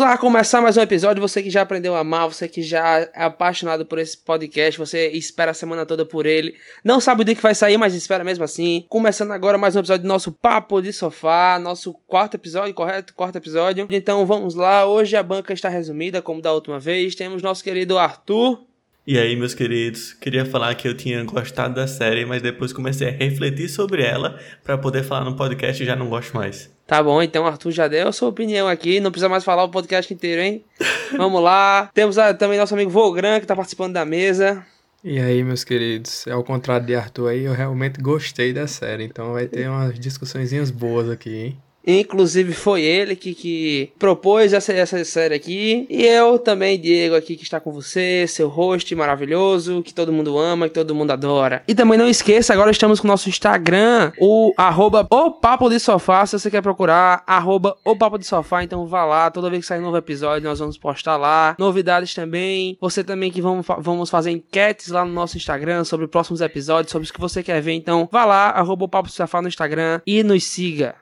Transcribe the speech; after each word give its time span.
Vamos 0.00 0.12
lá 0.12 0.18
começar 0.18 0.62
mais 0.62 0.78
um 0.78 0.80
episódio. 0.80 1.20
Você 1.20 1.42
que 1.42 1.50
já 1.50 1.60
aprendeu 1.60 1.94
a 1.94 1.98
amar, 1.98 2.26
você 2.26 2.48
que 2.48 2.62
já 2.62 3.00
é 3.00 3.22
apaixonado 3.22 3.84
por 3.84 3.98
esse 3.98 4.16
podcast, 4.16 4.78
você 4.78 5.08
espera 5.08 5.50
a 5.50 5.54
semana 5.54 5.84
toda 5.84 6.06
por 6.06 6.24
ele. 6.24 6.54
Não 6.82 7.00
sabe 7.00 7.20
o 7.20 7.24
dia 7.24 7.34
que 7.34 7.42
vai 7.42 7.54
sair, 7.54 7.76
mas 7.76 7.94
espera 7.94 8.24
mesmo 8.24 8.42
assim. 8.42 8.86
Começando 8.88 9.32
agora 9.32 9.58
mais 9.58 9.76
um 9.76 9.80
episódio 9.80 10.04
do 10.04 10.08
nosso 10.08 10.32
Papo 10.32 10.80
de 10.80 10.90
Sofá, 10.90 11.58
nosso 11.58 11.92
quarto 12.08 12.36
episódio, 12.36 12.72
correto? 12.72 13.12
Quarto 13.12 13.36
episódio. 13.36 13.88
Então 13.90 14.24
vamos 14.24 14.54
lá. 14.54 14.86
Hoje 14.86 15.16
a 15.16 15.22
banca 15.22 15.52
está 15.52 15.68
resumida, 15.68 16.22
como 16.22 16.40
da 16.40 16.54
última 16.54 16.80
vez. 16.80 17.14
Temos 17.14 17.42
nosso 17.42 17.62
querido 17.62 17.98
Arthur. 17.98 18.69
E 19.10 19.18
aí, 19.18 19.34
meus 19.34 19.54
queridos, 19.54 20.12
queria 20.12 20.46
falar 20.46 20.72
que 20.76 20.86
eu 20.86 20.96
tinha 20.96 21.24
gostado 21.24 21.74
da 21.74 21.88
série, 21.88 22.24
mas 22.24 22.40
depois 22.40 22.72
comecei 22.72 23.08
a 23.08 23.10
refletir 23.10 23.68
sobre 23.68 24.04
ela 24.04 24.38
para 24.62 24.78
poder 24.78 25.02
falar 25.02 25.24
no 25.24 25.34
podcast 25.34 25.82
e 25.82 25.84
já 25.84 25.96
não 25.96 26.08
gosto 26.08 26.32
mais. 26.32 26.70
Tá 26.86 27.02
bom, 27.02 27.20
então 27.20 27.44
Arthur 27.44 27.72
já 27.72 27.88
deu 27.88 28.06
a 28.06 28.12
sua 28.12 28.28
opinião 28.28 28.68
aqui, 28.68 29.00
não 29.00 29.10
precisa 29.10 29.28
mais 29.28 29.42
falar 29.42 29.64
o 29.64 29.68
podcast 29.68 30.14
inteiro, 30.14 30.40
hein? 30.40 30.64
Vamos 31.18 31.42
lá. 31.42 31.90
Temos 31.92 32.18
a, 32.18 32.32
também 32.32 32.56
nosso 32.56 32.72
amigo 32.72 32.88
Vogran, 32.88 33.40
que 33.40 33.46
tá 33.48 33.56
participando 33.56 33.94
da 33.94 34.04
mesa. 34.04 34.64
E 35.02 35.18
aí, 35.18 35.42
meus 35.42 35.64
queridos, 35.64 36.24
ao 36.28 36.44
contrário 36.44 36.86
de 36.86 36.94
Arthur 36.94 37.30
aí, 37.30 37.42
eu 37.46 37.52
realmente 37.52 38.00
gostei 38.00 38.52
da 38.52 38.68
série, 38.68 39.02
então 39.02 39.32
vai 39.32 39.48
ter 39.48 39.68
umas 39.68 39.98
discussõezinhas 39.98 40.70
boas 40.70 41.10
aqui, 41.10 41.34
hein? 41.34 41.58
Inclusive 41.86 42.52
foi 42.52 42.82
ele 42.82 43.16
que, 43.16 43.34
que 43.34 43.92
propôs 43.98 44.52
essa, 44.52 44.72
essa 44.72 45.02
série 45.04 45.34
aqui. 45.34 45.86
E 45.88 46.04
eu 46.04 46.38
também, 46.38 46.78
Diego, 46.78 47.14
aqui 47.14 47.36
que 47.36 47.42
está 47.42 47.60
com 47.60 47.72
você, 47.72 48.26
seu 48.28 48.48
host 48.48 48.94
maravilhoso, 48.94 49.82
que 49.82 49.94
todo 49.94 50.12
mundo 50.12 50.38
ama, 50.38 50.68
que 50.68 50.74
todo 50.74 50.94
mundo 50.94 51.10
adora. 51.10 51.62
E 51.66 51.74
também 51.74 51.98
não 51.98 52.08
esqueça, 52.08 52.52
agora 52.52 52.70
estamos 52.70 53.00
com 53.00 53.06
o 53.06 53.10
nosso 53.10 53.28
Instagram, 53.28 54.12
o 54.18 54.52
arroba 54.56 55.06
o 55.10 55.30
Papo 55.30 55.68
de 55.68 55.80
Sofá, 55.80 56.26
se 56.26 56.38
você 56.38 56.50
quer 56.50 56.62
procurar, 56.62 57.22
arroba 57.26 57.76
o 57.84 57.96
Papo 57.96 58.18
de 58.18 58.26
Sofá, 58.26 58.62
então 58.62 58.86
vá 58.86 59.04
lá, 59.04 59.30
toda 59.30 59.50
vez 59.50 59.62
que 59.62 59.68
sair 59.68 59.80
novo 59.80 59.96
episódio, 59.96 60.48
nós 60.48 60.58
vamos 60.58 60.76
postar 60.76 61.16
lá. 61.16 61.56
Novidades 61.58 62.14
também, 62.14 62.76
você 62.80 63.02
também 63.02 63.30
que 63.30 63.40
vamos, 63.40 63.66
vamos 63.78 64.10
fazer 64.10 64.30
enquetes 64.30 64.88
lá 64.88 65.04
no 65.04 65.12
nosso 65.12 65.36
Instagram 65.36 65.84
sobre 65.84 66.06
próximos 66.06 66.40
episódios, 66.40 66.92
sobre 66.92 67.08
o 67.08 67.12
que 67.12 67.20
você 67.20 67.42
quer 67.42 67.60
ver, 67.60 67.72
então 67.72 68.08
vá 68.10 68.24
lá, 68.24 68.50
arroba 68.50 68.84
o 68.84 68.88
Papo 68.88 69.08
de 69.08 69.14
Sofá 69.14 69.40
no 69.40 69.48
Instagram 69.48 70.00
e 70.06 70.22
nos 70.22 70.44
siga. 70.44 70.94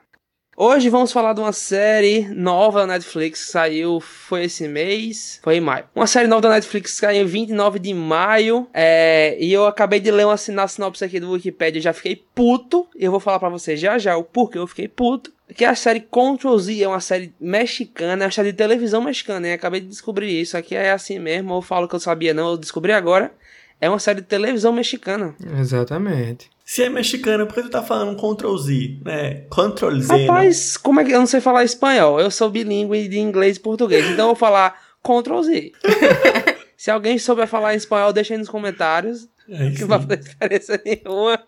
Hoje 0.61 0.89
vamos 0.89 1.13
falar 1.13 1.35
de 1.35 1.41
uma 1.41 1.53
série 1.53 2.27
nova 2.35 2.81
da 2.81 2.87
Netflix 2.89 3.45
que 3.45 3.53
saiu, 3.53 4.01
foi 4.01 4.47
esse 4.47 4.67
mês, 4.67 5.39
foi 5.41 5.59
em 5.59 5.61
maio. 5.61 5.85
Uma 5.95 6.09
série 6.09 6.27
nova 6.27 6.43
da 6.43 6.49
Netflix 6.49 6.95
que 6.95 6.97
saiu 6.97 7.23
em 7.23 7.27
29 7.27 7.79
de 7.79 7.95
maio, 7.95 8.67
é, 8.75 9.37
e 9.39 9.53
eu 9.53 9.69
acabei 9.69 10.01
de 10.01 10.11
ler 10.11 10.27
uma 10.27 10.37
sinopse 10.37 11.05
aqui 11.05 11.21
do 11.21 11.31
Wikipedia, 11.31 11.81
já 11.81 11.93
fiquei 11.93 12.17
puto, 12.35 12.89
e 12.97 13.05
eu 13.05 13.13
vou 13.13 13.21
falar 13.21 13.39
para 13.39 13.49
vocês 13.51 13.79
já 13.79 13.99
já 13.99 14.17
o 14.17 14.25
porquê 14.25 14.59
eu 14.59 14.67
fiquei 14.67 14.89
puto. 14.89 15.33
Que 15.55 15.65
é 15.65 15.69
a 15.69 15.77
série 15.77 16.01
Control 16.01 16.59
Z, 16.59 16.83
é 16.83 16.89
uma 16.89 16.99
série 16.99 17.33
mexicana, 17.41 18.25
é 18.25 18.27
uma 18.27 18.33
série 18.33 18.51
de 18.51 18.59
televisão 18.59 19.01
mexicana, 19.01 19.47
hein? 19.47 19.55
Acabei 19.55 19.81
de 19.81 19.87
descobrir 19.87 20.41
isso, 20.41 20.57
aqui 20.57 20.75
é 20.75 20.91
assim 20.91 21.21
mesmo, 21.21 21.55
eu 21.55 21.63
falo 21.63 21.87
que 21.87 21.95
eu 21.95 22.01
sabia 22.01 22.35
não, 22.35 22.51
eu 22.51 22.57
descobri 22.57 22.91
agora. 22.91 23.33
É 23.81 23.89
uma 23.89 23.99
série 23.99 24.21
de 24.21 24.27
televisão 24.27 24.73
mexicana. 24.73 25.35
Exatamente. 25.59 26.51
Se 26.65 26.83
é 26.83 26.89
mexicana, 26.89 27.47
por 27.47 27.55
que 27.55 27.63
tu 27.63 27.71
tá 27.71 27.83
falando 27.83 28.17
Ctrl 28.17 28.57
Z, 28.59 28.99
né? 29.05 29.45
Ctrl 29.51 30.01
Z. 30.01 30.27
Rapaz, 30.27 30.75
não? 30.75 30.83
como 30.83 31.01
é 31.01 31.05
que 31.05 31.13
eu 31.13 31.19
não 31.19 31.27
sei 31.27 31.41
falar 31.41 31.65
espanhol? 31.65 32.21
Eu 32.21 32.31
sou 32.31 32.51
bilíngue 32.51 33.09
de 33.09 33.19
inglês 33.19 33.57
e 33.57 33.61
português, 33.61 34.05
então 34.05 34.25
eu 34.25 34.27
vou 34.29 34.37
falar 34.37 34.79
Ctrl 35.03 35.43
Z. 35.43 35.73
Se 36.77 36.91
alguém 36.91 37.19
souber 37.19 37.49
falar 37.49 37.75
espanhol, 37.75 38.13
deixa 38.13 38.35
aí 38.35 38.39
nos 38.39 38.49
comentários. 38.49 39.29
É 39.49 39.71
que 39.71 39.81
não 39.81 39.89
vai 39.89 40.01
fazer 40.01 40.17
diferença 40.19 40.83
nenhuma. 40.85 41.43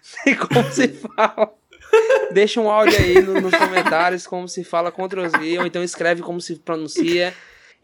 Sei 0.00 0.34
como 0.36 0.70
se 0.70 0.88
fala. 0.88 1.52
Deixa 2.32 2.60
um 2.60 2.70
áudio 2.70 2.98
aí 2.98 3.20
no, 3.20 3.40
nos 3.40 3.54
comentários 3.54 4.26
como 4.26 4.48
se 4.48 4.64
fala 4.64 4.92
Ctrl 4.92 5.26
Z, 5.28 5.58
ou 5.58 5.66
então 5.66 5.82
escreve 5.82 6.22
como 6.22 6.40
se 6.40 6.56
pronuncia. 6.56 7.34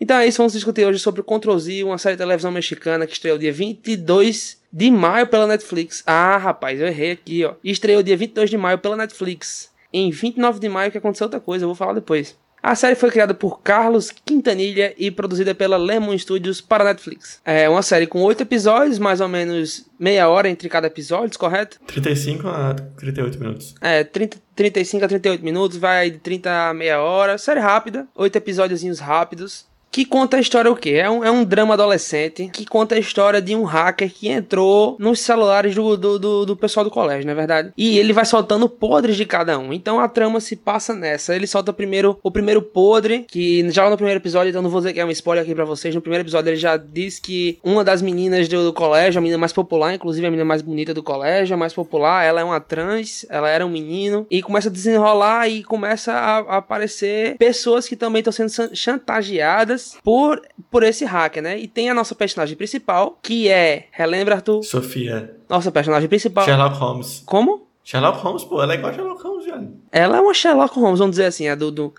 Então 0.01 0.17
é 0.17 0.27
isso, 0.27 0.39
vamos 0.39 0.53
discutir 0.53 0.85
hoje 0.85 0.99
sobre 0.99 1.21
o 1.21 1.25
Ctrl 1.25 1.57
Z, 1.59 1.85
uma 1.85 1.99
série 1.99 2.17
de 2.17 2.23
televisão 2.23 2.51
mexicana 2.51 3.07
que 3.07 3.13
estreou 3.13 3.39
dia 3.39 3.53
22 3.53 4.61
de 4.73 4.91
maio 4.91 5.27
pela 5.27 5.47
Netflix. 5.47 6.03
Ah, 6.07 6.37
rapaz, 6.37 6.81
eu 6.81 6.87
errei 6.87 7.13
aqui, 7.13 7.45
ó. 7.45 7.55
Estreou 7.63 8.03
dia 8.03 8.17
22 8.17 8.51
de 8.51 8.57
maio 8.57 8.79
pela 8.79 8.97
Netflix. 8.97 9.71
Em 9.93 10.11
29 10.11 10.59
de 10.59 10.69
maio 10.69 10.91
que 10.91 10.99
aconteceu 10.99 11.27
outra 11.27 11.39
coisa, 11.39 11.65
eu 11.65 11.69
vou 11.69 11.75
falar 11.75 11.93
depois. 11.93 12.37
A 12.63 12.77
série 12.77 12.95
foi 12.95 13.11
criada 13.11 13.35
por 13.35 13.61
Carlos 13.61 14.13
Quintanilha 14.25 14.95
e 14.97 15.11
produzida 15.11 15.53
pela 15.53 15.77
Lemon 15.77 16.17
Studios 16.17 16.61
para 16.61 16.85
Netflix. 16.85 17.41
É 17.45 17.69
uma 17.69 17.83
série 17.83 18.07
com 18.07 18.23
oito 18.23 18.43
episódios, 18.43 19.01
mais 19.01 19.21
ou 19.21 19.27
menos 19.27 19.85
meia 19.99 20.29
hora 20.29 20.49
entre 20.49 20.69
cada 20.69 20.87
episódio, 20.87 21.37
correto? 21.37 21.81
35 21.89 22.47
a 22.47 22.75
38 22.97 23.41
minutos. 23.41 23.75
É, 23.81 24.05
30, 24.05 24.39
35 24.55 25.05
a 25.05 25.09
38 25.09 25.45
minutos, 25.45 25.77
vai 25.77 26.09
de 26.13 26.19
30 26.19 26.69
a 26.69 26.73
meia 26.73 27.03
hora. 27.03 27.37
Série 27.37 27.59
rápida, 27.59 28.07
oito 28.15 28.37
episódios 28.37 28.99
rápidos 29.01 29.67
que 29.93 30.07
conta 30.07 30.39
a 30.39 30.41
história 30.41 30.73
o 30.73 30.75
quê? 30.75 30.93
É 30.93 31.11
um, 31.11 31.23
é 31.23 31.31
um 31.31 31.45
drama 31.45 31.75
adolescente 31.75 32.49
que 32.51 32.65
conta 32.65 32.95
a 32.95 32.99
história 32.99 33.43
de 33.43 33.55
um 33.55 33.65
hacker 33.65 34.11
que 34.11 34.27
entrou 34.27 34.97
nos 34.99 35.21
celulares 35.21 35.75
do, 35.75 35.99
do, 35.99 36.19
do, 36.19 36.47
do, 36.47 36.57
pessoal 36.57 36.83
do 36.83 36.91
colégio, 36.91 37.27
não 37.27 37.33
é 37.33 37.37
verdade? 37.37 37.73
E 37.77 37.99
ele 37.99 38.15
vai 38.15 38.25
soltando 38.25 38.67
podres 38.71 39.17
de 39.17 39.27
cada 39.27 39.59
um. 39.59 39.71
Então 39.71 40.01
a 40.01 40.09
trama 40.09 40.41
se 40.41 40.57
passa 40.57 40.95
nessa. 40.95 41.37
Ele 41.37 41.47
solta 41.47 41.75
primeiro 41.75 42.19
o 42.23 42.31
primeiro 42.31 42.63
podre, 42.63 43.27
que 43.29 43.71
já 43.71 43.89
no 43.91 43.97
primeiro 43.97 44.19
episódio, 44.19 44.49
então 44.49 44.63
não 44.63 44.71
vou 44.71 44.81
dizer 44.81 44.95
que 44.95 45.01
é 45.01 45.05
um 45.05 45.11
spoiler 45.11 45.45
aqui 45.45 45.55
pra 45.55 45.67
vocês. 45.67 45.95
No 45.95 46.01
primeiro 46.01 46.25
episódio 46.25 46.49
ele 46.49 46.57
já 46.57 46.79
diz 46.79 47.19
que 47.19 47.59
uma 47.63 47.85
das 47.85 48.01
meninas 48.01 48.49
do, 48.49 48.65
do 48.65 48.73
colégio, 48.73 49.19
a 49.19 49.21
menina 49.21 49.37
mais 49.37 49.53
popular, 49.53 49.93
inclusive 49.93 50.27
a 50.27 50.31
menina 50.31 50.47
mais 50.47 50.63
bonita 50.63 50.95
do 50.95 51.03
colégio, 51.03 51.53
a 51.53 51.59
mais 51.59 51.75
popular, 51.75 52.25
ela 52.25 52.41
é 52.41 52.45
uma 52.45 52.61
trans, 52.61 53.27
ela 53.29 53.51
era 53.51 53.67
um 53.67 53.71
menino, 53.71 54.27
e 54.31 54.41
começa 54.41 54.71
a 54.71 54.73
desenrolar 54.73 55.49
e 55.49 55.63
começa 55.63 56.15
a, 56.15 56.39
a 56.39 56.57
aparecer 56.57 57.37
pessoas 57.37 57.87
que 57.87 57.95
também 57.95 58.21
estão 58.21 58.33
sendo 58.33 58.75
chantageadas 58.75 59.81
por, 60.03 60.41
por 60.70 60.82
esse 60.82 61.04
hacker, 61.04 61.43
né? 61.43 61.59
E 61.59 61.66
tem 61.66 61.91
a 61.91 61.94
nossa 61.94 62.15
personagem 62.15 62.56
principal, 62.56 63.19
que 63.22 63.48
é. 63.48 63.87
Relembra, 63.91 64.37
Arthur? 64.37 64.62
Sofia. 64.62 65.37
Nossa 65.48 65.70
personagem 65.70 66.09
principal. 66.09 66.44
Sherlock 66.44 66.76
Holmes. 66.76 67.22
Como? 67.26 67.66
Sherlock 67.84 68.19
Holmes, 68.19 68.44
pô, 68.44 68.62
ela 68.62 68.75
é 68.75 68.76
igual 68.76 68.93
a 68.93 68.94
Sherlock 68.94 69.22
Holmes, 69.22 69.44
velho. 69.44 69.76
Ela 69.91 70.16
é 70.19 70.20
uma 70.20 70.34
Sherlock 70.34 70.78
Holmes, 70.78 70.98
vamos 70.98 71.12
dizer 71.12 71.26
assim, 71.26 71.48
a 71.48 71.54
do, 71.54 71.70
do 71.70 71.94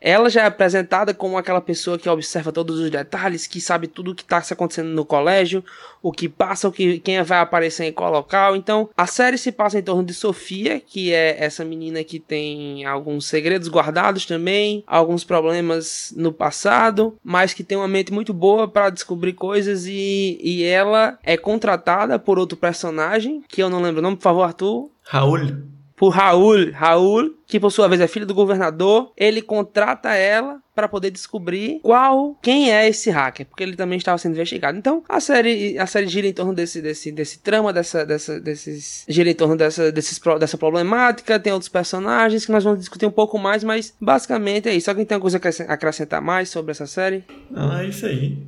ela 0.00 0.30
já 0.30 0.42
é 0.42 0.46
apresentada 0.46 1.12
como 1.12 1.36
aquela 1.36 1.60
pessoa 1.60 1.98
que 1.98 2.08
observa 2.08 2.52
todos 2.52 2.78
os 2.78 2.90
detalhes, 2.90 3.46
que 3.46 3.60
sabe 3.60 3.88
tudo 3.88 4.12
o 4.12 4.14
que 4.14 4.22
está 4.22 4.38
acontecendo 4.38 4.88
no 4.88 5.04
colégio, 5.04 5.64
o 6.00 6.12
que 6.12 6.28
passa, 6.28 6.68
o 6.68 6.72
que 6.72 7.00
quem 7.00 7.20
vai 7.22 7.40
aparecer 7.40 7.84
em 7.84 7.92
qual 7.92 8.12
local. 8.12 8.54
Então, 8.54 8.88
a 8.96 9.06
série 9.06 9.36
se 9.36 9.50
passa 9.50 9.78
em 9.78 9.82
torno 9.82 10.04
de 10.04 10.14
Sofia, 10.14 10.80
que 10.80 11.12
é 11.12 11.42
essa 11.42 11.64
menina 11.64 12.04
que 12.04 12.20
tem 12.20 12.84
alguns 12.84 13.26
segredos 13.26 13.68
guardados 13.68 14.24
também, 14.24 14.84
alguns 14.86 15.24
problemas 15.24 16.12
no 16.16 16.32
passado, 16.32 17.16
mas 17.22 17.52
que 17.52 17.64
tem 17.64 17.76
uma 17.76 17.88
mente 17.88 18.12
muito 18.12 18.32
boa 18.32 18.68
para 18.68 18.90
descobrir 18.90 19.32
coisas 19.32 19.86
e, 19.86 20.38
e 20.40 20.62
ela 20.62 21.18
é 21.24 21.36
contratada 21.36 22.18
por 22.18 22.38
outro 22.38 22.56
personagem, 22.56 23.42
que 23.48 23.62
eu 23.62 23.68
não 23.68 23.82
lembro 23.82 24.00
o 24.00 24.02
nome, 24.02 24.16
por 24.16 24.22
favor, 24.22 24.42
Arthur. 24.42 24.90
Raul 25.02 25.77
por 25.98 26.10
Raul. 26.10 26.70
Raul, 26.72 27.34
que 27.46 27.58
por 27.58 27.70
sua 27.70 27.88
vez 27.88 28.00
é 28.00 28.06
filho 28.06 28.26
do 28.26 28.34
governador, 28.34 29.12
ele 29.16 29.42
contrata 29.42 30.14
ela 30.14 30.60
para 30.74 30.86
poder 30.86 31.10
descobrir 31.10 31.80
qual 31.82 32.38
quem 32.40 32.70
é 32.70 32.88
esse 32.88 33.10
hacker, 33.10 33.46
porque 33.46 33.64
ele 33.64 33.74
também 33.74 33.98
estava 33.98 34.16
sendo 34.16 34.34
investigado. 34.34 34.78
Então, 34.78 35.02
a 35.08 35.18
série 35.18 35.76
a 35.76 35.86
série 35.86 36.06
gira 36.06 36.28
em 36.28 36.32
torno 36.32 36.54
desse 36.54 36.80
desse 36.80 37.10
desse 37.10 37.40
trama, 37.40 37.72
dessa 37.72 38.06
dessa 38.06 38.40
desses 38.40 39.04
gira 39.08 39.28
em 39.28 39.34
torno 39.34 39.56
dessa 39.56 39.90
desses 39.90 40.20
dessa 40.38 40.56
problemática, 40.56 41.40
tem 41.40 41.52
outros 41.52 41.68
personagens 41.68 42.46
que 42.46 42.52
nós 42.52 42.62
vamos 42.62 42.78
discutir 42.78 43.06
um 43.06 43.10
pouco 43.10 43.38
mais, 43.38 43.64
mas 43.64 43.92
basicamente 44.00 44.68
é 44.68 44.74
isso. 44.74 44.88
Alguém 44.88 45.04
tem 45.04 45.16
alguma 45.16 45.38
coisa 45.40 45.64
a 45.66 45.72
acrescentar 45.72 46.22
mais 46.22 46.48
sobre 46.48 46.70
essa 46.70 46.86
série? 46.86 47.24
Não, 47.50 47.76
é 47.76 47.88
isso 47.88 48.06
aí. 48.06 48.38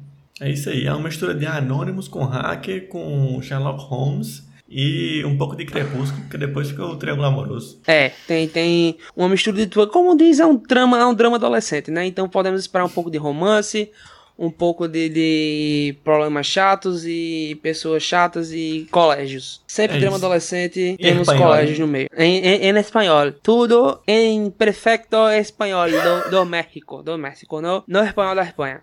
É 0.41 0.51
isso 0.51 0.71
aí. 0.71 0.87
É 0.87 0.93
uma 0.93 1.09
mistura 1.09 1.35
de 1.35 1.47
Anonymous 1.47 2.07
com 2.07 2.25
hacker 2.25 2.87
com 2.89 3.43
Sherlock 3.43 3.83
Holmes 3.83 4.49
e 4.71 5.25
um 5.25 5.37
pouco 5.37 5.57
de 5.57 5.65
crepúsculo, 5.65 6.23
porque 6.23 6.39
depois 6.39 6.69
fica 6.69 6.85
o 6.85 6.97
triângulo 6.97 7.27
amoroso. 7.27 7.81
É, 7.87 8.13
tem, 8.27 8.47
tem 8.47 8.97
uma 9.17 9.29
mistura 9.29 9.57
de 9.57 9.67
tudo. 9.67 9.91
Como 9.91 10.17
diz, 10.17 10.39
é 10.39 10.47
um 10.47 10.57
drama, 10.57 10.99
é 10.99 11.05
um 11.05 11.15
drama 11.15 11.37
adolescente, 11.37 11.91
né? 11.91 12.07
Então 12.07 12.29
podemos 12.29 12.61
esperar 12.61 12.85
um 12.85 12.89
pouco 12.89 13.11
de 13.11 13.19
romance, 13.19 13.91
um 14.39 14.51
pouco 14.51 14.87
de, 14.87 15.09
de 15.09 15.97
problemas 16.05 16.47
chatos 16.47 17.05
e 17.05 17.59
pessoas 17.63 18.03
chatas 18.03 18.53
e 18.53 18.87
colégios. 18.91 19.61
Sempre 19.67 19.97
é 19.97 20.01
drama 20.01 20.17
isso. 20.17 20.25
adolescente, 20.25 20.97
e 20.99 21.03
temos 21.03 21.23
espanhol, 21.23 21.49
colégios 21.49 21.79
no 21.79 21.87
meio. 21.89 22.09
Em, 22.17 22.39
em, 22.39 22.69
em, 22.69 22.79
espanhol. 22.79 23.33
Tudo 23.43 24.01
em 24.07 24.51
perfeito 24.51 25.17
espanhol 25.39 25.87
do, 25.91 26.31
do 26.31 26.45
México. 26.47 27.03
Do 27.03 27.19
México, 27.19 27.61
no, 27.61 27.83
no 27.87 28.05
espanhol 28.05 28.37
da 28.37 28.45
Espanha. 28.45 28.83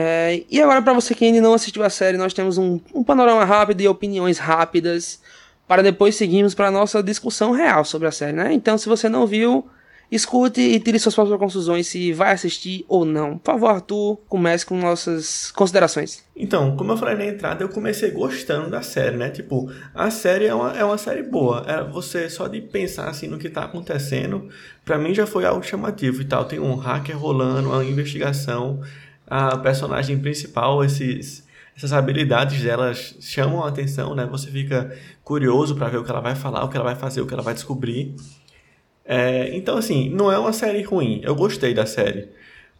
É, 0.00 0.44
e 0.48 0.62
agora, 0.62 0.80
para 0.80 0.92
você 0.92 1.12
que 1.12 1.24
ainda 1.24 1.40
não 1.40 1.54
assistiu 1.54 1.82
a 1.82 1.90
série, 1.90 2.16
nós 2.16 2.32
temos 2.32 2.56
um, 2.56 2.78
um 2.94 3.02
panorama 3.02 3.44
rápido 3.44 3.80
e 3.80 3.88
opiniões 3.88 4.38
rápidas 4.38 5.20
para 5.66 5.82
depois 5.82 6.14
seguirmos 6.14 6.54
para 6.54 6.70
nossa 6.70 7.02
discussão 7.02 7.50
real 7.50 7.84
sobre 7.84 8.06
a 8.06 8.12
série, 8.12 8.32
né? 8.32 8.52
Então, 8.52 8.78
se 8.78 8.88
você 8.88 9.08
não 9.08 9.26
viu, 9.26 9.68
Escute 10.10 10.62
e 10.62 10.80
tire 10.80 10.98
suas 10.98 11.14
próprias 11.14 11.38
conclusões 11.38 11.86
se 11.86 12.14
vai 12.14 12.32
assistir 12.32 12.82
ou 12.88 13.04
não. 13.04 13.36
Por 13.36 13.52
favor, 13.52 13.68
Arthur, 13.68 14.16
comece 14.26 14.64
com 14.64 14.74
nossas 14.78 15.50
considerações. 15.50 16.24
Então, 16.34 16.74
como 16.76 16.92
eu 16.92 16.96
falei 16.96 17.14
na 17.14 17.26
entrada, 17.26 17.62
eu 17.62 17.68
comecei 17.68 18.10
gostando 18.10 18.70
da 18.70 18.80
série, 18.80 19.18
né? 19.18 19.28
Tipo, 19.28 19.70
a 19.94 20.10
série 20.10 20.46
é 20.46 20.54
uma, 20.54 20.78
é 20.78 20.82
uma 20.82 20.96
série 20.96 21.22
boa. 21.22 21.62
É 21.68 21.84
você 21.84 22.30
só 22.30 22.48
de 22.48 22.62
pensar 22.62 23.10
assim 23.10 23.26
no 23.26 23.36
que 23.36 23.50
tá 23.50 23.64
acontecendo, 23.64 24.48
para 24.82 24.96
mim 24.96 25.14
já 25.14 25.26
foi 25.26 25.44
algo 25.44 25.62
chamativo 25.62 26.22
e 26.22 26.24
tal. 26.24 26.46
Tem 26.46 26.58
um 26.58 26.74
hacker 26.74 27.18
rolando, 27.18 27.68
uma 27.68 27.84
investigação, 27.84 28.80
a 29.28 29.56
personagem 29.58 30.18
principal, 30.18 30.84
esses 30.84 31.46
essas 31.78 31.92
habilidades 31.92 32.60
delas 32.60 33.14
chamam 33.20 33.62
a 33.62 33.68
atenção, 33.68 34.12
né? 34.12 34.26
Você 34.28 34.50
fica 34.50 34.92
curioso 35.22 35.76
para 35.76 35.88
ver 35.88 35.98
o 35.98 36.04
que 36.04 36.10
ela 36.10 36.20
vai 36.20 36.34
falar, 36.34 36.64
o 36.64 36.68
que 36.68 36.76
ela 36.76 36.84
vai 36.84 36.96
fazer, 36.96 37.20
o 37.20 37.26
que 37.26 37.32
ela 37.32 37.42
vai 37.42 37.54
descobrir. 37.54 38.16
É, 39.04 39.56
então, 39.56 39.78
assim, 39.78 40.10
não 40.10 40.30
é 40.30 40.36
uma 40.36 40.52
série 40.52 40.82
ruim. 40.82 41.20
Eu 41.22 41.36
gostei 41.36 41.72
da 41.72 41.86
série. 41.86 42.30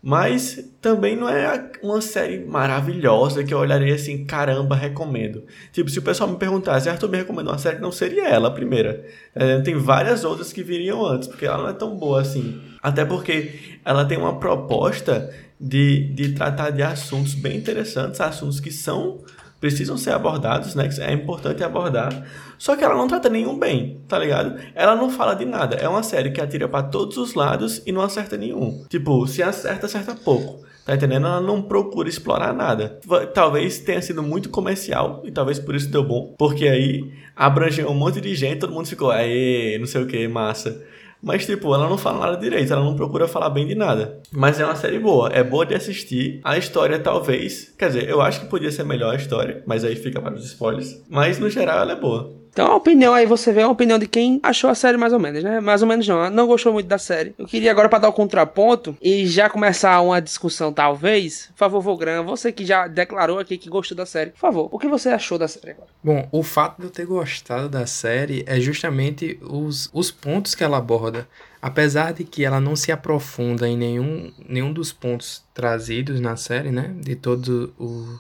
Mas 0.03 0.73
também 0.81 1.17
não 1.17 1.29
é 1.29 1.71
uma 1.83 2.01
série 2.01 2.45
maravilhosa 2.45 3.45
que 3.45 3.55
eu 3.55 3.59
olharia 3.59 3.95
assim, 3.95 4.25
caramba, 4.25 4.75
recomendo. 4.75 5.45
Tipo, 5.73 5.91
se 5.91 5.99
o 6.01 6.03
pessoal 6.03 6.31
me 6.31 6.37
perguntasse, 6.37 6.89
Arthur 6.89 7.09
me 7.09 7.19
recomendou 7.19 7.53
uma 7.53 7.59
série, 7.59 7.81
não 7.81 7.93
seria 7.93 8.29
ela 8.29 8.49
a 8.49 8.53
primeira. 8.53 9.05
É, 9.35 9.61
tem 9.61 9.77
várias 9.77 10.25
outras 10.25 10.53
que 10.53 10.63
viriam 10.63 11.05
antes, 11.07 11.29
porque 11.29 11.47
ela 11.47 11.59
não 11.59 11.69
é 11.69 11.73
tão 11.73 11.97
boa 11.97 12.21
assim. 12.21 12.61
Até 12.83 13.05
porque 13.05 13.79
ela 13.85 14.05
tem 14.05 14.19
uma 14.19 14.39
proposta 14.39 15.33
de, 15.61 16.13
de 16.13 16.33
tratar 16.33 16.71
de 16.71 16.83
assuntos 16.83 17.35
bem 17.35 17.57
interessantes, 17.57 18.21
assuntos 18.21 18.61
que 18.61 18.71
são 18.71 19.21
precisam 19.61 19.97
ser 19.97 20.11
abordados, 20.11 20.75
né? 20.75 20.89
É 21.01 21.13
importante 21.13 21.63
abordar. 21.65 22.27
Só 22.57 22.77
que 22.77 22.85
ela 22.85 22.95
não 22.95 23.09
trata 23.09 23.29
nenhum 23.29 23.59
bem, 23.59 24.01
tá 24.09 24.19
ligado? 24.19 24.59
Ela 24.75 24.95
não 24.95 25.11
fala 25.11 25.35
de 25.35 25.45
nada. 25.45 25.77
É 25.77 25.89
uma 25.89 26.03
série 26.03 26.31
que 26.31 26.41
atira 26.41 26.69
para 26.69 26.85
todos 26.85 27.17
os 27.17 27.35
lados 27.35 27.83
e 27.87 27.93
não 27.93 28.01
acerta 28.01 28.37
nenhum. 28.37 28.85
Tipo, 28.89 29.27
se 29.27 29.43
acerta, 29.43 29.87
acerta 29.87 30.15
pouco. 30.15 30.67
Tá 30.85 30.95
entendendo? 30.95 31.27
Ela 31.27 31.41
não 31.41 31.61
procura 31.61 32.09
explorar 32.09 32.55
nada. 32.55 32.99
Talvez 33.35 33.79
tenha 33.79 34.01
sido 34.01 34.23
muito 34.23 34.49
comercial 34.49 35.23
e 35.25 35.31
talvez 35.31 35.59
por 35.59 35.75
isso 35.75 35.91
deu 35.91 36.03
bom. 36.03 36.35
Porque 36.39 36.67
aí 36.67 37.13
abrangeu 37.37 37.89
um 37.91 37.95
monte 37.95 38.21
de 38.21 38.35
gente, 38.35 38.61
todo 38.61 38.73
mundo 38.73 38.87
ficou, 38.87 39.11
aê, 39.11 39.77
não 39.79 39.87
sei 39.87 40.03
o 40.03 40.07
que, 40.07 40.27
massa. 40.27 40.83
Mas, 41.23 41.45
tipo, 41.45 41.75
ela 41.75 41.89
não 41.89 41.99
fala 41.99 42.27
nada 42.27 42.37
direito, 42.37 42.73
ela 42.73 42.85
não 42.85 42.95
procura 42.97 43.27
falar 43.27 43.51
bem 43.51 43.67
de 43.67 43.75
nada. 43.75 44.21
Mas 44.31 44.61
é 44.61 44.65
uma 44.65 44.77
série 44.77 44.99
boa, 44.99 45.29
é 45.31 45.43
boa 45.43 45.67
de 45.67 45.75
assistir. 45.75 46.41
A 46.45 46.57
história, 46.57 46.99
talvez. 46.99 47.75
Quer 47.79 47.89
dizer, 47.89 48.09
eu 48.09 48.21
acho 48.21 48.41
que 48.41 48.47
podia 48.47 48.71
ser 48.71 48.85
melhor 48.85 49.13
a 49.13 49.17
história, 49.17 49.63
mas 49.67 49.85
aí 49.85 49.97
fica 49.97 50.21
para 50.21 50.35
os 50.35 50.45
spoilers. 50.45 51.03
Mas, 51.09 51.39
no 51.39 51.51
geral, 51.51 51.81
ela 51.81 51.93
é 51.93 51.97
boa. 51.97 52.38
Então 52.51 52.67
a 52.67 52.77
opinião 52.77 53.15
aí, 53.15 53.27
você 53.27 53.53
vê 53.53 53.63
a 53.63 53.69
opinião 53.69 53.99
de 53.99 54.07
quem 54.07 54.41
achou 54.43 54.71
a 54.71 54.75
série 54.75 54.97
mais 54.97 55.13
ou 55.13 55.19
menos, 55.19 55.43
né? 55.43 55.61
Mais 55.61 55.83
ou 55.83 55.89
menos 55.89 56.07
não, 56.07 56.31
não 56.31 56.47
gostou 56.47 56.73
muito 56.73 56.87
da 56.87 56.99
série. 56.99 57.35
Eu 57.39 57.47
queria 57.47 57.71
agora 57.71 57.89
para 57.89 58.01
dar 58.01 58.09
o 58.09 58.13
contraponto 58.13 58.97
e 59.01 59.27
já 59.27 59.49
começar 59.49 60.01
uma 60.01 60.21
discussão 60.21 60.73
talvez. 60.73 61.49
Por 61.53 61.59
favor, 61.59 61.81
Vogran, 61.81 62.23
você 62.23 62.53
que 62.53 62.65
já 62.65 62.87
declarou 62.87 63.39
aqui 63.39 63.57
que 63.57 63.69
gostou 63.69 63.97
da 63.97 64.07
série. 64.07 64.31
Por 64.31 64.41
favor, 64.41 64.69
o 64.73 64.79
que 64.79 64.89
você 64.89 65.11
achou 65.11 65.39
da 65.39 65.49
série 65.49 65.73
agora? 65.73 65.89
Bom, 66.03 66.29
o 66.33 66.43
fato 66.43 66.79
de 66.79 66.87
eu 66.87 66.91
ter 66.91 67.07
gostado 67.07 67.69
da 67.69 67.87
série 67.87 68.45
é 68.47 68.59
justamente 68.61 69.39
os, 69.43 69.91
os 69.93 70.11
pontos 70.11 70.55
que 70.55 70.65
ela 70.65 70.79
aborda. 70.79 71.29
Apesar 71.61 72.13
de 72.13 72.25
que 72.25 72.45
ela 72.45 72.61
não 72.61 72.77
se 72.77 72.93
aprofunda 72.93 73.69
em 73.69 73.77
nenhum, 73.77 74.33
nenhum 74.49 74.73
dos 74.73 74.93
pontos 74.93 75.43
trazidos 75.59 76.21
na 76.21 76.37
série, 76.37 76.71
né? 76.71 76.95
De 77.01 77.17
todos 77.17 77.71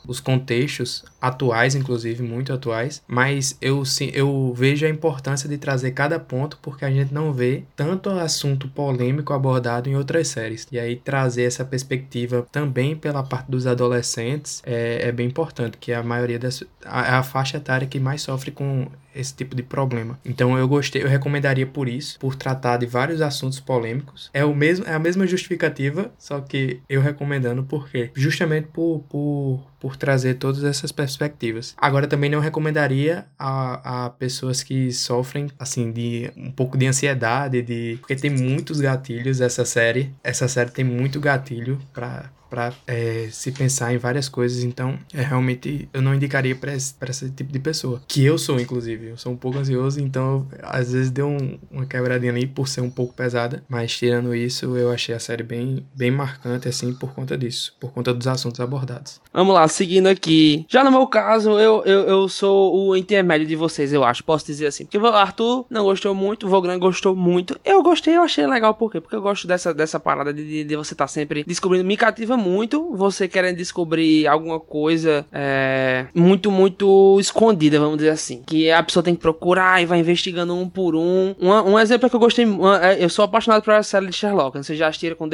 os 0.07 0.19
contextos 0.19 1.05
atuais, 1.21 1.77
inclusive, 1.77 2.21
muito 2.21 2.53
atuais. 2.53 3.01
Mas 3.07 3.57
eu, 3.61 3.85
eu 4.13 4.53
vejo 4.57 4.85
a 4.85 4.89
importância 4.89 5.49
de 5.49 5.57
trazer 5.57 5.93
cada 5.93 6.19
ponto 6.19 6.59
porque 6.61 6.85
a 6.85 6.91
gente 6.91 7.15
não 7.15 7.33
vê 7.33 7.63
tanto 7.77 8.11
assunto 8.11 8.67
polêmico 8.67 9.33
abordado 9.33 9.89
em 9.89 9.95
outras 9.95 10.27
séries. 10.27 10.67
E 10.73 10.81
aí 10.81 10.97
trazer 10.97 11.45
essa 11.45 11.65
perspectiva 11.65 12.45
também 12.51 12.97
pela 12.97 13.23
parte 13.23 13.49
dos 13.49 13.69
adolescentes 13.69 14.61
é, 14.67 15.09
é 15.09 15.13
bem 15.13 15.29
importante, 15.29 15.79
que 15.79 15.93
a 15.93 16.03
maioria 16.03 16.41
das. 16.41 16.65
A, 16.85 17.19
a 17.19 17.23
faixa 17.23 17.59
etária 17.59 17.87
que 17.87 18.01
mais 18.01 18.23
sofre 18.23 18.51
com 18.51 18.89
esse 19.15 19.35
tipo 19.35 19.55
de 19.55 19.63
problema. 19.63 20.19
Então 20.25 20.57
eu 20.59 20.67
gostei, 20.69 21.03
eu 21.03 21.09
recomendaria 21.09 21.67
por 21.67 21.89
isso, 21.89 22.19
por 22.19 22.35
tratar 22.35 22.79
de 22.79 22.87
vários 22.87 23.21
assuntos 23.21 23.61
polêmicos. 23.61 24.31
É 24.33 24.45
o 24.45 24.55
mesmo, 24.55 24.87
é 24.87 24.95
a 24.95 24.99
mesma 24.99 25.27
justificativa, 25.27 26.11
só 26.19 26.41
que 26.41 26.81
eu 26.89 27.01
recomendando 27.01 27.63
por 27.63 27.89
quê? 27.89 28.11
Justamente 28.15 28.69
por, 28.69 29.05
por, 29.09 29.67
por 29.81 29.97
trazer 29.97 30.35
todas 30.35 30.65
essas 30.65 30.93
perspectivas. 30.93 31.75
Agora 31.77 32.07
também 32.07 32.31
não 32.31 32.41
recomendaria 32.41 33.27
a, 33.39 34.07
a 34.07 34.11
pessoas 34.11 34.63
que 34.63 34.93
sofrem 34.93 35.49
assim 35.59 35.91
de 35.93 36.31
um 36.37 36.51
pouco 36.51 36.77
de 36.77 36.87
ansiedade, 36.87 37.63
de 37.63 37.97
porque 38.01 38.17
tem 38.17 38.31
muitos 38.31 38.81
gatilhos 38.81 39.41
essa 39.41 39.65
série. 39.65 40.15
Essa 40.23 40.49
série 40.49 40.71
tem 40.71 40.85
muito 40.85 41.21
gatilho 41.21 41.79
para 41.93 42.31
para 42.49 42.73
é, 42.87 43.29
se 43.31 43.53
pensar 43.53 43.93
em 43.95 43.99
várias 43.99 44.29
coisas. 44.29 44.65
Então, 44.65 44.99
é 45.13 45.23
realmente 45.23 45.89
eu 45.93 46.03
não 46.03 46.15
indicaria 46.15 46.55
para 46.55 46.75
esse, 46.75 46.95
esse 47.09 47.31
tipo 47.31 47.53
de 47.53 47.59
pessoa. 47.59 48.01
Que 48.07 48.25
eu 48.25 48.39
sou, 48.39 48.61
inclusive. 48.61 49.09
Eu 49.09 49.17
sou 49.17 49.33
um 49.33 49.37
pouco 49.37 49.59
ansioso, 49.59 50.01
então 50.01 50.47
às 50.63 50.93
vezes 50.93 51.11
deu 51.11 51.29
um, 51.29 51.59
uma 51.71 51.87
quebradinha 51.87 52.33
ali 52.33 52.47
por 52.47 52.69
ser 52.69 52.81
um 52.81 52.91
pouco 52.91 53.15
pesada. 53.15 53.63
Mas 53.69 53.97
tirando 53.97 54.35
isso, 54.35 54.77
eu 54.77 54.91
achei 54.91 55.15
a 55.15 55.21
série 55.21 55.43
bem, 55.43 55.85
bem 55.95 56.11
marcante, 56.11 56.69
assim, 56.69 56.93
por 56.93 57.13
conta 57.13 57.37
disso. 57.37 57.75
Por 57.79 57.93
conta 57.93 58.15
dos 58.15 58.27
assuntos 58.27 58.61
abordados. 58.61 59.21
Vamos 59.33 59.55
lá, 59.55 59.67
seguindo 59.69 60.07
aqui. 60.07 60.65
Já 60.69 60.83
no 60.83 60.91
meu 60.91 61.07
caso, 61.07 61.51
eu, 61.59 61.83
eu, 61.85 62.01
eu 62.09 62.29
sou 62.29 62.89
o 62.89 62.97
intermédio 62.97 63.47
de 63.47 63.57
vocês, 63.57 63.93
eu 63.93 64.05
acho. 64.05 64.25
Posso 64.25 64.47
dizer 64.47 64.67
assim. 64.67 64.85
Porque 64.85 64.99
o 64.99 65.07
Arthur 65.07 65.67
não 65.69 65.85
gostou 65.85 66.15
muito, 66.15 66.47
o 66.47 66.49
Vogran 66.49 66.79
gostou 66.79 67.15
muito. 67.15 67.59
Eu 67.65 67.83
gostei, 67.83 68.17
eu 68.17 68.23
achei 68.23 68.47
legal. 68.47 68.75
Por 68.75 68.91
quê? 68.91 69.01
Porque 69.01 69.17
eu 69.17 69.23
gosto 69.23 69.47
dessa, 69.47 69.75
dessa 69.75 70.01
parada 70.01 70.33
de, 70.33 70.65
de 70.65 70.77
você 70.77 70.95
estar 70.95 71.05
tá 71.05 71.09
sempre 71.09 71.45
descobrindo. 71.45 71.85
Me 71.85 71.97
cativa 71.97 72.37
muito 72.39 72.97
você 72.97 73.29
querendo 73.29 73.57
descobrir 73.57 74.27
alguma 74.27 74.59
coisa 74.61 75.27
é, 75.33 76.07
muito, 76.15 76.51
muito 76.51 77.19
escondida, 77.21 77.79
vamos 77.79 77.99
dizer 77.99 78.11
assim. 78.11 78.43
Que 78.47 78.71
a 78.71 78.83
pessoa 78.83 79.03
tem 79.03 79.15
que 79.15 79.21
procurar 79.21 79.83
e 79.83 79.87
vai 79.87 79.99
investigando 79.99 80.55
um 80.55 80.69
por 80.69 80.95
um. 80.95 81.35
Um, 81.41 81.79
exemplo 81.79 82.09
que 82.09 82.17
eu 82.17 82.21
gostei. 82.21 82.47
É, 82.83 83.05
eu 83.05 83.09
sou 83.09 83.25
apaixonado 83.25 83.63
por 83.63 83.85
série 83.85 84.07
de 84.07 84.13
Sherlock. 84.13 84.57
Você 84.57 84.75
já 84.75 84.89
assistiram 84.89 85.17
com, 85.17 85.29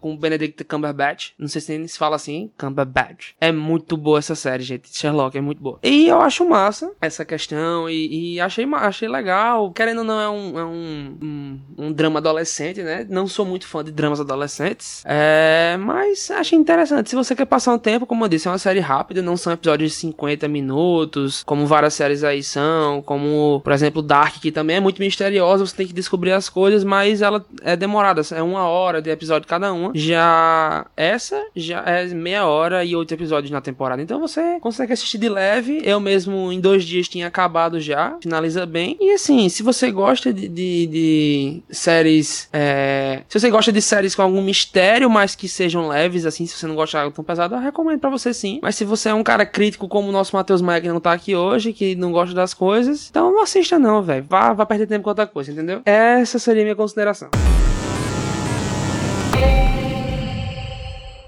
com 0.00 0.16
Benedict 0.16 0.64
Cumberbatch? 0.64 1.30
Não 1.38 1.48
sei 1.48 1.60
se 1.60 1.88
se 1.88 1.98
fala 1.98 2.16
assim. 2.16 2.50
Cumberbatch. 2.58 3.32
É 3.40 3.50
muito 3.50 3.96
boa 3.96 4.18
essa 4.18 4.34
série, 4.34 4.62
gente. 4.62 4.96
Sherlock 4.96 5.36
é 5.36 5.40
muito 5.40 5.62
boa. 5.62 5.78
E 5.82 6.08
eu 6.08 6.20
acho 6.20 6.48
massa 6.48 6.92
essa 7.00 7.24
questão. 7.24 7.88
E, 7.88 8.34
e 8.34 8.40
achei, 8.40 8.64
achei 8.74 9.08
legal. 9.08 9.72
Querendo 9.72 9.98
ou 9.98 10.04
não, 10.04 10.20
é, 10.20 10.28
um, 10.28 10.58
é 10.58 10.64
um, 10.64 11.18
um, 11.22 11.60
um 11.86 11.92
drama 11.92 12.18
adolescente, 12.18 12.82
né? 12.82 13.06
Não 13.08 13.26
sou 13.26 13.44
muito 13.44 13.66
fã 13.66 13.82
de 13.82 13.92
dramas 13.92 14.20
adolescentes. 14.20 15.02
É, 15.06 15.76
mas 15.78 16.30
achei 16.44 16.58
interessante. 16.58 17.10
Se 17.10 17.16
você 17.16 17.34
quer 17.34 17.46
passar 17.46 17.72
um 17.72 17.78
tempo, 17.78 18.06
como 18.06 18.24
eu 18.24 18.28
disse, 18.28 18.46
é 18.46 18.50
uma 18.50 18.58
série 18.58 18.80
rápida, 18.80 19.22
não 19.22 19.36
são 19.36 19.52
episódios 19.52 19.92
de 19.92 19.96
50 19.98 20.46
minutos, 20.48 21.42
como 21.44 21.66
várias 21.66 21.94
séries 21.94 22.22
aí 22.22 22.42
são, 22.42 23.02
como, 23.02 23.60
por 23.64 23.72
exemplo, 23.72 24.02
Dark, 24.02 24.36
que 24.40 24.52
também 24.52 24.76
é 24.76 24.80
muito 24.80 25.00
misteriosa, 25.00 25.66
você 25.66 25.76
tem 25.76 25.86
que 25.86 25.92
descobrir 25.92 26.32
as 26.32 26.48
coisas, 26.48 26.84
mas 26.84 27.22
ela 27.22 27.44
é 27.62 27.76
demorada, 27.76 28.22
é 28.32 28.42
uma 28.42 28.68
hora 28.68 29.00
de 29.00 29.10
episódio 29.10 29.48
cada 29.48 29.72
uma. 29.72 29.92
Já 29.94 30.86
essa 30.96 31.42
já 31.54 31.82
é 31.86 32.06
meia 32.06 32.46
hora 32.46 32.84
e 32.84 32.94
oito 32.96 33.12
episódios 33.12 33.50
na 33.50 33.60
temporada. 33.60 34.02
Então 34.02 34.20
você 34.20 34.58
consegue 34.60 34.92
assistir 34.92 35.18
de 35.18 35.28
leve. 35.28 35.80
Eu 35.84 36.00
mesmo 36.00 36.52
em 36.52 36.60
dois 36.60 36.84
dias 36.84 37.08
tinha 37.08 37.26
acabado 37.26 37.80
já, 37.80 38.16
finaliza 38.20 38.66
bem. 38.66 38.96
E 39.00 39.12
assim, 39.12 39.48
se 39.48 39.62
você 39.62 39.90
gosta 39.90 40.32
de, 40.32 40.48
de, 40.48 40.86
de 40.86 41.62
séries, 41.70 42.48
é... 42.52 43.22
se 43.28 43.38
você 43.38 43.50
gosta 43.50 43.72
de 43.72 43.80
séries 43.80 44.14
com 44.14 44.22
algum 44.22 44.42
mistério, 44.42 45.08
mas 45.08 45.34
que 45.34 45.48
sejam 45.48 45.88
leves, 45.88 46.26
assim, 46.26 46.33
se 46.34 46.48
você 46.48 46.66
não 46.66 46.74
gosta 46.74 46.98
de 46.98 47.04
algo 47.04 47.14
tão 47.14 47.24
pesado, 47.24 47.54
eu 47.54 47.60
recomendo 47.60 48.00
para 48.00 48.10
você 48.10 48.32
sim. 48.34 48.58
Mas 48.62 48.76
se 48.76 48.84
você 48.84 49.08
é 49.08 49.14
um 49.14 49.22
cara 49.22 49.46
crítico 49.46 49.88
como 49.88 50.08
o 50.08 50.12
nosso 50.12 50.34
Matheus 50.34 50.60
Maia, 50.60 50.80
que 50.80 50.88
não 50.88 51.00
tá 51.00 51.12
aqui 51.12 51.34
hoje, 51.34 51.72
que 51.72 51.94
não 51.94 52.12
gosta 52.12 52.34
das 52.34 52.54
coisas, 52.54 53.08
então 53.10 53.32
não 53.32 53.42
assista 53.42 53.78
não, 53.78 54.02
velho. 54.02 54.24
Vá, 54.28 54.52
vá 54.52 54.66
perder 54.66 54.86
tempo 54.86 55.04
com 55.04 55.10
outra 55.10 55.26
coisa, 55.26 55.52
entendeu? 55.52 55.82
Essa 55.84 56.38
seria 56.38 56.62
a 56.62 56.64
minha 56.64 56.76
consideração. 56.76 57.30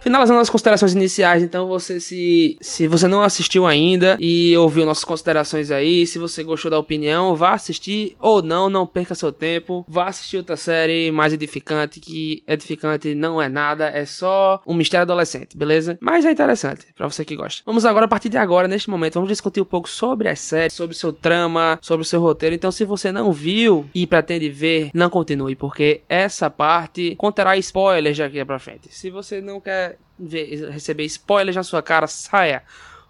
Finalizando 0.06 0.38
as 0.38 0.48
considerações 0.48 0.92
iniciais, 0.92 1.42
então 1.42 1.66
você 1.66 1.98
se 1.98 2.56
se 2.60 2.86
você 2.86 3.08
não 3.08 3.22
assistiu 3.22 3.66
ainda 3.66 4.16
e 4.20 4.56
ouviu 4.56 4.86
nossas 4.86 5.02
considerações 5.02 5.72
aí, 5.72 6.06
se 6.06 6.16
você 6.16 6.44
gostou 6.44 6.70
da 6.70 6.78
opinião, 6.78 7.34
vá 7.34 7.54
assistir 7.54 8.14
ou 8.20 8.40
não, 8.40 8.70
não 8.70 8.86
perca 8.86 9.16
seu 9.16 9.32
tempo, 9.32 9.84
vá 9.88 10.06
assistir 10.06 10.36
outra 10.36 10.56
série 10.56 11.10
mais 11.10 11.32
edificante 11.32 11.98
que 11.98 12.40
edificante 12.46 13.16
não 13.16 13.42
é 13.42 13.48
nada, 13.48 13.88
é 13.88 14.04
só 14.04 14.62
um 14.64 14.74
mistério 14.74 15.02
adolescente, 15.02 15.56
beleza? 15.56 15.98
Mas 16.00 16.24
é 16.24 16.30
interessante 16.30 16.86
para 16.94 17.08
você 17.10 17.24
que 17.24 17.34
gosta. 17.34 17.64
Vamos 17.66 17.84
agora 17.84 18.04
a 18.04 18.08
partir 18.08 18.28
de 18.28 18.36
agora 18.36 18.68
neste 18.68 18.88
momento, 18.88 19.14
vamos 19.14 19.28
discutir 19.28 19.60
um 19.60 19.64
pouco 19.64 19.88
sobre 19.88 20.28
as 20.28 20.38
séries, 20.38 20.72
sobre 20.72 20.94
seu 20.94 21.12
trama, 21.12 21.80
sobre 21.82 22.06
seu 22.06 22.20
roteiro. 22.20 22.54
Então, 22.54 22.70
se 22.70 22.84
você 22.84 23.10
não 23.10 23.32
viu 23.32 23.84
e 23.92 24.06
pretende 24.06 24.48
ver, 24.50 24.88
não 24.94 25.10
continue, 25.10 25.56
porque 25.56 26.02
essa 26.08 26.48
parte 26.48 27.16
conterá 27.16 27.56
spoilers 27.56 28.16
daqui 28.16 28.44
para 28.44 28.60
frente. 28.60 28.86
Se 28.90 29.10
você 29.10 29.40
não 29.40 29.60
quer 29.60 29.95
receber 30.18 31.04
spoilers 31.04 31.56
na 31.56 31.62
sua 31.62 31.82
cara, 31.82 32.06
saia. 32.06 32.62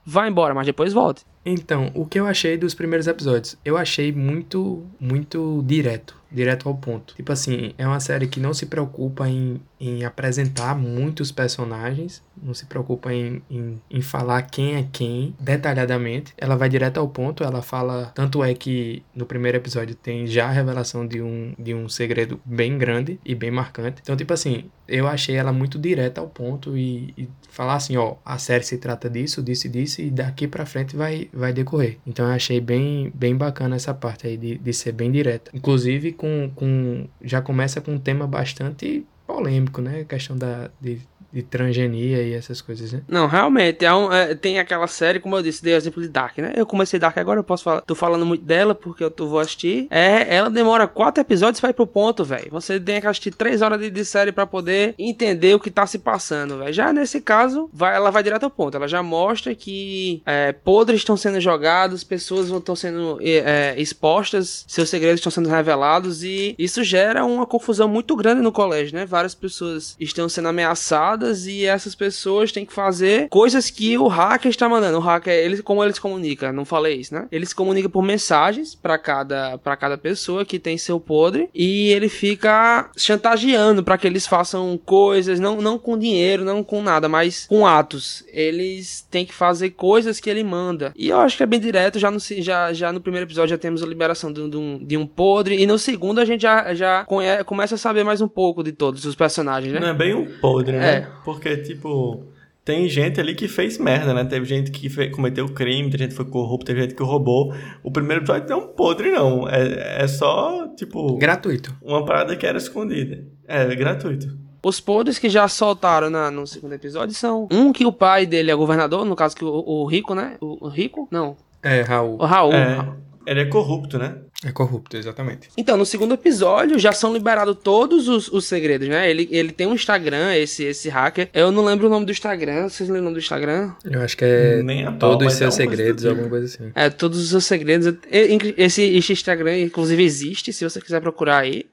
Vá 0.04 0.28
embora, 0.28 0.54
mas 0.54 0.66
depois 0.66 0.92
volte. 0.92 1.24
Então, 1.48 1.92
o 1.94 2.04
que 2.04 2.18
eu 2.18 2.26
achei 2.26 2.56
dos 2.56 2.74
primeiros 2.74 3.06
episódios? 3.06 3.56
Eu 3.64 3.76
achei 3.76 4.10
muito, 4.10 4.84
muito 4.98 5.62
direto 5.64 6.16
direto 6.30 6.68
ao 6.68 6.74
ponto. 6.74 7.14
Tipo 7.14 7.32
assim, 7.32 7.72
é 7.78 7.86
uma 7.86 8.00
série 8.00 8.26
que 8.26 8.40
não 8.40 8.52
se 8.52 8.66
preocupa 8.66 9.28
em, 9.28 9.60
em 9.80 10.04
apresentar 10.04 10.76
muitos 10.76 11.30
personagens, 11.30 12.22
não 12.40 12.52
se 12.52 12.66
preocupa 12.66 13.12
em, 13.12 13.42
em, 13.50 13.80
em, 13.90 14.00
falar 14.02 14.42
quem 14.42 14.76
é 14.76 14.86
quem 14.90 15.34
detalhadamente. 15.40 16.34
Ela 16.36 16.56
vai 16.56 16.68
direto 16.68 16.98
ao 16.98 17.08
ponto, 17.08 17.44
ela 17.44 17.62
fala. 17.62 18.12
Tanto 18.14 18.42
é 18.42 18.54
que 18.54 19.02
no 19.14 19.26
primeiro 19.26 19.56
episódio 19.56 19.94
tem 19.94 20.26
já 20.26 20.46
a 20.46 20.52
revelação 20.52 21.06
de 21.06 21.22
um, 21.22 21.54
de 21.58 21.74
um 21.74 21.88
segredo 21.88 22.40
bem 22.44 22.76
grande 22.76 23.18
e 23.24 23.34
bem 23.34 23.50
marcante. 23.50 24.00
Então, 24.02 24.16
tipo 24.16 24.32
assim, 24.32 24.64
eu 24.88 25.06
achei 25.06 25.36
ela 25.36 25.52
muito 25.52 25.78
direta 25.78 26.20
ao 26.20 26.28
ponto 26.28 26.76
e, 26.76 27.14
e 27.16 27.28
falar 27.48 27.74
assim: 27.76 27.96
ó, 27.96 28.16
a 28.24 28.38
série 28.38 28.64
se 28.64 28.78
trata 28.78 29.08
disso, 29.08 29.42
disso 29.42 29.66
e 29.66 29.70
disso, 29.70 30.00
e 30.02 30.10
daqui 30.10 30.46
pra 30.46 30.66
frente 30.66 30.96
vai, 30.96 31.28
vai 31.36 31.52
decorrer. 31.52 31.98
Então, 32.06 32.26
eu 32.26 32.32
achei 32.32 32.60
bem, 32.60 33.12
bem 33.14 33.36
bacana 33.36 33.76
essa 33.76 33.92
parte 33.92 34.26
aí 34.26 34.36
de, 34.36 34.56
de 34.58 34.72
ser 34.72 34.92
bem 34.92 35.12
direta. 35.12 35.50
Inclusive, 35.54 36.12
com, 36.12 36.50
com 36.54 37.06
já 37.22 37.42
começa 37.42 37.80
com 37.80 37.92
um 37.92 37.98
tema 37.98 38.26
bastante 38.26 39.04
polêmico, 39.26 39.82
né? 39.82 40.00
A 40.00 40.04
questão 40.04 40.36
da, 40.36 40.70
de 40.80 41.00
de 41.32 41.42
transgenia 41.42 42.22
e 42.22 42.32
essas 42.32 42.60
coisas, 42.60 42.92
né? 42.92 43.02
Não, 43.08 43.26
realmente, 43.26 43.84
é 43.84 43.94
um, 43.94 44.12
é, 44.12 44.34
tem 44.34 44.58
aquela 44.58 44.86
série, 44.86 45.20
como 45.20 45.36
eu 45.36 45.42
disse, 45.42 45.62
dei 45.62 45.74
exemplo 45.74 46.02
de 46.02 46.08
Dark, 46.08 46.38
né? 46.38 46.52
Eu 46.56 46.66
comecei 46.66 46.98
Dark 46.98 47.16
agora, 47.18 47.40
eu 47.40 47.44
posso 47.44 47.64
falar, 47.64 47.80
tô 47.82 47.94
falando 47.94 48.24
muito 48.24 48.44
dela 48.44 48.74
porque 48.74 49.04
eu 49.04 49.10
tô, 49.10 49.28
vou 49.28 49.40
assistir. 49.40 49.86
É, 49.90 50.34
ela 50.34 50.50
demora 50.50 50.86
quatro 50.86 51.20
episódios 51.20 51.62
ir 51.62 51.72
pro 51.74 51.86
ponto, 51.86 52.24
velho. 52.24 52.48
Você 52.50 52.78
tem 52.78 53.00
que 53.00 53.06
assistir 53.06 53.32
três 53.32 53.62
horas 53.62 53.80
de, 53.80 53.90
de 53.90 54.04
série 54.04 54.32
para 54.32 54.46
poder 54.46 54.94
entender 54.98 55.54
o 55.54 55.60
que 55.60 55.70
tá 55.70 55.86
se 55.86 55.98
passando, 55.98 56.58
velho. 56.58 56.72
Já 56.72 56.92
nesse 56.92 57.20
caso, 57.20 57.68
vai, 57.72 57.94
ela 57.94 58.10
vai 58.10 58.22
direto 58.22 58.44
ao 58.44 58.50
ponto. 58.50 58.76
Ela 58.76 58.88
já 58.88 59.02
mostra 59.02 59.54
que 59.54 60.22
é, 60.24 60.52
podres 60.52 61.00
estão 61.00 61.16
sendo 61.16 61.40
jogados, 61.40 62.04
pessoas 62.04 62.48
estão 62.48 62.76
sendo 62.76 63.18
é, 63.20 63.74
expostas, 63.78 64.64
seus 64.68 64.88
segredos 64.88 65.20
estão 65.20 65.32
sendo 65.32 65.48
revelados 65.48 66.22
e 66.22 66.54
isso 66.58 66.84
gera 66.84 67.24
uma 67.24 67.46
confusão 67.46 67.88
muito 67.88 68.14
grande 68.14 68.40
no 68.40 68.52
colégio, 68.52 68.94
né? 68.94 69.04
Várias 69.04 69.34
pessoas 69.34 69.96
estão 69.98 70.28
sendo 70.28 70.48
ameaçadas 70.48 71.15
e 71.46 71.64
essas 71.64 71.94
pessoas 71.94 72.52
têm 72.52 72.66
que 72.66 72.72
fazer 72.72 73.28
coisas 73.28 73.70
que 73.70 73.96
o 73.98 74.06
hacker 74.06 74.50
está 74.50 74.68
mandando. 74.68 74.98
O 74.98 75.00
hacker, 75.00 75.32
ele, 75.32 75.62
como 75.62 75.82
ele 75.82 75.92
se 75.92 76.00
comunica? 76.00 76.52
Não 76.52 76.64
falei 76.64 76.96
isso, 76.96 77.14
né? 77.14 77.26
Ele 77.30 77.46
se 77.46 77.54
comunica 77.54 77.88
por 77.88 78.02
mensagens 78.02 78.74
para 78.74 78.98
cada, 78.98 79.58
para 79.58 79.76
cada 79.76 79.98
pessoa 79.98 80.44
que 80.44 80.58
tem 80.58 80.78
seu 80.78 81.00
podre 81.00 81.48
e 81.54 81.88
ele 81.88 82.08
fica 82.08 82.90
chantageando 82.96 83.82
para 83.82 83.98
que 83.98 84.06
eles 84.06 84.26
façam 84.26 84.78
coisas, 84.84 85.40
não, 85.40 85.60
não 85.60 85.78
com 85.78 85.98
dinheiro, 85.98 86.44
não 86.44 86.62
com 86.62 86.82
nada, 86.82 87.08
mas 87.08 87.46
com 87.46 87.66
atos. 87.66 88.24
Eles 88.32 89.06
têm 89.10 89.24
que 89.24 89.34
fazer 89.34 89.70
coisas 89.70 90.20
que 90.20 90.30
ele 90.30 90.44
manda. 90.44 90.92
E 90.96 91.08
eu 91.08 91.18
acho 91.20 91.36
que 91.36 91.42
é 91.42 91.46
bem 91.46 91.60
direto, 91.60 91.98
já 91.98 92.10
no, 92.10 92.18
já, 92.18 92.72
já 92.72 92.92
no 92.92 93.00
primeiro 93.00 93.26
episódio 93.26 93.50
já 93.50 93.58
temos 93.58 93.82
a 93.82 93.86
liberação 93.86 94.32
de, 94.32 94.48
de, 94.48 94.56
um, 94.56 94.78
de 94.84 94.96
um 94.96 95.06
podre 95.06 95.60
e 95.60 95.66
no 95.66 95.78
segundo 95.78 96.20
a 96.20 96.24
gente 96.24 96.42
já, 96.42 96.74
já 96.74 97.04
conhece, 97.04 97.44
começa 97.44 97.74
a 97.74 97.78
saber 97.78 98.04
mais 98.04 98.20
um 98.20 98.28
pouco 98.28 98.62
de 98.62 98.72
todos 98.72 99.04
os 99.04 99.14
personagens, 99.14 99.72
né? 99.72 99.80
Não 99.80 99.88
é 99.88 99.94
bem 99.94 100.14
um 100.14 100.26
podre, 100.40 100.76
né? 100.76 100.94
É. 100.94 101.05
Porque, 101.24 101.56
tipo, 101.58 102.26
tem 102.64 102.88
gente 102.88 103.20
ali 103.20 103.34
que 103.34 103.46
fez 103.46 103.78
merda, 103.78 104.12
né? 104.12 104.24
Teve 104.24 104.44
gente 104.44 104.70
que 104.70 104.88
fez, 104.88 105.14
cometeu 105.14 105.48
crime, 105.48 105.88
teve 105.88 106.02
gente 106.02 106.10
que 106.10 106.16
foi 106.16 106.24
corrupto, 106.24 106.66
teve 106.66 106.82
gente 106.82 106.94
que 106.94 107.02
roubou. 107.02 107.54
O 107.82 107.92
primeiro 107.92 108.22
episódio 108.22 108.48
não 108.48 108.60
é 108.60 108.64
um 108.64 108.68
podre, 108.68 109.10
não. 109.12 109.48
É, 109.48 110.02
é 110.02 110.08
só, 110.08 110.66
tipo. 110.74 111.16
Gratuito. 111.16 111.74
Uma 111.80 112.04
parada 112.04 112.34
que 112.34 112.44
era 112.44 112.58
escondida. 112.58 113.24
É, 113.46 113.72
gratuito. 113.74 114.36
Os 114.64 114.80
podres 114.80 115.16
que 115.16 115.30
já 115.30 115.46
soltaram 115.46 116.10
na, 116.10 116.28
no 116.28 116.44
segundo 116.44 116.72
episódio 116.72 117.14
são 117.14 117.46
um 117.52 117.72
que 117.72 117.86
o 117.86 117.92
pai 117.92 118.26
dele 118.26 118.50
é 118.50 118.54
governador, 118.56 119.04
no 119.04 119.14
caso 119.14 119.36
que 119.36 119.44
o, 119.44 119.62
o 119.64 119.86
Rico, 119.86 120.12
né? 120.12 120.36
O, 120.40 120.66
o 120.66 120.68
Rico? 120.68 121.06
Não. 121.08 121.36
É, 121.62 121.82
Raul. 121.82 122.16
O 122.20 122.24
Raul. 122.24 122.52
É, 122.52 122.84
ele 123.26 123.40
é 123.42 123.44
corrupto, 123.44 123.96
né? 123.96 124.16
É 124.44 124.52
corrupto, 124.52 124.96
exatamente. 124.96 125.48
Então, 125.56 125.76
no 125.76 125.86
segundo 125.86 126.14
episódio 126.14 126.78
já 126.78 126.92
são 126.92 127.12
liberados 127.12 127.56
todos 127.62 128.06
os, 128.06 128.28
os 128.28 128.44
segredos, 128.44 128.86
né? 128.86 129.10
Ele, 129.10 129.26
ele 129.30 129.50
tem 129.50 129.66
um 129.66 129.74
Instagram, 129.74 130.34
esse, 130.34 130.64
esse 130.64 130.88
hacker. 130.88 131.30
Eu 131.32 131.50
não 131.50 131.64
lembro 131.64 131.86
o 131.86 131.90
nome 131.90 132.04
do 132.04 132.12
Instagram. 132.12 132.68
Vocês 132.68 132.88
lembram 132.88 133.02
o 133.02 133.04
nome 133.04 133.16
do 133.16 133.22
Instagram? 133.22 133.72
Eu 133.84 134.02
acho 134.02 134.16
que 134.16 134.24
é 134.24 134.62
todos 134.98 135.26
os 135.28 135.32
seus 135.34 135.54
é 135.54 135.56
segredos, 135.56 136.04
alguma 136.04 136.28
coisa 136.28 136.46
assim. 136.46 136.70
É, 136.74 136.90
todos 136.90 137.18
os 137.18 137.30
seus 137.30 137.46
segredos. 137.46 137.94
Esse, 138.10 138.82
esse 138.82 139.12
Instagram, 139.12 139.58
inclusive, 139.58 140.02
existe, 140.02 140.52
se 140.52 140.64
você 140.64 140.80
quiser 140.80 141.00
procurar 141.00 141.38
aí. 141.38 141.64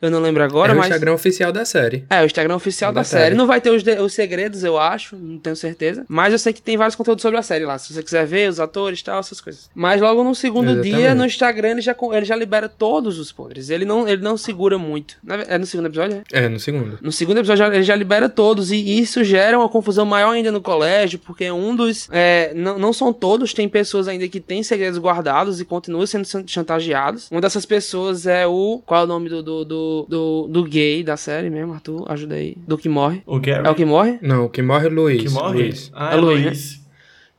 Eu 0.00 0.10
não 0.10 0.20
lembro 0.20 0.42
agora, 0.42 0.72
é 0.72 0.74
mas. 0.74 0.86
É 0.86 0.88
o 0.88 0.90
Instagram 0.90 1.12
oficial 1.12 1.52
da 1.52 1.64
série. 1.64 2.04
É, 2.08 2.22
o 2.22 2.26
Instagram 2.26 2.56
oficial 2.56 2.92
da, 2.92 3.00
da, 3.00 3.04
série. 3.04 3.24
série. 3.24 3.34
Não 3.34 3.46
vai 3.46 3.60
ter 3.60 3.70
os, 3.70 3.82
os 4.02 4.12
segredos, 4.14 4.64
eu 4.64 4.78
acho, 4.78 5.16
não 5.16 5.38
tenho 5.38 5.54
certeza. 5.56 6.06
Mas 6.08 6.32
eu 6.32 6.38
sei 6.38 6.52
que 6.52 6.62
tem 6.62 6.76
vários 6.76 6.96
conteúdos 6.96 7.22
sobre 7.22 7.38
a 7.38 7.42
série 7.42 7.64
lá. 7.64 7.76
Se 7.78 7.92
você 7.92 8.02
quiser 8.02 8.26
ver 8.26 8.48
os 8.48 8.58
atores 8.58 9.00
e 9.00 9.04
tal, 9.04 9.20
essas 9.20 9.40
coisas. 9.40 9.68
Mas 9.74 10.00
logo 10.00 10.24
no 10.24 10.34
segundo 10.34 10.70
Exatamente. 10.70 10.96
dia, 10.96 11.14
no 11.14 11.26
Instagram, 11.26 11.70
ele 11.72 11.80
já, 11.82 11.94
ele 12.12 12.24
já 12.24 12.36
libera 12.36 12.68
todos 12.68 13.18
os 13.18 13.30
podres. 13.30 13.68
Ele 13.68 13.84
não, 13.84 14.08
ele 14.08 14.22
não 14.22 14.36
segura 14.36 14.78
muito. 14.78 15.16
É 15.48 15.58
no 15.58 15.66
segundo 15.66 15.86
episódio? 15.86 16.22
É, 16.32 16.44
é 16.44 16.48
no 16.48 16.58
segundo. 16.58 16.98
No 17.02 17.12
segundo 17.12 17.38
episódio, 17.38 17.66
ele 17.66 17.82
já 17.82 17.94
libera 17.94 18.28
todos. 18.28 18.70
E 18.72 18.98
isso 18.98 19.22
gera 19.22 19.58
uma 19.58 19.68
confusão 19.68 20.06
maior 20.06 20.30
ainda 20.30 20.50
no 20.50 20.62
colégio, 20.62 21.18
porque 21.18 21.50
um 21.50 21.76
dos. 21.76 22.08
É, 22.10 22.52
não, 22.54 22.78
não 22.78 22.92
são 22.92 23.12
todos, 23.12 23.52
tem 23.52 23.68
pessoas 23.68 24.08
ainda 24.08 24.26
que 24.28 24.40
têm 24.40 24.62
segredos 24.62 24.98
guardados 24.98 25.60
e 25.60 25.64
continuam 25.64 26.06
sendo 26.06 26.26
chantageados. 26.46 27.30
Uma 27.30 27.40
dessas 27.40 27.66
pessoas 27.66 28.26
é 28.26 28.46
o. 28.46 28.82
Qual 28.86 29.02
é 29.02 29.04
o 29.04 29.06
nome 29.06 29.28
do, 29.28 29.42
do, 29.42 29.64
do, 29.64 29.89
do, 30.08 30.48
do 30.48 30.64
gay 30.64 31.02
da 31.02 31.16
série 31.16 31.50
mesmo, 31.50 31.72
Arthur? 31.72 32.04
Ajuda 32.08 32.34
aí. 32.34 32.56
Do 32.66 32.78
que 32.78 32.88
morre. 32.88 33.22
O 33.26 33.38
Gary? 33.38 33.66
É 33.66 33.70
o 33.70 33.74
que 33.74 33.84
morre? 33.84 34.18
Não, 34.22 34.44
o 34.46 34.48
que 34.48 34.62
morre 34.62 34.86
é 34.86 34.90
o 34.90 34.94
Luiz. 34.94 35.20
O 35.20 35.24
que 35.24 35.30
morre? 35.30 35.62
Luiz. 35.62 35.90
Ah, 35.94 36.12
é, 36.12 36.14
é 36.14 36.20
Luiz. 36.20 36.44
Luiz. 36.44 36.74
Né? 36.74 36.79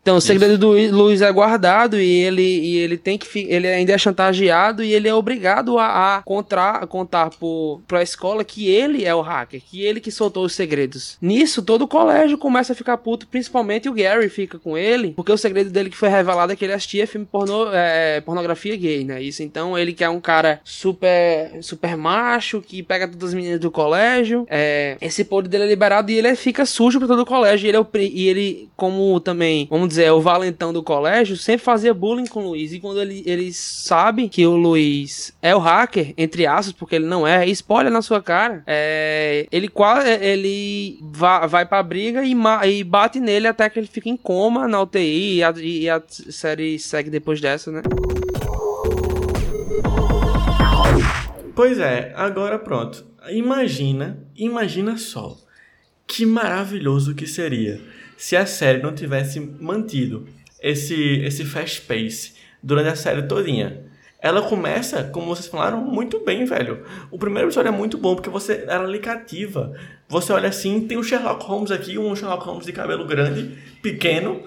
Então, 0.02 0.18
o 0.18 0.22
segredo 0.22 0.58
do 0.58 0.72
Luiz 0.72 1.22
é 1.22 1.32
guardado 1.32 2.00
e 2.00 2.10
ele, 2.10 2.42
e 2.42 2.78
ele 2.78 2.98
tem 2.98 3.20
que 3.20 3.28
ele 3.48 3.68
ainda 3.68 3.94
é 3.94 3.98
chantageado 3.98 4.84
e 4.84 4.94
ele 4.94 5.08
é 5.08 5.14
obrigado 5.14 5.78
a, 5.78 6.18
a 6.18 6.22
contar, 6.24 6.88
contar 6.88 7.30
pro, 7.30 7.80
pra 7.88 8.02
escola 8.02 8.44
que 8.44 8.68
ele 8.68 9.06
é 9.06 9.14
o 9.14 9.22
hacker, 9.22 9.62
que 9.62 9.84
ele 9.84 10.00
que 10.00 10.12
soltou 10.12 10.44
os 10.44 10.56
segredos. 10.56 11.18
Nisso, 11.22 11.62
todo 11.62 11.84
o 11.84 11.88
colégio 11.88 12.38
começa 12.38 12.74
a 12.74 12.76
ficar 12.76 12.98
puto, 12.98 13.28
principalmente 13.28 13.88
o 13.88 13.94
Gary 13.94 14.28
fica 14.28 14.58
com 14.58 14.76
ele, 14.76 15.12
porque 15.12 15.32
o 15.32 15.38
segredo 15.38 15.70
dele 15.70 15.92
que 15.92 15.98
foi 15.98 16.10
revelado 16.10 16.52
é 16.52 16.56
que 16.56 16.66
ele 16.66 16.74
assistia 16.74 17.06
filme 17.06 17.28
pornô, 17.32 17.68
é, 17.72 18.22
pornografia 18.22 18.76
gay, 18.76 19.04
né? 19.04 19.22
Isso, 19.22 19.44
então 19.44 19.78
ele 19.78 19.94
que 19.94 20.04
é 20.04 20.10
um 20.10 20.20
cara 20.20 20.60
super, 20.64 21.60
super 21.62 21.96
macho, 21.96 22.60
que 22.60 22.82
pega 22.82 23.08
todas 23.08 23.30
as 23.30 23.34
meninas 23.36 23.60
do 23.60 23.70
colégio, 23.70 24.48
é, 24.50 24.98
esse 25.00 25.24
poder 25.24 25.48
dele 25.48 25.66
é 25.66 25.68
liberado 25.68 26.12
e 26.12 26.18
ele 26.18 26.36
fica 26.36 26.66
sujo 26.66 26.98
pra 26.98 27.08
todo 27.08 27.22
o 27.22 27.26
colégio 27.26 27.68
e 27.68 27.70
ele, 27.70 27.78
é 27.78 27.80
o, 27.80 27.88
e 27.94 28.28
ele 28.28 28.70
como 28.76 29.20
também, 29.20 29.68
vamos 29.70 29.91
dizer, 29.92 30.12
o 30.12 30.22
valentão 30.22 30.74
do 30.74 30.82
colégio, 30.82 31.38
sempre 31.38 31.64
fazia 31.64 31.94
bullying 31.94 32.26
com 32.26 32.42
o 32.42 32.50
Luiz. 32.50 32.74
E 32.74 32.80
quando 32.80 33.02
ele, 33.02 33.24
ele 33.26 33.54
sabe 33.54 34.28
que 34.28 34.46
o 34.46 34.56
Luiz 34.56 35.34
é 35.42 35.56
o 35.56 35.60
hacker, 35.60 36.14
entre 36.18 36.48
aspas, 36.48 36.74
porque 36.74 36.96
ele 36.96 37.06
não 37.06 37.28
é, 37.28 37.46
spoiler 37.48 37.92
na 37.92 38.02
sua 38.02 38.22
cara, 38.22 38.64
é, 38.66 39.48
ele 39.52 39.68
quase 39.68 40.10
ele 40.10 41.00
vai, 41.02 41.48
vai 41.48 41.66
pra 41.66 41.84
briga 41.84 42.24
e, 42.24 42.36
e 42.68 42.84
bate 42.84 43.20
nele 43.20 43.48
até 43.48 43.70
que 43.70 43.80
ele 43.80 43.88
fica 43.88 44.10
em 44.10 44.18
coma 44.18 44.68
na 44.68 44.82
UTI 44.82 45.38
e 45.38 45.44
a, 45.44 45.54
e 45.58 45.90
a 45.90 46.02
série 46.08 46.80
segue 46.80 47.10
depois 47.10 47.40
dessa, 47.40 47.72
né? 47.72 47.82
Pois 51.54 51.78
é, 51.80 52.14
agora 52.16 52.58
pronto. 52.58 53.06
Imagina, 53.30 54.26
imagina 54.36 54.98
só. 54.98 55.38
Que 56.08 56.26
maravilhoso 56.26 57.14
que 57.14 57.28
seria 57.28 57.80
se 58.22 58.38
a 58.38 58.46
série 58.46 58.84
não 58.84 58.94
tivesse 58.94 59.40
mantido 59.40 60.28
esse, 60.62 61.24
esse 61.24 61.44
fast 61.44 61.82
pace 61.82 62.34
durante 62.62 62.90
a 62.90 62.96
série 62.96 63.24
todinha. 63.24 63.82
Ela 64.22 64.44
começa, 64.44 65.06
como 65.06 65.26
vocês 65.26 65.48
falaram, 65.48 65.82
muito 65.82 66.24
bem, 66.24 66.46
velho. 66.46 66.86
O 67.10 67.18
primeiro 67.18 67.48
episódio 67.48 67.70
é 67.70 67.72
muito 67.72 67.98
bom, 67.98 68.14
porque 68.14 68.30
você 68.30 68.64
ela 68.68 68.88
lhe 68.88 69.00
cativa. 69.00 69.74
Você 70.08 70.32
olha 70.32 70.50
assim, 70.50 70.82
tem 70.82 71.00
o 71.00 71.04
Sherlock 71.04 71.44
Holmes 71.44 71.72
aqui, 71.72 71.98
um 71.98 72.16
Sherlock 72.16 72.46
Holmes 72.46 72.68
de 72.68 72.72
cabelo 72.72 73.08
grande, 73.08 73.58
pequeno, 73.82 74.44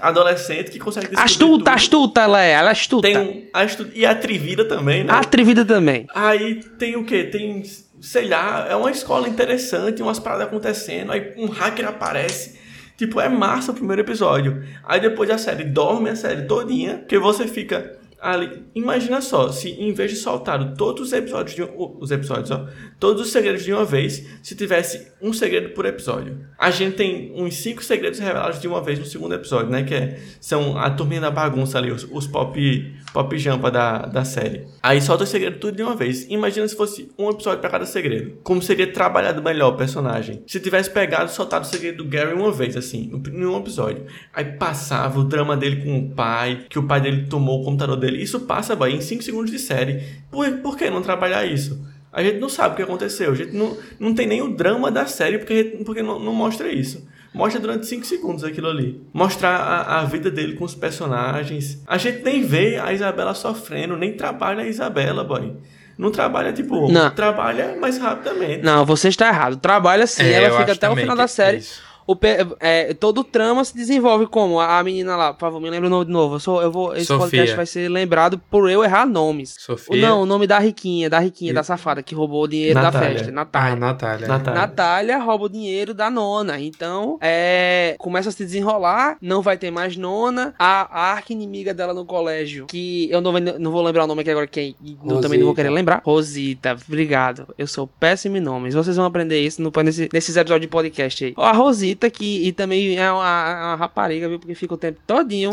adolescente, 0.00 0.72
que 0.72 0.80
consegue 0.80 1.14
Astuta, 1.14 1.58
tudo. 1.58 1.68
astuta 1.68 2.20
ela 2.22 2.42
é, 2.42 2.50
ela 2.50 2.70
é 2.70 2.72
astuta. 2.72 3.06
Tem 3.06 3.48
astu... 3.52 3.86
E 3.94 4.04
atrevida 4.04 4.64
também, 4.64 5.04
né? 5.04 5.12
Atrevida 5.12 5.64
também. 5.64 6.08
Aí 6.12 6.56
tem 6.76 6.96
o 6.96 7.04
quê? 7.04 7.22
Tem, 7.22 7.62
sei 8.00 8.26
lá, 8.26 8.66
é 8.68 8.74
uma 8.74 8.90
escola 8.90 9.28
interessante, 9.28 10.02
umas 10.02 10.18
paradas 10.18 10.48
acontecendo, 10.48 11.12
aí 11.12 11.34
um 11.36 11.46
hacker 11.46 11.86
aparece 11.86 12.60
Tipo, 12.96 13.20
é 13.20 13.28
massa 13.28 13.72
o 13.72 13.74
primeiro 13.74 14.02
episódio. 14.02 14.62
Aí 14.84 15.00
depois 15.00 15.30
a 15.30 15.38
série 15.38 15.64
dorme 15.64 16.10
a 16.10 16.16
série 16.16 16.42
todinha, 16.42 17.04
que 17.08 17.18
você 17.18 17.46
fica 17.46 17.98
ali, 18.22 18.62
imagina 18.72 19.20
só, 19.20 19.50
se 19.50 19.70
em 19.70 19.92
vez 19.92 20.12
de 20.12 20.16
soltar 20.16 20.74
todos 20.74 21.08
os 21.08 21.12
episódios, 21.12 21.56
de, 21.56 21.62
os 21.76 22.10
episódios, 22.12 22.52
ó, 22.52 22.68
todos 23.00 23.20
os 23.20 23.32
segredos 23.32 23.64
de 23.64 23.72
uma 23.72 23.84
vez, 23.84 24.24
se 24.40 24.54
tivesse 24.54 25.08
um 25.20 25.32
segredo 25.32 25.70
por 25.70 25.84
episódio. 25.84 26.38
A 26.56 26.70
gente 26.70 26.94
tem 26.94 27.32
uns 27.34 27.56
cinco 27.56 27.82
segredos 27.82 28.20
revelados 28.20 28.60
de 28.60 28.68
uma 28.68 28.80
vez 28.80 29.00
no 29.00 29.04
segundo 29.04 29.34
episódio, 29.34 29.70
né? 29.70 29.82
Que 29.82 29.94
é, 29.94 30.20
são 30.40 30.78
a 30.78 30.88
turminha 30.88 31.20
da 31.20 31.32
bagunça 31.32 31.78
ali, 31.78 31.90
os, 31.90 32.06
os 32.08 32.28
pop, 32.28 32.94
pop 33.12 33.36
jampa 33.38 33.70
da, 33.70 34.06
da 34.06 34.24
série. 34.24 34.66
Aí 34.82 35.00
solta 35.00 35.24
o 35.24 35.26
segredo 35.26 35.58
tudo 35.58 35.76
de 35.76 35.82
uma 35.82 35.94
vez. 35.94 36.26
Imagina 36.28 36.66
se 36.66 36.76
fosse 36.76 37.10
um 37.18 37.28
episódio 37.30 37.60
para 37.60 37.70
cada 37.70 37.86
segredo. 37.86 38.38
Como 38.42 38.62
seria 38.62 38.90
trabalhado 38.90 39.42
melhor 39.42 39.74
o 39.74 39.76
personagem. 39.76 40.42
Se 40.46 40.60
tivesse 40.60 40.90
pegado 40.90 41.30
e 41.30 41.34
soltado 41.34 41.64
o 41.64 41.68
segredo 41.68 42.02
do 42.02 42.08
Gary 42.08 42.32
uma 42.32 42.50
vez, 42.50 42.76
assim, 42.76 43.10
em 43.12 43.46
um 43.46 43.58
episódio. 43.58 44.06
Aí 44.32 44.44
passava 44.44 45.20
o 45.20 45.24
drama 45.24 45.56
dele 45.56 45.82
com 45.84 45.98
o 45.98 46.10
pai, 46.10 46.64
que 46.68 46.78
o 46.78 46.86
pai 46.86 47.00
dele 47.00 47.26
tomou 47.26 47.60
o 47.60 47.64
computador 47.64 47.96
dele. 47.96 48.22
Isso 48.22 48.40
passa, 48.40 48.74
boy, 48.74 48.92
em 48.92 49.00
5 49.00 49.22
segundos 49.22 49.50
de 49.50 49.58
série. 49.58 50.02
Por, 50.30 50.50
por 50.58 50.76
que 50.76 50.88
não 50.88 51.02
trabalhar 51.02 51.44
isso? 51.44 51.80
A 52.12 52.22
gente 52.22 52.38
não 52.38 52.48
sabe 52.48 52.74
o 52.74 52.76
que 52.76 52.82
aconteceu. 52.82 53.32
A 53.32 53.34
gente 53.34 53.56
não, 53.56 53.76
não 53.98 54.14
tem 54.14 54.26
nem 54.26 54.42
o 54.42 54.54
drama 54.54 54.90
da 54.90 55.06
série 55.06 55.38
porque, 55.38 55.78
porque 55.84 56.02
não, 56.02 56.18
não 56.18 56.34
mostra 56.34 56.70
isso. 56.70 57.06
Mostra 57.34 57.58
durante 57.60 57.86
5 57.86 58.04
segundos 58.04 58.44
aquilo 58.44 58.68
ali. 58.68 59.02
Mostrar 59.12 59.56
a, 59.56 60.00
a 60.00 60.04
vida 60.04 60.30
dele 60.30 60.54
com 60.54 60.64
os 60.64 60.74
personagens. 60.74 61.82
A 61.86 61.96
gente 61.96 62.22
nem 62.22 62.42
vê 62.44 62.78
a 62.78 62.92
Isabela 62.92 63.32
sofrendo, 63.34 63.96
nem 63.96 64.12
trabalha 64.14 64.64
a 64.64 64.66
Isabela, 64.66 65.24
boy. 65.24 65.56
Não 65.96 66.10
trabalha, 66.10 66.52
tipo, 66.52 66.90
Não. 66.90 67.10
trabalha 67.10 67.76
mais 67.80 67.98
rapidamente. 67.98 68.62
Não, 68.64 68.84
você 68.84 69.08
está 69.08 69.28
errado. 69.28 69.56
Trabalha 69.56 70.06
sim, 70.06 70.22
É, 70.22 70.42
ela 70.44 70.58
fica 70.60 70.72
até 70.72 70.88
o 70.90 70.96
final 70.96 71.14
que 71.16 71.22
da 71.22 71.28
série. 71.28 71.58
isso. 71.58 71.82
O 72.06 72.16
é, 72.60 72.94
todo 72.94 73.18
o 73.18 73.24
trama 73.24 73.64
se 73.64 73.74
desenvolve 73.74 74.26
como? 74.26 74.60
A, 74.60 74.82
menina 74.82 75.16
lá, 75.16 75.32
por 75.32 75.40
favor, 75.40 75.60
me 75.60 75.70
lembra 75.70 75.86
o 75.86 75.90
nome 75.90 76.06
de 76.06 76.10
novo. 76.12 76.36
Eu 76.36 76.40
sou, 76.40 76.62
eu 76.62 76.70
vou, 76.70 76.94
esse 76.94 77.06
Sofia. 77.06 77.20
podcast 77.20 77.56
vai 77.56 77.66
ser 77.66 77.88
lembrado 77.88 78.38
por 78.50 78.68
eu 78.70 78.82
errar 78.84 79.06
nomes. 79.06 79.54
Sofia. 79.58 80.00
não, 80.00 80.22
o 80.22 80.26
nome 80.26 80.46
da 80.46 80.58
riquinha, 80.58 81.08
da 81.08 81.18
riquinha, 81.18 81.50
E- 81.50 81.54
da 81.54 81.62
safada 81.62 82.02
que 82.02 82.14
roubou 82.14 82.42
o 82.44 82.48
dinheiro 82.48 82.74
Natália. 82.80 83.08
da 83.08 83.14
festa. 83.14 83.28
Ah, 83.30 83.32
Natália. 83.32 83.76
Natália. 83.76 84.28
Natália. 84.28 84.60
Natália 84.60 85.18
rouba 85.18 85.44
o 85.44 85.48
dinheiro 85.48 85.94
da 85.94 86.10
nona. 86.10 86.58
Então, 86.60 87.18
é, 87.20 87.94
começa 87.98 88.28
a 88.28 88.32
se 88.32 88.44
desenrolar. 88.44 89.16
Não 89.20 89.42
vai 89.42 89.56
ter 89.56 89.70
mais 89.70 89.96
nona. 89.96 90.54
A, 90.58 90.82
a 91.00 91.12
arca 91.12 91.32
inimiga 91.32 91.72
dela 91.72 91.94
no 91.94 92.04
colégio, 92.04 92.66
que 92.66 93.08
eu 93.10 93.20
não, 93.20 93.32
vou- 93.32 93.40
não 93.40 93.70
vou 93.70 93.82
lembrar 93.82 94.04
o 94.04 94.06
nome 94.06 94.20
aqui 94.22 94.30
agora, 94.30 94.46
quem 94.46 94.74
eu 95.06 95.20
também 95.20 95.38
não 95.38 95.46
vou 95.46 95.54
querer 95.54 95.70
lembrar. 95.70 96.02
Rosita, 96.04 96.76
obrigado. 96.86 97.46
Eu 97.56 97.66
sou 97.66 97.86
péssimo 97.86 98.36
em 98.36 98.40
nomes. 98.40 98.74
Vocês 98.74 98.96
vão 98.96 99.04
aprender 99.06 99.40
isso 99.40 99.62
no, 99.62 99.70
nesse, 99.82 100.08
nesses 100.12 100.36
episódios 100.36 100.62
de 100.62 100.68
podcast 100.68 101.24
aí. 101.24 101.34
Ó, 101.36 101.42
A 101.44 101.52
Rosita, 101.52 102.01
que 102.10 102.46
e 102.46 102.52
também 102.52 102.96
é 102.98 103.10
uma, 103.10 103.48
é 103.50 103.64
uma 103.64 103.76
rapariga, 103.76 104.28
viu? 104.28 104.38
Porque 104.38 104.54
fica 104.54 104.74
o 104.74 104.76
tempo 104.78 104.98
todinho 105.06 105.50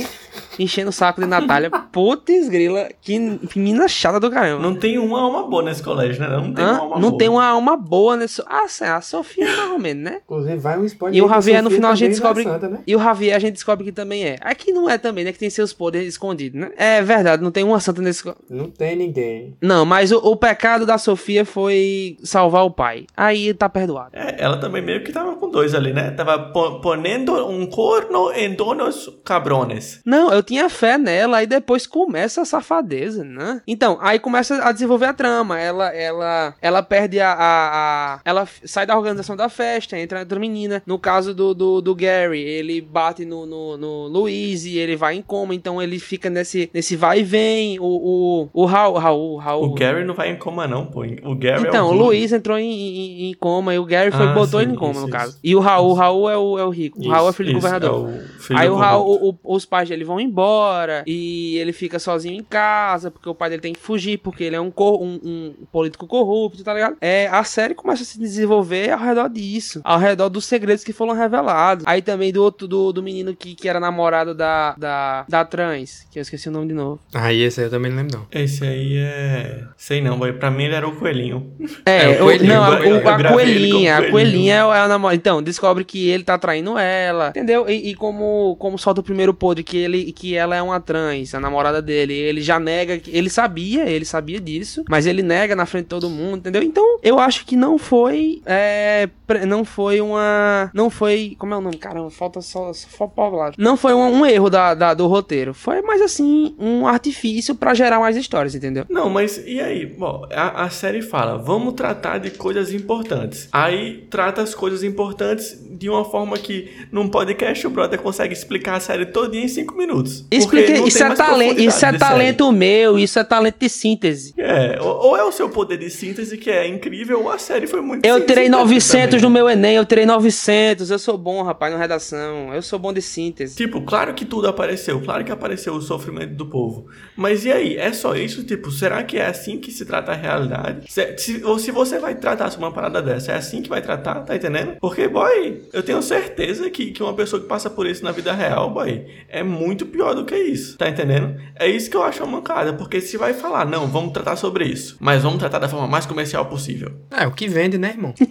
enchendo 0.58 0.90
o 0.90 0.94
saco 0.94 1.22
de 1.22 1.28
Natália. 1.28 1.70
Putz, 1.92 2.50
grila. 2.50 2.90
Que 3.02 3.18
menina 3.56 3.88
chata 3.88 4.20
do 4.20 4.30
caramba. 4.30 4.62
Não 4.62 4.76
tem 4.76 4.98
uma 4.98 5.22
alma 5.22 5.44
boa 5.48 5.64
nesse 5.64 5.82
colégio, 5.84 6.22
né? 6.22 6.30
Não 6.30 6.54
tem 6.54 6.64
Hã? 6.66 6.72
uma 6.72 6.80
alma 6.82 6.96
Não 7.00 7.10
boa. 7.10 7.18
tem 7.20 7.30
uma 7.30 7.46
alma 7.46 7.78
boa 7.78 8.18
nesse. 8.18 8.42
Ah, 8.48 8.68
sim, 8.68 8.84
a 8.86 9.02
Sofia 9.02 9.46
mais 9.56 9.72
ou 9.72 9.80
menos, 9.80 10.04
né? 10.04 10.22
Inclusive, 10.26 10.58
vai 10.58 10.78
um 10.80 10.86
spoiler. 10.86 11.18
E 11.18 11.22
o 11.22 11.28
que 11.28 11.34
Javier, 11.34 11.64
no 11.64 11.70
final, 11.70 11.92
a 11.92 11.96
gente 11.96 12.08
é 12.08 12.10
descobre- 12.12 12.44
santa, 12.44 12.68
né? 12.70 12.80
E 12.86 12.96
o 12.96 13.00
Javier 13.00 13.36
a 13.36 13.40
gente 13.40 13.54
descobre 13.54 13.86
que 13.86 13.92
também 13.92 14.24
é. 14.26 14.36
Aqui 14.42 14.72
não 14.72 14.90
é 14.90 14.98
também, 14.98 15.24
né? 15.24 15.32
Que 15.32 15.40
tem 15.40 15.50
seus 15.50 15.74
poderes 15.74 16.08
escondidos, 16.10 16.60
né? 16.60 16.72
É 16.78 17.02
verdade, 17.02 17.42
não 17.42 17.52
tem 17.52 17.64
uma 17.64 17.80
santa 17.80 18.02
nesse. 18.02 18.24
Não 18.50 18.70
tem 18.70 18.96
ninguém. 18.96 19.56
Não, 19.62 19.86
mas 19.86 20.12
o, 20.12 20.18
o 20.18 20.36
pecado 20.36 20.86
da 20.86 20.98
Sofia 20.98 21.46
foi 21.46 22.18
salvar 22.24 22.66
o 22.66 22.72
pai. 22.72 23.06
Aí 23.16 23.54
tá 23.54 23.68
perdoado. 23.70 24.10
É, 24.14 24.36
ela 24.38 24.58
também 24.58 24.82
meio 24.82 25.04
que 25.04 25.12
tava 25.12 25.36
com 25.36 25.50
dois 25.50 25.74
ali, 25.74 25.94
né? 25.94 26.12
Tava 26.12 26.29
po- 26.38 26.80
ponendo 26.82 27.34
um 27.48 27.66
corno 27.66 28.32
em 28.34 28.54
donos 28.54 29.10
cabrones. 29.26 30.02
Não, 30.06 30.32
eu 30.32 30.44
tinha 30.44 30.70
fé 30.70 30.98
nela, 30.98 31.38
aí 31.38 31.48
depois 31.48 31.88
começa 31.88 32.42
a 32.42 32.46
safadeza, 32.46 33.24
né? 33.24 33.62
Então, 33.68 33.98
aí 34.02 34.20
começa 34.20 34.56
a 34.64 34.72
desenvolver 34.72 35.06
a 35.06 35.14
trama. 35.14 35.60
Ela 35.60 35.88
ela 35.96 36.54
ela 36.62 36.84
perde 36.84 37.20
a. 37.20 37.32
a- 37.32 37.70
a- 38.16 38.20
ela 38.26 38.48
sai 38.66 38.86
da 38.86 38.98
organização 38.98 39.36
da 39.36 39.50
festa, 39.50 39.98
entra 39.98 40.20
outra 40.20 40.40
menina. 40.40 40.84
No 40.86 41.00
caso 41.00 41.34
do, 41.34 41.54
do, 41.54 41.82
do 41.82 41.96
Gary, 41.96 42.42
ele 42.42 42.82
bate 42.82 43.26
no, 43.26 43.46
no, 43.46 43.78
no 43.78 44.08
Luiz 44.08 44.66
e 44.66 44.78
ele 44.78 44.96
vai 44.96 45.16
em 45.16 45.22
coma, 45.22 45.56
então 45.56 45.82
ele 45.82 46.00
fica 46.00 46.30
nesse, 46.30 46.70
nesse 46.74 46.96
vai 46.96 47.20
e 47.22 47.24
vem. 47.24 47.80
O, 47.80 47.84
o, 47.86 48.50
o 48.62 48.66
Raul, 48.66 48.98
Raul, 48.98 49.38
Raul. 49.38 49.66
O 49.66 49.74
Gary 49.74 50.04
não 50.04 50.14
vai 50.14 50.30
em 50.32 50.38
coma, 50.38 50.68
não, 50.68 50.86
pô. 50.86 51.02
O 51.24 51.36
Gary 51.36 51.66
é 51.66 51.68
Então, 51.70 51.90
o. 51.90 51.94
Luiz 51.94 52.32
entrou 52.34 52.58
em, 52.58 52.70
em, 52.72 53.30
em 53.30 53.34
coma 53.34 53.74
e 53.74 53.80
o 53.80 53.86
Gary 53.86 54.12
foi 54.12 54.26
e 54.26 54.30
Ah, 54.30 54.34
botou 54.34 54.60
sim, 54.60 54.66
ele 54.66 54.74
em 54.74 54.76
coma, 54.76 54.92
isso, 54.94 55.02
no 55.02 55.10
caso. 55.10 55.38
E 55.44 55.56
o 55.56 55.60
Raul, 55.60 55.92
o 55.92 55.94
Raul 56.26 56.30
é 56.30 56.38
o, 56.38 56.60
é 56.60 56.66
o 56.66 56.70
rico. 56.70 56.98
O 57.00 57.02
Isso, 57.02 57.10
Raul 57.12 57.30
é 57.30 57.34
filho 57.34 57.52
do 57.52 57.58
isso, 57.58 57.62
governador. 57.68 58.10
é 58.10 58.14
o 58.14 58.40
filho 58.40 58.60
Aí 58.60 58.68
do 58.68 58.74
o 58.74 58.78
Raul, 58.78 59.24
o- 59.24 59.30
o- 59.44 59.56
os 59.56 59.66
pais 59.66 59.88
dele 59.90 60.04
vão 60.04 60.20
embora 60.20 61.04
e 61.08 61.58
ele 61.58 61.72
fica 61.74 62.00
sozinho 62.00 62.36
em 62.40 62.44
casa 62.44 63.10
porque 63.12 63.30
o 63.30 63.36
pai 63.36 63.50
dele 63.50 63.62
tem 63.62 63.74
que 63.74 63.80
fugir 63.80 64.18
porque 64.20 64.44
ele 64.44 64.56
é 64.56 64.62
um, 64.62 64.72
cor- 64.72 65.02
um- 65.02 65.20
um 65.24 65.54
político 65.72 66.08
corrupto, 66.08 66.64
tá 66.64 66.74
ligado? 66.74 66.98
É, 67.02 67.28
a 67.28 67.44
série 67.44 67.74
começa 67.76 68.04
a 68.04 68.06
se 68.06 68.20
desenvolver 68.20 68.92
ao 68.92 69.00
redor 69.00 69.30
disso, 69.30 69.82
ao 69.84 70.00
redor 70.00 70.30
dos 70.30 70.46
segredos 70.46 70.84
que 70.84 70.94
foram 70.94 71.14
revelados. 71.14 71.86
Aí 71.88 72.02
também 72.02 72.32
do 72.32 72.44
outro, 72.44 72.68
do, 72.68 72.92
do 72.92 73.02
menino 73.04 73.36
que, 73.36 73.56
que 73.56 73.68
era 73.70 73.80
namorado 73.80 74.34
da, 74.34 74.74
da, 74.78 75.26
da 75.28 75.46
trans, 75.46 76.06
que 76.12 76.20
eu 76.20 76.22
esqueci 76.22 76.50
o 76.50 76.52
nome 76.52 76.68
de 76.68 76.74
novo. 76.74 77.00
Ah, 77.14 77.32
e 77.32 77.42
esse 77.42 77.60
aí 77.62 77.68
eu 77.68 77.72
também 77.72 77.92
não 77.92 77.98
lembro, 78.00 78.18
não. 78.20 78.28
Esse 78.32 78.64
aí 78.66 78.98
é... 78.98 79.64
Sei 79.78 80.02
não, 80.02 80.18
boy. 80.18 80.34
Pra 80.34 80.50
mim 80.52 80.64
ele 80.66 80.76
era 80.76 80.88
o 80.88 80.96
coelhinho. 80.96 81.52
É, 81.86 82.04
É, 82.04 82.10
o 82.10 82.14
o- 82.14 82.18
coelhinho, 82.26 82.54
não, 82.54 82.64
a, 82.64 82.70
o- 82.70 83.10
a 83.10 83.34
coelhinha, 83.34 83.94
a 83.94 83.98
coelhinho. 83.98 84.12
coelhinha 84.12 84.56
é 84.56 84.60
a 84.80 84.88
namorada. 84.88 85.16
Então, 85.16 85.42
descobre 85.42 85.84
que 85.84 86.09
ele 86.10 86.24
tá 86.24 86.38
traindo 86.38 86.78
ela, 86.78 87.30
entendeu? 87.30 87.70
E, 87.70 87.90
e 87.92 87.96
como, 87.96 88.56
como 88.60 88.78
solta 88.78 89.02
o 89.02 89.04
primeiro 89.04 89.34
pod 89.34 89.64
que 89.64 89.78
ele 89.78 90.12
que 90.12 90.36
ela 90.36 90.56
é 90.56 90.62
uma 90.62 90.80
trans, 90.80 91.34
a 91.34 91.40
namorada 91.40 91.82
dele, 91.82 92.14
ele 92.14 92.42
já 92.42 92.60
nega, 92.60 92.98
que- 92.98 93.12
ele 93.16 93.30
sabia, 93.30 93.90
ele 93.90 94.06
sabia 94.06 94.40
disso, 94.40 94.84
mas 94.90 95.06
ele 95.06 95.22
nega 95.22 95.56
na 95.56 95.66
frente 95.66 95.84
de 95.86 95.90
todo 95.90 96.10
mundo, 96.10 96.38
entendeu? 96.40 96.62
Então, 96.64 97.00
eu 97.04 97.20
acho 97.20 97.46
que 97.46 97.56
não 97.56 97.78
foi, 97.78 98.42
é, 98.46 99.10
não 99.48 99.64
foi 99.66 100.02
uma, 100.02 100.70
não 100.74 100.90
foi, 100.90 101.36
como 101.38 101.54
é 101.54 101.58
o 101.58 101.62
nome? 101.62 101.78
Caramba, 101.78 102.10
falta 102.10 102.42
só, 102.42 102.72
só 102.74 103.08
palavra. 103.08 103.54
Não 103.58 103.78
foi 103.78 103.94
um, 103.94 104.20
um 104.20 104.26
erro 104.26 104.50
da, 104.50 104.74
da- 104.74 104.94
do 104.94 105.08
roteiro, 105.08 105.54
foi 105.54 105.82
mais 105.82 106.02
assim, 106.02 106.56
um 106.60 106.88
artifício 106.88 107.56
pra 107.56 107.74
gerar 107.74 108.00
mais 108.00 108.18
histórias, 108.18 108.56
entendeu? 108.56 108.86
Não, 108.90 109.10
mas 109.10 109.38
e 109.46 109.60
aí? 109.60 109.86
Bom, 109.86 110.26
a, 110.32 110.64
a 110.64 110.70
série 110.70 111.02
fala, 111.02 111.38
vamos 111.38 111.74
tratar 111.74 112.18
de 112.20 112.32
coisas 112.32 112.74
importantes. 112.74 113.48
Aí 113.52 114.08
trata 114.10 114.42
as 114.42 114.54
coisas 114.56 114.84
importantes 114.84 115.58
de 115.78 115.90
uma 115.90 115.99
forma 116.06 116.38
que 116.38 116.70
num 116.92 117.08
podcast 117.08 117.66
o 117.66 117.70
brother 117.70 118.00
consegue 118.00 118.34
explicar 118.34 118.76
a 118.76 118.80
série 118.80 119.06
toda 119.06 119.36
em 119.36 119.48
5 119.48 119.76
minutos. 119.76 120.26
Não 120.32 120.88
isso 120.88 121.04
é, 121.04 121.16
talento, 121.16 121.60
isso 121.60 121.86
é 121.86 121.92
de 121.92 121.98
série. 121.98 121.98
talento 122.00 122.52
meu, 122.52 122.98
isso 123.00 123.20
é 123.20 123.24
talento 123.24 123.58
de 123.60 123.70
síntese. 123.70 124.34
É, 124.38 124.80
ou, 124.82 125.08
ou 125.10 125.18
é 125.18 125.24
o 125.24 125.32
seu 125.32 125.50
poder 125.50 125.78
de 125.78 125.90
síntese 125.90 126.38
que 126.38 126.50
é 126.50 126.68
incrível, 126.68 127.22
ou 127.24 127.30
a 127.32 127.38
série 127.38 127.68
foi 127.68 127.82
muito 127.82 128.06
Eu 128.06 128.20
tirei 128.22 128.46
sintética 128.46 128.58
900 128.64 129.06
também. 129.10 129.22
no 129.22 129.30
meu 129.30 129.50
Enem, 129.50 129.76
eu 129.76 129.86
tirei 129.86 130.06
900. 130.06 130.92
Eu 130.92 131.00
sou 131.00 131.18
bom, 131.18 131.42
rapaz, 131.44 131.74
na 131.74 131.80
redação. 131.80 132.54
Eu 132.54 132.62
sou 132.62 132.78
bom 132.80 132.92
de 132.94 133.02
síntese. 133.02 133.56
Tipo, 133.56 133.82
claro 133.82 134.14
que 134.14 134.26
tudo 134.26 134.48
apareceu, 134.48 135.00
claro 135.02 135.24
que 135.24 135.32
apareceu 135.32 135.74
o 135.74 135.82
sofrimento 135.82 136.34
do 136.34 136.46
povo. 136.46 136.88
Mas 137.16 137.46
e 137.46 137.52
aí? 137.52 137.78
É 137.78 137.92
só 137.94 138.16
isso? 138.16 138.44
Tipo, 138.44 138.72
será 138.72 139.04
que 139.04 139.18
é 139.18 139.26
assim 139.28 139.58
que 139.60 139.72
se 139.72 139.86
trata 139.86 140.12
a 140.12 140.16
realidade? 140.16 140.92
Se, 140.92 141.18
se- 141.18 141.44
ou 141.44 141.58
se 141.60 141.72
você 141.72 142.00
vai 142.00 142.16
tratar 142.16 142.50
uma 142.58 142.72
parada 142.72 143.02
dessa, 143.02 143.32
é 143.32 143.36
assim 143.36 143.62
que 143.62 143.70
vai 143.70 143.82
tratar, 143.82 144.22
tá 144.22 144.36
entendendo? 144.36 144.76
Porque, 144.82 145.08
boy, 145.08 145.62
eu 145.72 145.84
tenho 145.90 146.02
certeza 146.04 146.70
que, 146.70 146.92
que 146.92 147.02
uma 147.02 147.16
pessoa 147.16 147.42
que 147.42 147.48
passa 147.48 147.68
por 147.68 147.88
isso 147.88 148.04
na 148.04 148.12
vida 148.12 148.32
real, 148.32 148.70
boy, 148.70 149.08
é 149.28 149.42
muito 149.42 149.88
pior 149.88 150.14
do 150.14 150.24
que 150.24 150.36
isso, 150.36 150.78
tá 150.78 150.88
entendendo? 150.88 151.36
É 151.56 151.68
isso 151.68 151.90
que 151.90 151.98
eu 151.98 152.04
acho 152.04 152.24
uma 152.24 152.38
mancada, 152.38 152.74
porque 152.74 153.02
se 153.02 153.18
vai 153.18 153.34
falar, 153.34 153.66
não, 153.66 153.88
vamos 153.88 154.14
tratar 154.14 154.36
sobre 154.36 154.66
isso, 154.66 154.98
mas 155.00 155.24
vamos 155.24 155.40
tratar 155.40 155.58
da 155.58 155.68
forma 155.68 155.88
mais 155.88 156.06
comercial 156.06 156.46
possível. 156.46 156.92
É, 157.10 157.26
o 157.26 157.32
que 157.32 157.48
vende, 157.48 157.80
né, 157.80 157.90
irmão? 157.90 158.14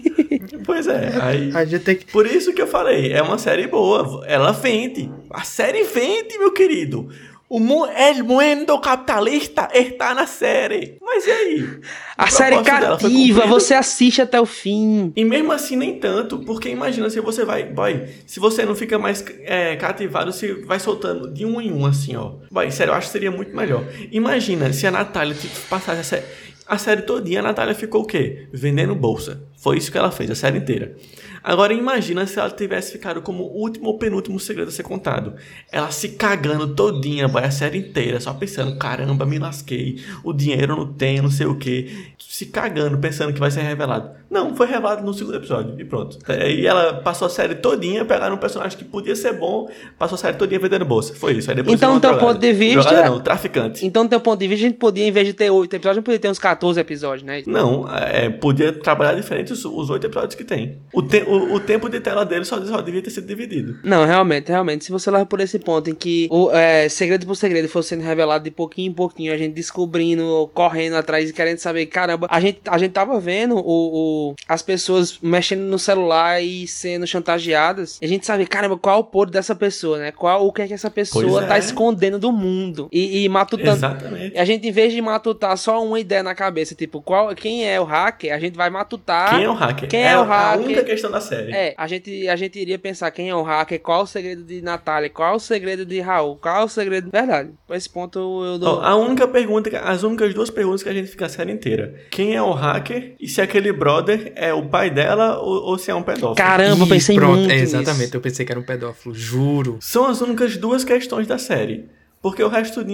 Pois 0.64 0.86
é, 0.86 1.18
aí. 1.20 1.50
A 1.54 1.64
gente 1.64 1.82
tem 1.82 1.96
que. 1.96 2.06
Por 2.06 2.26
isso 2.26 2.52
que 2.52 2.60
eu 2.60 2.66
falei, 2.66 3.12
é 3.12 3.22
uma 3.22 3.38
série 3.38 3.66
boa. 3.66 4.24
Ela 4.26 4.52
vende. 4.52 5.10
A 5.30 5.42
série 5.42 5.82
vende, 5.84 6.38
meu 6.38 6.52
querido. 6.52 7.08
O 7.50 7.58
mu 7.58 7.86
el 7.86 8.22
mundo 8.24 8.78
capitalista 8.78 9.70
está 9.72 10.14
na 10.14 10.26
série. 10.26 10.98
Mas 11.00 11.26
e 11.26 11.30
aí? 11.30 11.68
A 12.16 12.26
O 12.26 12.30
série 12.30 12.62
cativa, 12.62 13.46
você 13.46 13.72
assiste 13.72 14.20
até 14.20 14.38
o 14.38 14.44
fim. 14.44 15.12
E 15.16 15.24
mesmo 15.24 15.50
assim, 15.50 15.74
nem 15.74 15.98
tanto, 15.98 16.40
porque 16.40 16.68
imagina 16.68 17.08
se 17.08 17.20
você 17.20 17.46
vai, 17.46 17.64
boy, 17.64 18.06
se 18.26 18.38
você 18.38 18.66
não 18.66 18.74
fica 18.74 18.98
mais 18.98 19.24
é, 19.44 19.76
cativado, 19.76 20.30
se 20.30 20.52
vai 20.66 20.78
soltando 20.78 21.32
de 21.32 21.46
um 21.46 21.58
em 21.58 21.72
um, 21.72 21.86
assim, 21.86 22.16
ó. 22.16 22.34
Boy, 22.50 22.70
sério, 22.70 22.90
eu 22.90 22.94
acho 22.96 23.06
que 23.06 23.12
seria 23.12 23.30
muito 23.30 23.56
melhor. 23.56 23.82
Imagina 24.12 24.70
se 24.74 24.86
a 24.86 24.90
Natália 24.90 25.34
passasse 25.70 26.00
a 26.00 26.04
série, 26.04 26.24
a 26.66 26.76
série 26.76 27.02
todinha, 27.02 27.40
a 27.40 27.42
Natália 27.42 27.74
ficou 27.74 28.02
o 28.02 28.04
quê? 28.04 28.46
Vendendo 28.52 28.94
bolsa. 28.94 29.42
Foi 29.56 29.78
isso 29.78 29.90
que 29.90 29.96
ela 29.96 30.10
fez, 30.10 30.30
a 30.30 30.34
série 30.34 30.58
inteira. 30.58 30.94
Agora 31.42 31.72
imagina 31.72 32.26
se 32.26 32.38
ela 32.38 32.50
tivesse 32.50 32.92
ficado 32.92 33.22
como 33.22 33.44
último 33.44 33.88
ou 33.88 33.98
penúltimo 33.98 34.38
segredo 34.38 34.68
a 34.68 34.72
ser 34.72 34.82
contado. 34.82 35.34
Ela 35.70 35.90
se 35.90 36.10
cagando 36.10 36.74
todinha, 36.74 37.26
vai 37.28 37.44
a 37.44 37.50
série 37.50 37.78
inteira, 37.78 38.20
só 38.20 38.32
pensando, 38.34 38.76
caramba, 38.78 39.24
me 39.26 39.38
lasquei, 39.38 40.00
o 40.24 40.32
dinheiro 40.32 40.76
não 40.76 40.86
tem, 40.92 41.20
não 41.20 41.30
sei 41.30 41.46
o 41.46 41.56
que. 41.56 42.08
Se 42.18 42.46
cagando, 42.46 42.98
pensando 42.98 43.32
que 43.32 43.40
vai 43.40 43.50
ser 43.50 43.62
revelado. 43.62 44.10
Não, 44.30 44.54
foi 44.54 44.66
revelado 44.66 45.04
no 45.04 45.14
segundo 45.14 45.36
episódio, 45.36 45.74
e 45.80 45.84
pronto. 45.84 46.18
É, 46.28 46.52
E 46.52 46.66
ela 46.66 46.94
passou 46.94 47.26
a 47.26 47.30
série 47.30 47.54
todinha, 47.54 48.04
pegaram 48.04 48.36
um 48.36 48.38
personagem 48.38 48.76
que 48.78 48.84
podia 48.84 49.16
ser 49.16 49.32
bom, 49.32 49.68
passou 49.98 50.16
a 50.16 50.18
série 50.18 50.36
todinha 50.36 50.60
vendendo 50.60 50.84
bolsa. 50.84 51.14
Foi 51.14 51.32
isso. 51.32 51.50
Aí 51.50 51.56
depois 51.56 51.74
Então, 51.74 51.92
teu 51.98 52.10
drogada. 52.10 52.26
ponto 52.34 52.38
de 52.40 52.52
vista- 52.52 52.82
Drogada 52.82 53.08
não, 53.10 53.20
traficante. 53.20 53.86
Então, 53.86 54.04
do 54.04 54.10
teu 54.10 54.20
ponto 54.20 54.38
de 54.38 54.46
vista, 54.46 54.66
a 54.66 54.68
gente 54.68 54.78
podia, 54.78 55.06
em 55.06 55.10
vez 55.10 55.26
de 55.26 55.32
ter 55.32 55.50
oito 55.50 55.74
episódios, 55.74 55.96
a 55.96 56.00
gente 56.00 56.04
podia 56.04 56.18
ter 56.18 56.30
uns 56.30 56.38
14 56.38 56.78
episódios, 56.78 57.22
né? 57.26 57.42
Não, 57.46 57.88
é, 57.96 58.28
podia 58.28 58.72
trabalhar 58.72 59.14
diferente 59.14 59.52
os, 59.52 59.64
os 59.64 59.88
oito 59.90 60.06
episódios 60.06 60.34
que 60.34 60.44
tem. 60.44 60.76
O, 60.92 61.00
te- 61.02 61.24
o, 61.26 61.37
o 61.54 61.60
tempo 61.60 61.88
de 61.88 62.00
tela 62.00 62.24
dele 62.24 62.44
só, 62.44 62.60
só 62.64 62.80
devia 62.80 63.02
ter 63.02 63.10
sido 63.10 63.26
dividido. 63.26 63.78
Não, 63.82 64.04
realmente, 64.04 64.48
realmente. 64.48 64.84
Se 64.84 64.92
você 64.92 65.10
leva 65.10 65.26
por 65.26 65.40
esse 65.40 65.58
ponto 65.58 65.90
em 65.90 65.94
que 65.94 66.28
o 66.30 66.50
é, 66.50 66.88
segredo 66.88 67.26
por 67.26 67.34
segredo 67.36 67.68
fosse 67.68 67.90
sendo 67.90 68.02
revelado 68.02 68.44
de 68.44 68.50
pouquinho 68.50 68.90
em 68.90 68.94
pouquinho, 68.94 69.32
a 69.32 69.36
gente 69.36 69.54
descobrindo, 69.54 70.50
correndo 70.54 70.96
atrás 70.96 71.28
e 71.30 71.32
querendo 71.32 71.58
saber, 71.58 71.86
caramba, 71.86 72.26
a 72.30 72.40
gente, 72.40 72.60
a 72.66 72.78
gente 72.78 72.92
tava 72.92 73.18
vendo 73.20 73.56
o, 73.56 74.30
o- 74.30 74.34
as 74.48 74.62
pessoas 74.62 75.18
mexendo 75.22 75.60
no 75.62 75.78
celular 75.78 76.42
e 76.42 76.66
sendo 76.66 77.06
chantageadas. 77.06 77.98
E 78.00 78.04
a 78.04 78.08
gente 78.08 78.26
sabe, 78.26 78.46
caramba, 78.46 78.76
qual 78.76 78.96
é 78.96 79.00
o 79.00 79.04
podre 79.04 79.32
dessa 79.32 79.54
pessoa, 79.54 79.98
né? 79.98 80.12
Qual 80.12 80.46
o 80.46 80.52
que 80.52 80.62
é 80.62 80.66
que 80.66 80.74
essa 80.74 80.90
pessoa 80.90 81.24
Pois 81.24 81.44
é. 81.44 81.46
tá 81.46 81.58
escondendo 81.58 82.18
do 82.18 82.32
mundo. 82.32 82.88
E, 82.92 83.24
e 83.24 83.28
matutando. 83.28 83.70
Exatamente. 83.70 84.34
E 84.34 84.38
a 84.38 84.44
gente, 84.44 84.66
em 84.68 84.72
vez 84.72 84.92
de 84.92 85.00
matutar 85.00 85.56
só 85.56 85.82
uma 85.84 85.98
ideia 86.00 86.22
na 86.22 86.34
cabeça, 86.34 86.74
tipo, 86.74 87.00
qual, 87.00 87.34
quem 87.34 87.68
é 87.68 87.80
o 87.80 87.84
hacker, 87.84 88.32
a 88.34 88.38
gente 88.38 88.56
vai 88.56 88.70
matutar. 88.70 89.30
Quem 89.34 89.44
é 89.44 89.50
o 89.50 89.54
hacker? 89.54 89.88
Quem 89.88 90.02
é 90.02 90.16
o 90.18 90.20
a 90.22 90.24
hacker? 90.24 90.64
única 90.64 90.84
questão 90.84 91.10
da 91.10 91.17
série. 91.20 91.52
É, 91.52 91.74
a 91.76 91.86
gente, 91.86 92.28
a 92.28 92.36
gente 92.36 92.58
iria 92.58 92.78
pensar 92.78 93.10
quem 93.10 93.28
é 93.28 93.34
o 93.34 93.42
hacker, 93.42 93.80
qual 93.80 94.00
é 94.00 94.02
o 94.04 94.06
segredo 94.06 94.42
de 94.42 94.62
Natália, 94.62 95.10
qual 95.10 95.32
é 95.34 95.36
o 95.36 95.40
segredo 95.40 95.84
de 95.84 96.00
Raul, 96.00 96.36
qual 96.36 96.62
é 96.62 96.64
o 96.64 96.68
segredo. 96.68 97.10
Verdade. 97.10 97.50
Por 97.66 97.76
esse 97.76 97.88
ponto 97.88 98.18
eu 98.44 98.58
dou. 98.58 98.80
A 98.80 98.96
única 98.96 99.26
pergunta, 99.28 99.70
as 99.80 100.02
únicas 100.02 100.32
duas 100.34 100.50
perguntas 100.50 100.82
que 100.82 100.88
a 100.88 100.94
gente 100.94 101.08
fica 101.08 101.26
a 101.26 101.28
série 101.28 101.52
inteira. 101.52 101.94
Quem 102.10 102.34
é 102.34 102.42
o 102.42 102.52
hacker 102.52 103.14
e 103.20 103.28
se 103.28 103.40
aquele 103.40 103.72
brother 103.72 104.32
é 104.34 104.52
o 104.52 104.66
pai 104.66 104.90
dela 104.90 105.38
ou, 105.38 105.62
ou 105.62 105.78
se 105.78 105.90
é 105.90 105.94
um 105.94 106.02
pedófilo. 106.02 106.34
Caramba, 106.34 106.82
eu 106.82 106.86
Ih, 106.86 106.88
pensei 106.90 107.16
pronto, 107.16 107.38
muito. 107.38 107.50
é, 107.52 107.60
nisso. 107.60 107.76
exatamente, 107.76 108.14
eu 108.14 108.20
pensei 108.20 108.44
que 108.46 108.52
era 108.52 108.60
um 108.60 108.64
pedófilo, 108.64 109.14
juro. 109.14 109.78
São 109.80 110.06
as 110.06 110.20
únicas 110.20 110.56
duas 110.56 110.84
questões 110.84 111.26
da 111.26 111.38
série. 111.38 111.86
Porque 112.20 112.42
o 112.42 112.48
resto 112.48 112.84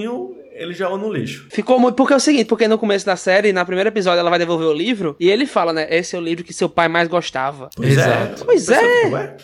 ele 0.54 0.72
joga 0.72 0.96
no 0.96 1.12
lixo. 1.12 1.46
Ficou 1.50 1.78
muito. 1.78 1.96
Porque 1.96 2.12
é 2.12 2.16
o 2.16 2.20
seguinte, 2.20 2.46
porque 2.46 2.68
no 2.68 2.78
começo 2.78 3.04
da 3.04 3.16
série, 3.16 3.52
na 3.52 3.64
primeiro 3.64 3.88
episódio, 3.88 4.20
ela 4.20 4.30
vai 4.30 4.38
devolver 4.38 4.68
o 4.68 4.72
livro 4.72 5.16
e 5.18 5.28
ele 5.28 5.46
fala, 5.46 5.72
né? 5.72 5.86
Esse 5.90 6.14
é 6.14 6.18
o 6.18 6.22
livro 6.22 6.44
que 6.44 6.52
seu 6.52 6.68
pai 6.68 6.88
mais 6.88 7.08
gostava. 7.08 7.68
Pois 7.76 7.90
Exato. 7.90 8.42
é. 8.42 8.44
Pois 8.44 8.68
é. 8.68 9.36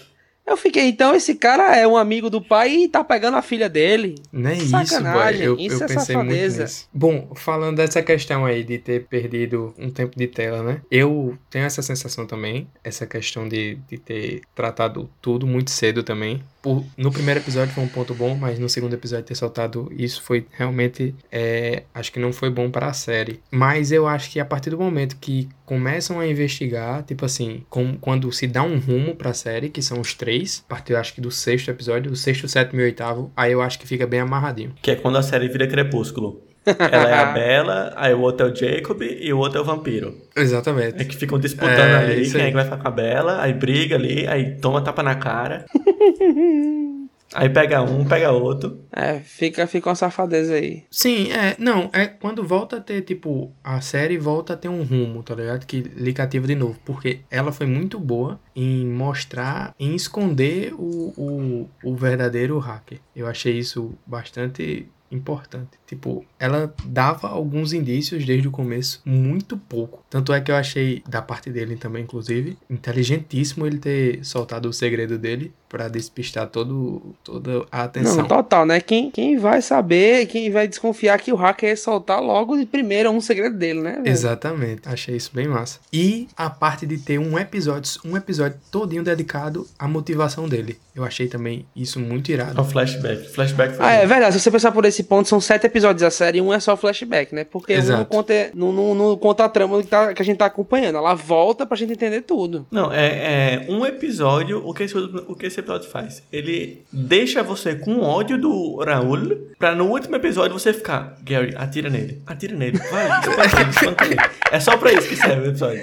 Eu 0.50 0.56
fiquei, 0.56 0.88
então 0.88 1.14
esse 1.14 1.36
cara 1.36 1.76
é 1.76 1.86
um 1.86 1.96
amigo 1.96 2.28
do 2.28 2.42
pai 2.42 2.74
e 2.74 2.88
tá 2.88 3.04
pegando 3.04 3.36
a 3.36 3.42
filha 3.42 3.68
dele. 3.68 4.16
Não 4.32 4.50
é 4.50 4.54
isso, 4.54 4.70
Sacanagem, 4.70 5.46
boy. 5.46 5.46
Eu, 5.46 5.56
isso 5.56 5.80
eu 5.80 5.84
é 5.84 5.88
pensei 5.88 6.16
muito 6.16 6.30
safadeza. 6.30 6.62
nisso. 6.64 6.88
Bom, 6.92 7.30
falando 7.36 7.76
dessa 7.76 8.02
questão 8.02 8.44
aí 8.44 8.64
de 8.64 8.78
ter 8.78 9.06
perdido 9.06 9.72
um 9.78 9.90
tempo 9.90 10.18
de 10.18 10.26
tela, 10.26 10.60
né? 10.60 10.80
Eu 10.90 11.38
tenho 11.48 11.66
essa 11.66 11.82
sensação 11.82 12.26
também. 12.26 12.66
Essa 12.82 13.06
questão 13.06 13.48
de, 13.48 13.78
de 13.88 13.96
ter 13.96 14.40
tratado 14.52 15.08
tudo 15.22 15.46
muito 15.46 15.70
cedo 15.70 16.02
também. 16.02 16.42
Por- 16.62 16.84
no 16.96 17.10
primeiro 17.10 17.40
episódio 17.40 17.72
foi 17.74 17.82
um 17.84 17.88
ponto 17.88 18.14
bom, 18.14 18.34
mas 18.34 18.58
no 18.58 18.68
segundo 18.68 18.92
episódio 18.94 19.24
ter 19.24 19.34
soltado 19.34 19.90
isso 19.96 20.22
foi 20.22 20.46
realmente. 20.52 21.14
é, 21.32 21.84
acho 21.94 22.12
que 22.12 22.18
não 22.20 22.32
foi 22.32 22.50
bom 22.50 22.70
para 22.70 22.86
a 22.88 22.92
série. 22.92 23.40
Mas 23.50 23.90
eu 23.92 24.06
acho 24.06 24.30
que 24.30 24.38
a 24.40 24.44
partir 24.44 24.70
do 24.70 24.78
momento 24.78 25.16
que 25.20 25.48
começam 25.64 26.18
a 26.20 26.26
investigar, 26.26 27.02
tipo 27.04 27.24
assim, 27.24 27.62
com- 27.70 27.96
quando 27.98 28.30
se 28.32 28.46
dá 28.46 28.62
um 28.62 28.78
rumo 28.78 29.14
pra 29.14 29.32
série, 29.32 29.68
que 29.70 29.80
são 29.80 30.00
os 30.00 30.12
três, 30.14 30.62
a 30.66 30.68
partir 30.70 30.94
acho 30.96 31.14
que 31.14 31.20
do 31.20 31.30
sexto 31.30 31.70
episódio, 31.70 32.12
o 32.12 32.16
sexto, 32.16 32.46
sétimo 32.48 32.80
e 32.80 32.84
oitavo, 32.84 33.32
aí 33.36 33.52
eu 33.52 33.62
acho 33.62 33.78
que 33.78 33.86
fica 33.86 34.06
bem 34.06 34.20
amarradinho. 34.20 34.74
Que 34.82 34.90
é 34.90 34.96
quando 34.96 35.16
a 35.16 35.22
série 35.22 35.48
vira 35.48 35.66
crepúsculo. 35.66 36.42
Ela 36.64 37.08
é 37.08 37.14
a 37.14 37.26
Bela, 37.32 37.92
aí 37.96 38.12
o 38.12 38.20
outro 38.20 38.46
é 38.46 38.50
o 38.50 38.54
Jacob 38.54 39.02
e 39.02 39.32
o 39.32 39.38
outro 39.38 39.58
é 39.58 39.62
o 39.62 39.64
vampiro. 39.64 40.14
É 40.36 40.40
Exatamente. 40.40 41.04
que 41.04 41.16
ficam 41.16 41.38
disputando 41.38 41.78
É, 41.78 41.96
ali 41.96 42.22
isso 42.22 42.36
quem 42.36 42.46
é 42.46 42.48
que 42.48 42.54
vai 42.54 42.64
ficar 42.64 42.76
com 42.76 42.88
a 42.88 42.90
Bela, 42.90 43.42
aí 43.42 43.52
briga 43.52 43.96
ali, 43.96 44.26
aí 44.26 44.56
toma 44.56 44.82
tapa 44.82 45.02
na 45.02 45.14
cara. 45.14 45.64
aí 47.34 47.48
pega 47.48 47.82
um, 47.82 48.04
pega 48.04 48.30
outro. 48.32 48.80
É, 48.92 49.20
fica, 49.20 49.66
fica 49.66 49.88
uma 49.88 49.94
safadeza 49.94 50.54
aí. 50.54 50.84
Sim, 50.90 51.32
é, 51.32 51.56
não, 51.58 51.88
é 51.92 52.06
quando 52.06 52.44
volta 52.44 52.76
a 52.76 52.80
ter, 52.80 53.02
tipo, 53.02 53.52
a 53.64 53.80
série 53.80 54.18
volta 54.18 54.52
a 54.52 54.56
ter 54.56 54.68
um 54.68 54.82
rumo, 54.82 55.22
tá 55.22 55.34
ligado? 55.34 55.64
Que 55.66 55.80
lhe 55.80 56.12
cativa 56.12 56.46
de 56.46 56.54
novo, 56.54 56.78
porque 56.84 57.20
ela 57.30 57.52
foi 57.52 57.66
muito 57.66 57.98
boa 57.98 58.38
em 58.60 58.86
mostrar, 58.86 59.74
em 59.80 59.94
esconder 59.94 60.74
o, 60.74 61.14
o, 61.16 61.68
o 61.82 61.96
verdadeiro 61.96 62.58
hacker. 62.58 63.00
Eu 63.16 63.26
achei 63.26 63.58
isso 63.58 63.94
bastante 64.06 64.86
importante. 65.10 65.70
Tipo, 65.86 66.24
ela 66.38 66.72
dava 66.84 67.28
alguns 67.28 67.72
indícios 67.72 68.24
desde 68.24 68.46
o 68.46 68.50
começo, 68.50 69.00
muito 69.04 69.56
pouco. 69.56 70.04
Tanto 70.08 70.32
é 70.32 70.40
que 70.40 70.50
eu 70.50 70.56
achei, 70.56 71.02
da 71.08 71.20
parte 71.20 71.50
dele 71.50 71.76
também, 71.76 72.04
inclusive, 72.04 72.56
inteligentíssimo 72.68 73.66
ele 73.66 73.78
ter 73.78 74.24
soltado 74.24 74.68
o 74.68 74.72
segredo 74.72 75.18
dele 75.18 75.52
pra 75.68 75.88
despistar 75.88 76.48
todo, 76.48 77.14
toda 77.22 77.64
a 77.70 77.84
atenção. 77.84 78.16
Não, 78.16 78.26
total, 78.26 78.66
né? 78.66 78.80
Quem, 78.80 79.10
quem 79.10 79.38
vai 79.38 79.62
saber, 79.62 80.26
quem 80.26 80.50
vai 80.50 80.66
desconfiar 80.66 81.18
que 81.18 81.32
o 81.32 81.36
hacker 81.36 81.70
ia 81.70 81.76
soltar 81.76 82.20
logo 82.20 82.56
de 82.56 82.66
primeira 82.66 83.10
um 83.10 83.20
segredo 83.20 83.56
dele, 83.56 83.80
né? 83.80 83.92
velho? 83.96 84.08
Exatamente, 84.08 84.82
achei 84.88 85.16
isso 85.16 85.30
bem 85.32 85.46
massa. 85.46 85.78
E 85.92 86.28
a 86.36 86.50
parte 86.50 86.86
de 86.86 86.98
ter 86.98 87.18
um 87.18 87.38
episódio, 87.38 88.00
um 88.04 88.16
episódio 88.16 88.49
todinho 88.70 89.02
dedicado 89.02 89.66
à 89.78 89.86
motivação 89.88 90.48
dele. 90.48 90.78
Eu 90.94 91.04
achei 91.04 91.28
também 91.28 91.64
isso 91.74 91.98
muito 92.00 92.30
É 92.30 92.34
irado. 92.34 92.60
o 92.60 92.64
flashback. 92.64 93.28
Flashback 93.32 93.76
foi 93.76 93.84
Ah, 93.84 93.92
é 93.92 94.06
verdade. 94.06 94.34
Se 94.34 94.40
você 94.40 94.50
pensar 94.50 94.72
por 94.72 94.84
esse 94.84 95.04
ponto, 95.04 95.28
são 95.28 95.40
sete 95.40 95.66
episódios 95.66 96.02
da 96.02 96.10
série 96.10 96.38
e 96.38 96.40
um 96.42 96.52
é 96.52 96.60
só 96.60 96.76
flashback, 96.76 97.34
né? 97.34 97.44
Porque 97.44 97.78
um 97.78 97.82
não 97.84 98.04
conta, 98.04 98.50
não, 98.54 98.72
não, 98.72 98.94
não 98.94 99.16
conta 99.16 99.44
a 99.44 99.48
trama 99.48 99.80
que, 99.82 99.88
tá- 99.88 100.12
que 100.12 100.20
a 100.20 100.24
gente 100.24 100.38
tá 100.38 100.46
acompanhando. 100.46 100.96
Ela 100.98 101.14
volta 101.14 101.64
pra 101.64 101.76
gente 101.76 101.92
entender 101.92 102.22
tudo. 102.22 102.66
Não, 102.70 102.92
é, 102.92 103.64
é 103.64 103.66
um 103.70 103.86
episódio. 103.86 104.62
O 104.66 104.74
que, 104.74 104.82
esse, 104.82 104.96
o 104.96 105.34
que 105.34 105.46
esse 105.46 105.60
episódio 105.60 105.88
faz? 105.88 106.22
Ele 106.32 106.82
deixa 106.92 107.42
você 107.42 107.74
com 107.76 108.00
ódio 108.00 108.38
do 108.38 108.76
Raul, 108.84 109.48
pra 109.58 109.74
no 109.74 109.86
último 109.86 110.16
episódio 110.16 110.58
você 110.58 110.72
ficar, 110.72 111.16
Gary, 111.22 111.54
atira 111.56 111.88
nele, 111.88 112.20
atira 112.26 112.54
nele, 112.56 112.78
vai, 112.90 113.20
espanca 113.20 113.60
ele, 113.60 113.70
espanca 113.70 114.04
ele. 114.06 114.16
É 114.50 114.60
só 114.60 114.76
pra 114.76 114.92
isso 114.92 115.08
que 115.08 115.16
serve 115.16 115.46
o 115.46 115.50
episódio. 115.50 115.82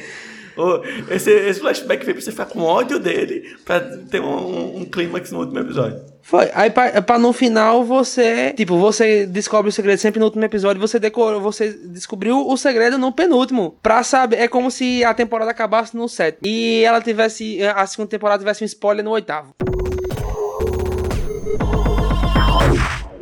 Esse, 1.09 1.31
esse 1.31 1.59
flashback 1.59 2.03
veio 2.05 2.15
pra 2.15 2.23
você 2.23 2.31
ficar 2.31 2.45
com 2.45 2.61
ódio 2.61 2.99
dele, 2.99 3.55
pra 3.63 3.79
ter 3.79 4.21
um, 4.21 4.25
um, 4.25 4.77
um 4.81 4.85
clímax 4.85 5.31
no 5.31 5.39
último 5.39 5.59
episódio. 5.59 5.99
Foi. 6.27 6.49
Aí 6.53 6.69
pra, 6.69 7.01
pra 7.01 7.17
no 7.17 7.31
final 7.31 7.85
você. 7.85 8.51
Tipo, 8.51 8.77
você 8.77 9.25
descobre 9.25 9.69
o 9.69 9.71
segredo 9.71 9.97
sempre 9.97 10.19
no 10.19 10.25
último 10.25 10.43
episódio. 10.43 10.81
Você 10.81 10.99
decorou, 10.99 11.39
você 11.39 11.71
descobriu 11.71 12.45
o 12.45 12.57
segredo 12.57 12.97
no 12.97 13.13
penúltimo. 13.13 13.77
Pra 13.81 14.03
saber. 14.03 14.35
É 14.35 14.47
como 14.49 14.69
se 14.69 15.05
a 15.05 15.13
temporada 15.13 15.51
acabasse 15.51 15.95
no 15.95 16.09
sétimo. 16.09 16.41
E 16.45 16.83
ela 16.83 16.99
tivesse. 16.99 17.59
A 17.63 17.87
segunda 17.87 18.09
temporada 18.09 18.39
tivesse 18.39 18.61
um 18.61 18.65
spoiler 18.65 19.05
no 19.05 19.11
oitavo. 19.11 19.55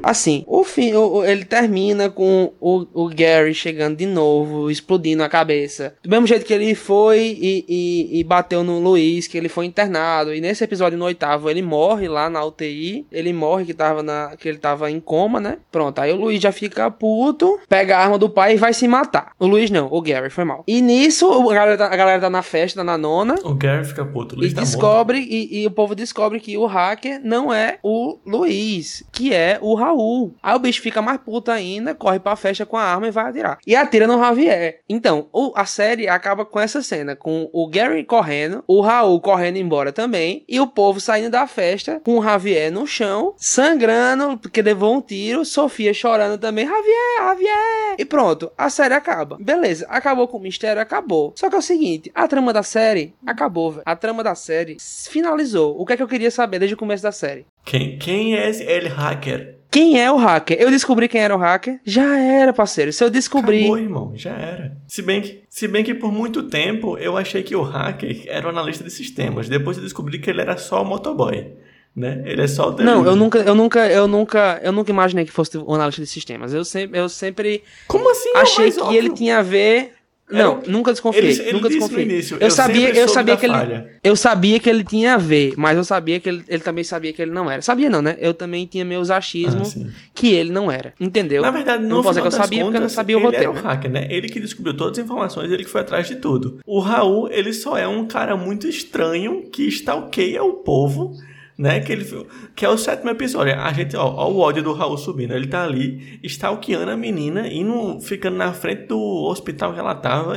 Assim, 0.05 0.43
o 0.45 0.63
fim, 0.63 0.91
ele 1.27 1.43
termina 1.45 2.09
com 2.11 2.53
o, 2.61 2.85
o 2.93 3.09
Gary 3.09 3.55
chegando 3.55 3.97
de 3.97 4.05
novo, 4.05 4.69
explodindo 4.69 5.23
a 5.23 5.27
cabeça. 5.29 5.95
Do 6.03 6.09
mesmo 6.11 6.27
jeito 6.27 6.45
que 6.45 6.53
ele 6.53 6.75
foi 6.75 7.35
e, 7.41 7.65
e- 7.67 8.19
e 8.19 8.23
bateu 8.23 8.63
no 8.63 8.77
Luiz, 8.79 9.25
que 9.27 9.35
ele 9.35 9.49
foi 9.49 9.65
internado. 9.65 10.31
E 10.31 10.39
nesse 10.39 10.63
episódio, 10.63 10.95
no 10.97 11.05
oitavo, 11.05 11.49
ele 11.49 11.63
morre 11.63 12.07
lá 12.07 12.29
na 12.29 12.45
UTI. 12.45 13.07
Ele 13.11 13.33
morre 13.33 13.65
que, 13.65 13.73
tava 13.73 14.03
na, 14.03 14.35
que 14.37 14.47
ele 14.47 14.59
tava 14.59 14.91
em 14.91 14.99
coma, 14.99 15.39
né? 15.39 15.57
Pronto, 15.71 15.97
aí 15.99 16.11
o 16.11 16.15
Luiz 16.17 16.39
já 16.39 16.51
fica 16.51 16.91
puto, 16.91 17.59
pega 17.67 17.97
a 17.97 18.03
arma 18.03 18.19
do 18.19 18.29
pai 18.29 18.53
e 18.53 18.57
vai 18.57 18.73
se 18.75 18.87
matar. 18.87 19.31
O 19.39 19.47
Luiz 19.47 19.71
não, 19.71 19.87
o 19.91 20.01
Gary, 20.03 20.29
foi 20.29 20.43
mal. 20.43 20.63
E 20.67 20.81
nisso, 20.81 21.27
a 21.49 21.53
galera, 21.53 21.77
tá- 21.79 21.87
a 21.91 21.95
galera 21.95 22.21
tá 22.21 22.29
na 22.29 22.43
festa, 22.43 22.83
na 22.83 22.95
nona. 22.95 23.35
O 23.43 23.55
Gary 23.55 23.83
fica 23.85 24.05
puto, 24.05 24.35
o 24.35 24.37
E 24.37 24.41
Luiz 24.41 24.53
tá 24.53 24.61
morto. 24.61 24.69
descobre, 24.71 25.17
e, 25.19 25.61
e 25.63 25.65
o 25.65 25.71
povo 25.71 25.95
descobre 25.95 26.39
que 26.39 26.55
o 26.57 26.67
hacker 26.67 27.19
não 27.23 27.51
é 27.51 27.79
o 27.81 28.19
Luiz, 28.23 29.03
que 29.11 29.33
é 29.33 29.57
o 29.59 29.73
Raul. 29.73 29.94
Aí 30.41 30.55
o 30.55 30.60
bicho 30.60 30.81
fica 30.81 31.01
mais 31.01 31.19
puto 31.19 31.51
ainda, 31.51 31.93
corre 31.95 32.19
pra 32.19 32.36
festa 32.36 32.65
com 32.65 32.77
a 32.77 32.84
arma 32.84 33.08
e 33.08 33.12
vai 33.12 33.25
atirar. 33.29 33.58
E 33.65 33.75
atira 33.75 34.08
no 34.08 34.17
Javier. 34.19 34.81
Então, 34.89 35.27
o- 35.31 35.51
a 35.55 35.65
série 35.65 36.08
acaba 36.08 36.45
com 36.45 36.60
essa 36.60 36.81
cena, 36.81 37.15
com 37.15 37.49
o 37.53 37.67
Gary 37.67 38.03
correndo, 38.03 38.63
o 38.67 38.81
Raul 38.81 39.19
correndo 39.21 39.58
embora 39.58 39.91
também, 39.91 40.43
e 40.47 40.60
o 40.60 40.67
povo 40.67 40.99
saindo 40.99 41.29
da 41.29 41.47
festa 41.47 42.01
com 42.03 42.17
o 42.19 42.23
Javier 42.23 42.71
no 42.71 42.86
chão, 42.86 43.34
sangrando, 43.38 44.38
porque 44.38 44.62
levou 44.62 44.95
um 44.95 45.01
tiro, 45.01 45.43
Sofia 45.45 45.93
chorando 45.93 46.38
também, 46.39 46.65
Javier, 46.65 47.17
Javier! 47.19 47.95
E 47.97 48.05
pronto, 48.05 48.51
a 48.58 48.69
série 48.69 48.93
acaba. 48.93 49.38
Beleza, 49.39 49.86
acabou 49.89 50.27
com 50.27 50.38
o 50.38 50.41
mistério, 50.41 50.81
acabou. 50.81 51.34
Só 51.36 51.49
que 51.49 51.55
é 51.55 51.60
o 51.60 51.62
seguinte, 51.62 52.12
a 52.13 52.27
trama 52.27 52.51
da 52.53 52.63
série 52.63 53.13
acabou, 53.25 53.71
velho. 53.71 53.84
A 53.86 53.95
trama 53.95 54.23
da 54.23 54.36
série 54.36 54.77
finalizou. 55.10 55.79
O 55.79 55.86
que 55.86 55.93
é 55.93 55.97
que 55.97 56.03
eu 56.03 56.08
queria 56.08 56.31
saber 56.31 56.60
desde 56.60 56.75
o 56.75 56.77
começo 56.77 57.03
da 57.03 57.12
série? 57.12 57.45
Quem, 57.63 57.97
quem 57.97 58.36
é 58.36 58.49
esse 58.49 58.63
ele 58.63 58.88
hacker? 58.89 59.54
Quem 59.75 59.99
é 60.01 60.09
o 60.09 60.15
hacker. 60.15 60.57
Eu 60.57 60.71
descobri 60.71 61.09
quem 61.09 61.19
era 61.19 61.35
o 61.35 61.38
hacker. 61.38 61.81
Já 61.83 62.17
era, 62.17 62.53
parceiro. 62.53 62.93
Se 62.93 63.03
eu 63.03 63.09
descobri. 63.09 63.59
Acabou, 63.59 63.77
irmão, 63.77 64.13
já 64.15 64.31
era. 64.31 64.77
Se 64.88 65.01
bem, 65.01 65.21
que, 65.21 65.41
se 65.49 65.67
bem 65.67 65.83
que 65.83 65.93
por 65.93 66.13
muito 66.13 66.43
tempo 66.43 66.97
eu 66.97 67.17
achei 67.17 67.43
que 67.43 67.57
o 67.57 67.61
hacker 67.61 68.23
era 68.27 68.47
o 68.47 68.49
analista 68.49 68.85
de 68.85 68.89
sistemas. 68.89 69.49
Depois 69.49 69.75
eu 69.75 69.83
descobri 69.83 70.17
que 70.19 70.29
ele 70.29 70.39
era 70.39 70.55
só 70.55 70.81
o 70.81 70.85
motoboy. 70.85 71.51
Né? 71.93 72.23
Ele 72.25 72.41
é 72.41 72.47
só 72.47 72.69
o 72.69 72.83
Não, 72.83 73.05
eu 73.05 73.15
nunca, 73.15 73.39
eu 73.39 73.55
nunca, 73.55 73.88
eu 73.89 74.07
nunca, 74.07 74.59
eu 74.63 74.71
nunca 74.71 74.91
imaginei 74.91 75.25
que 75.25 75.31
fosse 75.31 75.57
o 75.57 75.73
analista 75.73 76.01
de 76.01 76.07
sistemas. 76.07 76.53
Eu 76.53 76.63
sempre, 76.63 76.99
eu 76.99 77.09
sempre 77.09 77.63
Como 77.88 78.09
assim? 78.11 78.31
achei 78.35 78.71
que 78.71 78.81
óbvio. 78.81 78.97
ele 78.97 79.09
tinha 79.13 79.39
a 79.39 79.41
ver 79.41 79.93
não, 80.31 80.61
nunca 80.65 80.91
desconfiei. 80.91 81.23
Ele- 81.31 81.41
ele 81.41 81.53
nunca 81.53 81.69
desconfiei. 81.69 82.03
início, 82.05 82.35
eu 82.38 82.41
eu 82.47 82.51
sabia, 82.51 82.89
eu 82.89 83.07
sabia 83.07 83.38
que 83.38 83.45
ele, 83.45 83.53
falha. 83.53 83.91
eu 84.03 84.15
sabia 84.15 84.59
que 84.59 84.69
ele 84.69 84.83
tinha 84.83 85.13
a 85.13 85.17
ver, 85.17 85.53
mas 85.55 85.77
eu 85.77 85.83
sabia 85.83 86.19
que 86.19 86.27
ele, 86.27 86.43
ele 86.47 86.63
também 86.63 86.83
sabia 86.83 87.13
que 87.13 87.21
ele 87.21 87.31
não 87.31 87.49
era. 87.49 87.61
Sabia 87.61 87.89
não, 87.89 88.01
né? 88.01 88.17
Eu 88.19 88.33
também 88.33 88.65
tinha 88.65 88.83
meus 88.83 89.11
Ah, 89.11 89.17
achismos 89.17 89.69
sim. 89.69 89.91
que 90.13 90.33
ele 90.33 90.51
não 90.51 90.71
era. 90.71 90.93
Entendeu? 90.99 91.41
Na 91.43 91.51
verdade, 91.51 91.83
não 91.83 92.01
posso 92.01 92.09
dizer 92.09 92.21
final 92.21 92.29
que 92.31 92.35
eu 92.35 92.41
sabia 92.41 92.59
porque 92.63 92.77
eu 92.77 92.81
não 92.81 92.88
contas, 92.88 92.91
sabia 92.93 93.15
o 93.17 93.19
ele 93.19 93.25
roteiro. 93.25 93.51
era 93.51 93.59
o 93.59 93.63
hacker, 93.63 93.91
né? 93.91 94.07
Ele 94.09 94.27
que 94.27 94.39
descobriu 94.39 94.75
todas 94.75 94.97
as 94.97 95.05
informações, 95.05 95.51
ele 95.51 95.63
que 95.63 95.69
foi 95.69 95.81
atrás 95.81 96.07
de 96.07 96.15
tudo. 96.15 96.59
O 96.65 96.79
Raul, 96.79 97.29
ele 97.31 97.53
só 97.53 97.77
é 97.77 97.88
um 97.88 98.05
cara 98.07 98.35
muito 98.35 98.67
estranho 98.67 99.43
que 99.51 99.67
stalkeia 99.67 100.43
o 100.43 100.53
povo, 100.53 101.13
né? 101.57 101.79
Que, 101.79 101.91
ele, 101.91 102.27
que 102.55 102.65
é 102.65 102.69
o 102.69 102.77
sétimo 102.77 103.09
episódio. 103.09 103.59
A 103.59 103.71
gente, 103.73 103.95
ó, 103.95 104.05
ó 104.05 104.29
o 104.29 104.39
ódio 104.39 104.63
do 104.63 104.73
Raul 104.73 104.97
subindo. 104.97 105.33
Ele 105.33 105.47
tá 105.47 105.63
ali, 105.63 106.19
stalkeando 106.23 106.91
a 106.91 106.97
menina, 106.97 107.47
indo, 107.47 107.99
ficando 108.01 108.37
na 108.37 108.53
frente 108.53 108.87
do 108.87 108.99
hospital 108.99 109.73
que 109.73 109.79
ela 109.79 109.95
tava, 109.95 110.35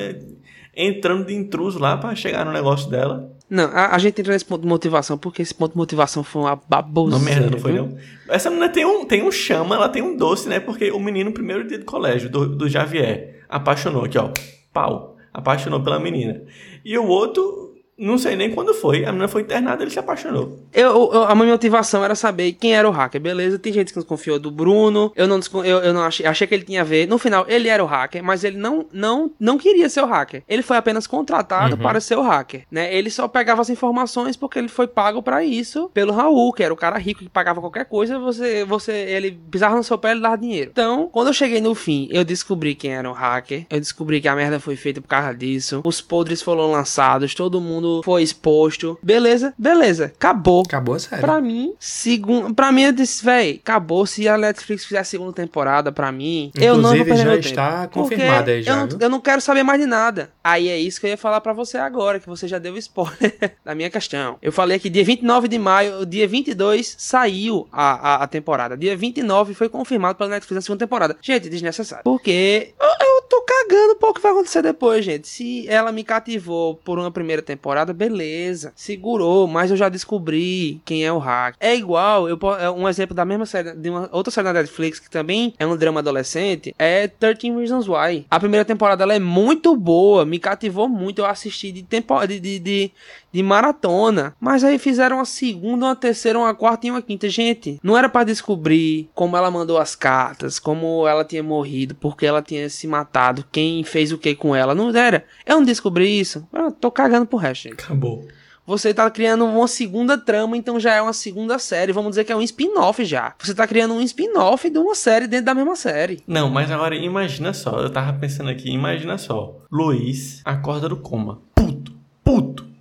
entrando 0.77 1.27
de 1.27 1.35
intruso 1.35 1.79
lá 1.79 1.97
pra 1.97 2.15
chegar 2.15 2.45
no 2.45 2.53
negócio 2.53 2.89
dela. 2.89 3.37
Não, 3.51 3.65
a, 3.65 3.95
a 3.95 3.99
gente 3.99 4.21
entra 4.21 4.33
nesse 4.33 4.45
ponto 4.45 4.63
de 4.63 4.69
motivação 4.69 5.17
porque 5.17 5.41
esse 5.41 5.55
ponto 5.55 5.73
de 5.73 5.79
motivação 5.79 6.23
foi 6.23 6.43
uma 6.43 6.57
baboseira. 6.69 7.19
Não, 7.19 7.25
merda, 7.25 7.51
não 7.51 7.59
foi 7.59 7.73
não. 7.73 7.97
Essa 8.29 8.51
menina 8.51 8.69
tem 8.69 8.85
um, 8.85 9.05
tem 9.05 9.23
um 9.23 9.33
chama, 9.33 9.75
ela 9.75 9.89
tem 9.89 10.03
um 10.03 10.17
doce, 10.17 10.49
né? 10.49 10.61
Porque 10.61 10.91
o 10.91 11.01
menino, 11.01 11.33
primeiro 11.33 11.67
dia 11.67 11.79
do 11.79 11.85
colégio, 11.85 12.29
do, 12.29 12.47
do 12.47 12.69
Javier, 12.69 13.45
apaixonou 13.49 14.05
aqui, 14.05 14.19
ó. 14.19 14.31
Pau. 14.73 15.17
Apaixonou 15.33 15.83
pela 15.83 15.99
menina. 15.99 16.43
E 16.85 16.97
o 16.99 17.07
outro, 17.07 17.68
não 17.99 18.17
sei 18.19 18.37
nem 18.37 18.51
quando 18.51 18.73
foi. 18.75 19.05
A 19.05 19.09
menina 19.13 19.29
foi 19.29 19.43
internada, 19.43 19.83
ele 19.83 19.91
se 19.91 19.99
apaixonou. 19.99 20.59
Eu, 20.73 21.11
eu- 21.13 21.23
a 21.25 21.35
minha 21.35 21.49
motivação 21.53 22.05
era 22.05 22.15
saber 22.15 22.53
quem 22.53 22.75
era 22.77 22.89
o 22.89 22.93
hacker, 22.93 23.21
beleza? 23.21 23.59
Tem 23.59 23.73
gente 23.73 23.89
que 23.93 23.99
desconfiou 23.99 24.39
do 24.39 24.51
Bruno. 24.51 25.13
Eu 25.17 25.27
não, 25.27 25.39
descon- 25.39 25.65
eu, 25.65 25.79
eu 25.79 25.93
não 25.93 26.03
achei, 26.03 26.25
achei 26.27 26.47
que 26.47 26.55
ele 26.55 26.65
tinha 26.65 26.83
a 26.83 26.85
ver. 26.85 27.07
No 27.09 27.19
final, 27.19 27.45
ele 27.49 27.69
era 27.69 27.83
o 27.83 27.87
hacker, 27.87 28.23
mas 28.23 28.45
ele 28.45 28.57
não, 28.57 28.87
não, 28.93 29.31
não 29.41 29.59
queria 29.59 29.89
ser 29.89 30.03
o 30.03 30.07
hacker. 30.07 30.43
Ele 30.49 30.63
foi 30.63 30.77
apenas 30.77 31.07
contratado 31.07 31.77
para 31.83 32.01
ser 32.01 32.17
o 32.17 32.23
hacker, 32.23 32.63
né? 32.71 32.95
Ele 32.95 33.11
só 33.11 33.27
pegava 33.27 33.61
as 33.61 33.71
informações 33.71 34.37
porque 34.37 34.59
ele 34.59 34.69
foi 34.69 34.87
pago 34.87 35.23
para 35.23 35.43
isso 35.45 35.91
pelo 35.93 36.13
Raul, 36.13 36.53
que 36.53 36.63
era 36.63 36.73
o 36.73 36.77
cara 36.77 36.97
rico 36.99 37.21
que 37.21 37.29
pagava 37.29 37.61
qualquer 37.61 37.85
coisa. 37.87 38.19
Você, 38.19 38.65
você, 38.65 38.93
ele 38.93 39.33
pisava 39.51 39.77
no 39.77 39.83
seu 39.85 39.99
pé 39.99 40.15
e 40.15 40.21
dava 40.21 40.39
dinheiro. 40.39 40.71
Então, 40.73 41.09
quando 41.11 41.29
eu 41.29 41.33
cheguei 41.33 41.61
no 41.61 41.75
fim, 41.75 42.09
eu 42.11 42.25
descobri 42.25 42.75
quem 42.75 42.95
era 42.95 43.09
o 43.11 43.13
hacker. 43.13 43.67
Eu 43.71 43.81
descobri 43.81 44.21
que 44.21 44.29
a 44.29 44.35
merda 44.37 44.61
foi 44.61 44.77
feita 44.77 45.01
por 45.01 45.09
causa 45.09 45.35
disso. 45.35 45.81
Os 45.85 46.01
podres 46.01 46.41
foram 46.43 46.71
lançados, 46.71 47.35
todo 47.35 47.61
mundo 47.61 47.88
foi 48.05 48.23
exposto. 48.23 48.99
Beleza, 49.03 49.55
beleza, 49.59 50.07
acabou. 50.07 50.63
Acabou 50.67 50.95
a 50.95 50.99
série. 50.99 51.21
Pra 51.21 51.41
mim, 51.41 51.75
segundo, 51.79 52.55
pra 52.55 52.71
mim 52.73 52.83
eu 52.83 52.93
disse, 52.93 53.25
véi, 53.25 53.61
acabou 53.63 54.07
se 54.07 54.29
a 54.29 54.37
Netflix 54.39 54.85
fizer 54.85 54.99
a 55.01 55.05
segunda 55.05 55.33
temporada 55.33 55.91
pra 55.93 56.11
mim, 56.13 56.51
eu 56.57 56.77
não 56.77 56.91
vou 56.91 56.99
Inclusive, 56.99 57.05
perder 57.25 57.43
já 57.43 57.49
está 57.51 57.81
tempo. 57.83 57.93
confirmada 58.03 58.51
aí 58.51 58.63
já, 58.63 58.73
Eu 58.73 58.77
não, 58.87 58.99
eu 59.01 59.09
não 59.11 59.21
quero 59.21 59.41
saber 59.41 59.63
mais 59.63 59.81
de 59.81 59.87
nada. 59.87 60.31
Aí 60.43 60.69
é 60.69 60.79
isso 60.79 61.01
que 61.01 61.07
eu 61.07 61.11
ia 61.11 61.17
falar 61.17 61.41
pra 61.41 61.53
você 61.53 61.77
agora, 61.79 62.19
que 62.21 62.27
você 62.27 62.47
já 62.49 62.59
deu 62.59 62.77
spoiler 62.77 63.37
da 63.65 63.75
minha 63.75 63.91
questão. 63.91 64.37
Eu 64.41 64.53
falei 64.53 64.79
que 64.79 64.89
dia 64.91 65.05
29 65.05 65.49
de 65.49 65.59
maio, 65.59 66.05
dia 66.07 66.27
22 66.27 66.95
saiu 66.99 67.69
a, 67.73 68.15
a, 68.15 68.25
a 68.25 68.27
temporada. 68.27 68.77
Dia 68.77 68.97
29 68.97 69.55
foi 69.55 69.69
confirmado 69.69 70.17
pela 70.17 70.31
Netflix 70.31 70.59
a 70.59 70.63
segunda 70.67 70.85
temporada. 70.85 71.17
Gente, 71.21 71.49
desnecessário. 71.49 72.05
Porque 72.05 72.75
eu, 72.81 72.87
eu 72.87 73.23
tô 73.23 73.43
cagando 73.43 73.97
pro 73.97 74.15
que 74.15 74.21
vai 74.21 74.33
acontecer 74.33 74.63
depois, 74.63 75.05
gente. 75.05 75.29
Se 75.29 75.69
ela 75.69 75.93
me 75.93 76.03
cativou 76.05 76.75
por 76.77 76.99
uma 76.99 77.11
primeira 77.11 77.43
temporada, 77.43 77.78
beleza. 77.87 78.73
Segurou, 78.75 79.47
mas 79.47 79.71
eu 79.71 79.77
já 79.77 79.89
descobri 79.89 80.81
quem 80.85 81.05
é 81.05 81.13
o 81.13 81.19
hack. 81.19 81.57
É 81.61 81.75
igual, 81.75 82.29
eu, 82.29 82.39
é 82.59 82.71
um 82.71 82.89
exemplo 82.89 83.15
da 83.15 83.25
mesma 83.25 83.47
série, 83.47 83.73
de 83.73 83.91
uma 83.91 84.09
outra 84.13 84.31
série 84.31 84.47
da 84.47 84.53
Netflix 84.53 84.99
que 84.99 85.11
também 85.11 85.55
é 85.59 85.67
um 85.67 85.77
drama 85.77 86.01
adolescente, 86.01 86.75
é 86.79 87.09
13 87.09 87.51
Reasons 87.53 87.89
Why. 87.89 88.27
A 88.31 88.41
primeira 88.41 88.65
temporada 88.65 89.03
ela 89.03 89.15
é 89.15 89.19
muito 89.19 89.77
boa, 89.77 90.25
me 90.25 90.39
cativou 90.39 90.89
muito, 90.89 91.21
eu 91.21 91.27
assisti 91.27 91.73
de 91.73 91.83
tempo 91.83 92.19
de, 92.27 92.41
de, 92.41 92.59
de, 92.59 92.91
de 93.33 93.43
maratona. 93.43 94.35
Mas 94.41 94.65
aí 94.65 94.79
fizeram 94.79 95.17
uma 95.17 95.25
segunda, 95.25 95.87
uma 95.87 95.97
terceira, 95.97 96.39
uma 96.39 96.55
quarta 96.55 96.87
e 96.87 96.91
uma 96.91 97.03
quinta. 97.03 97.29
Gente, 97.29 97.79
não 97.83 97.97
era 97.97 98.09
pra 98.09 98.25
descobrir 98.25 99.09
como 99.15 99.37
ela 99.37 99.51
mandou 99.51 99.79
as 99.79 99.95
cartas, 99.95 100.59
como 100.59 101.07
ela 101.07 101.25
tinha 101.25 101.43
morrido, 101.43 101.95
porque 101.95 102.27
ela 102.27 102.43
tinha 102.43 102.69
se 102.69 102.87
matado, 102.87 103.45
quem 103.51 103.83
fez 103.85 104.13
o 104.13 104.19
que 104.19 104.35
com 104.35 104.55
ela. 104.55 104.75
Não 104.75 104.91
era. 104.91 105.25
Eu 105.47 105.57
não 105.57 105.65
descobri 105.65 106.19
isso. 106.19 106.47
Eu 106.53 106.73
tô 106.73 106.91
cagando 106.91 107.27
pro 107.27 107.39
resto, 107.39 107.65
gente. 107.65 107.85
Acabou. 107.85 108.27
Você 108.69 108.93
tá 108.93 109.11
criando 109.11 109.47
uma 109.47 109.67
segunda 109.67 110.19
trama, 110.19 110.55
então 110.55 110.79
já 110.79 110.93
é 110.93 111.01
uma 111.01 111.15
segunda 111.15 111.59
série. 111.59 111.91
Vamos 111.91 112.11
dizer 112.11 112.25
que 112.25 112.33
é 112.33 112.37
um 112.37 112.43
spin-off 112.43 113.03
já. 113.03 113.35
Você 113.39 113.55
tá 113.55 113.67
criando 113.67 113.95
um 113.95 114.01
spin-off 114.03 114.69
de 114.69 114.79
uma 114.79 114.95
série 114.95 115.27
dentro 115.27 115.47
da 115.47 115.55
mesma 115.55 115.75
série. 115.75 116.23
Não, 116.27 116.51
mas 116.51 116.71
agora 116.71 116.95
imagina 116.95 117.55
só. 117.55 117.81
Eu 117.81 117.89
tava 117.89 118.13
pensando 118.19 118.51
aqui, 118.51 118.71
imagina 118.71 119.17
só. 119.17 119.57
Luiz 119.73 120.43
acorda 120.45 120.87
do 120.87 120.99
coma. 120.99 121.41
Puto. 121.55 121.68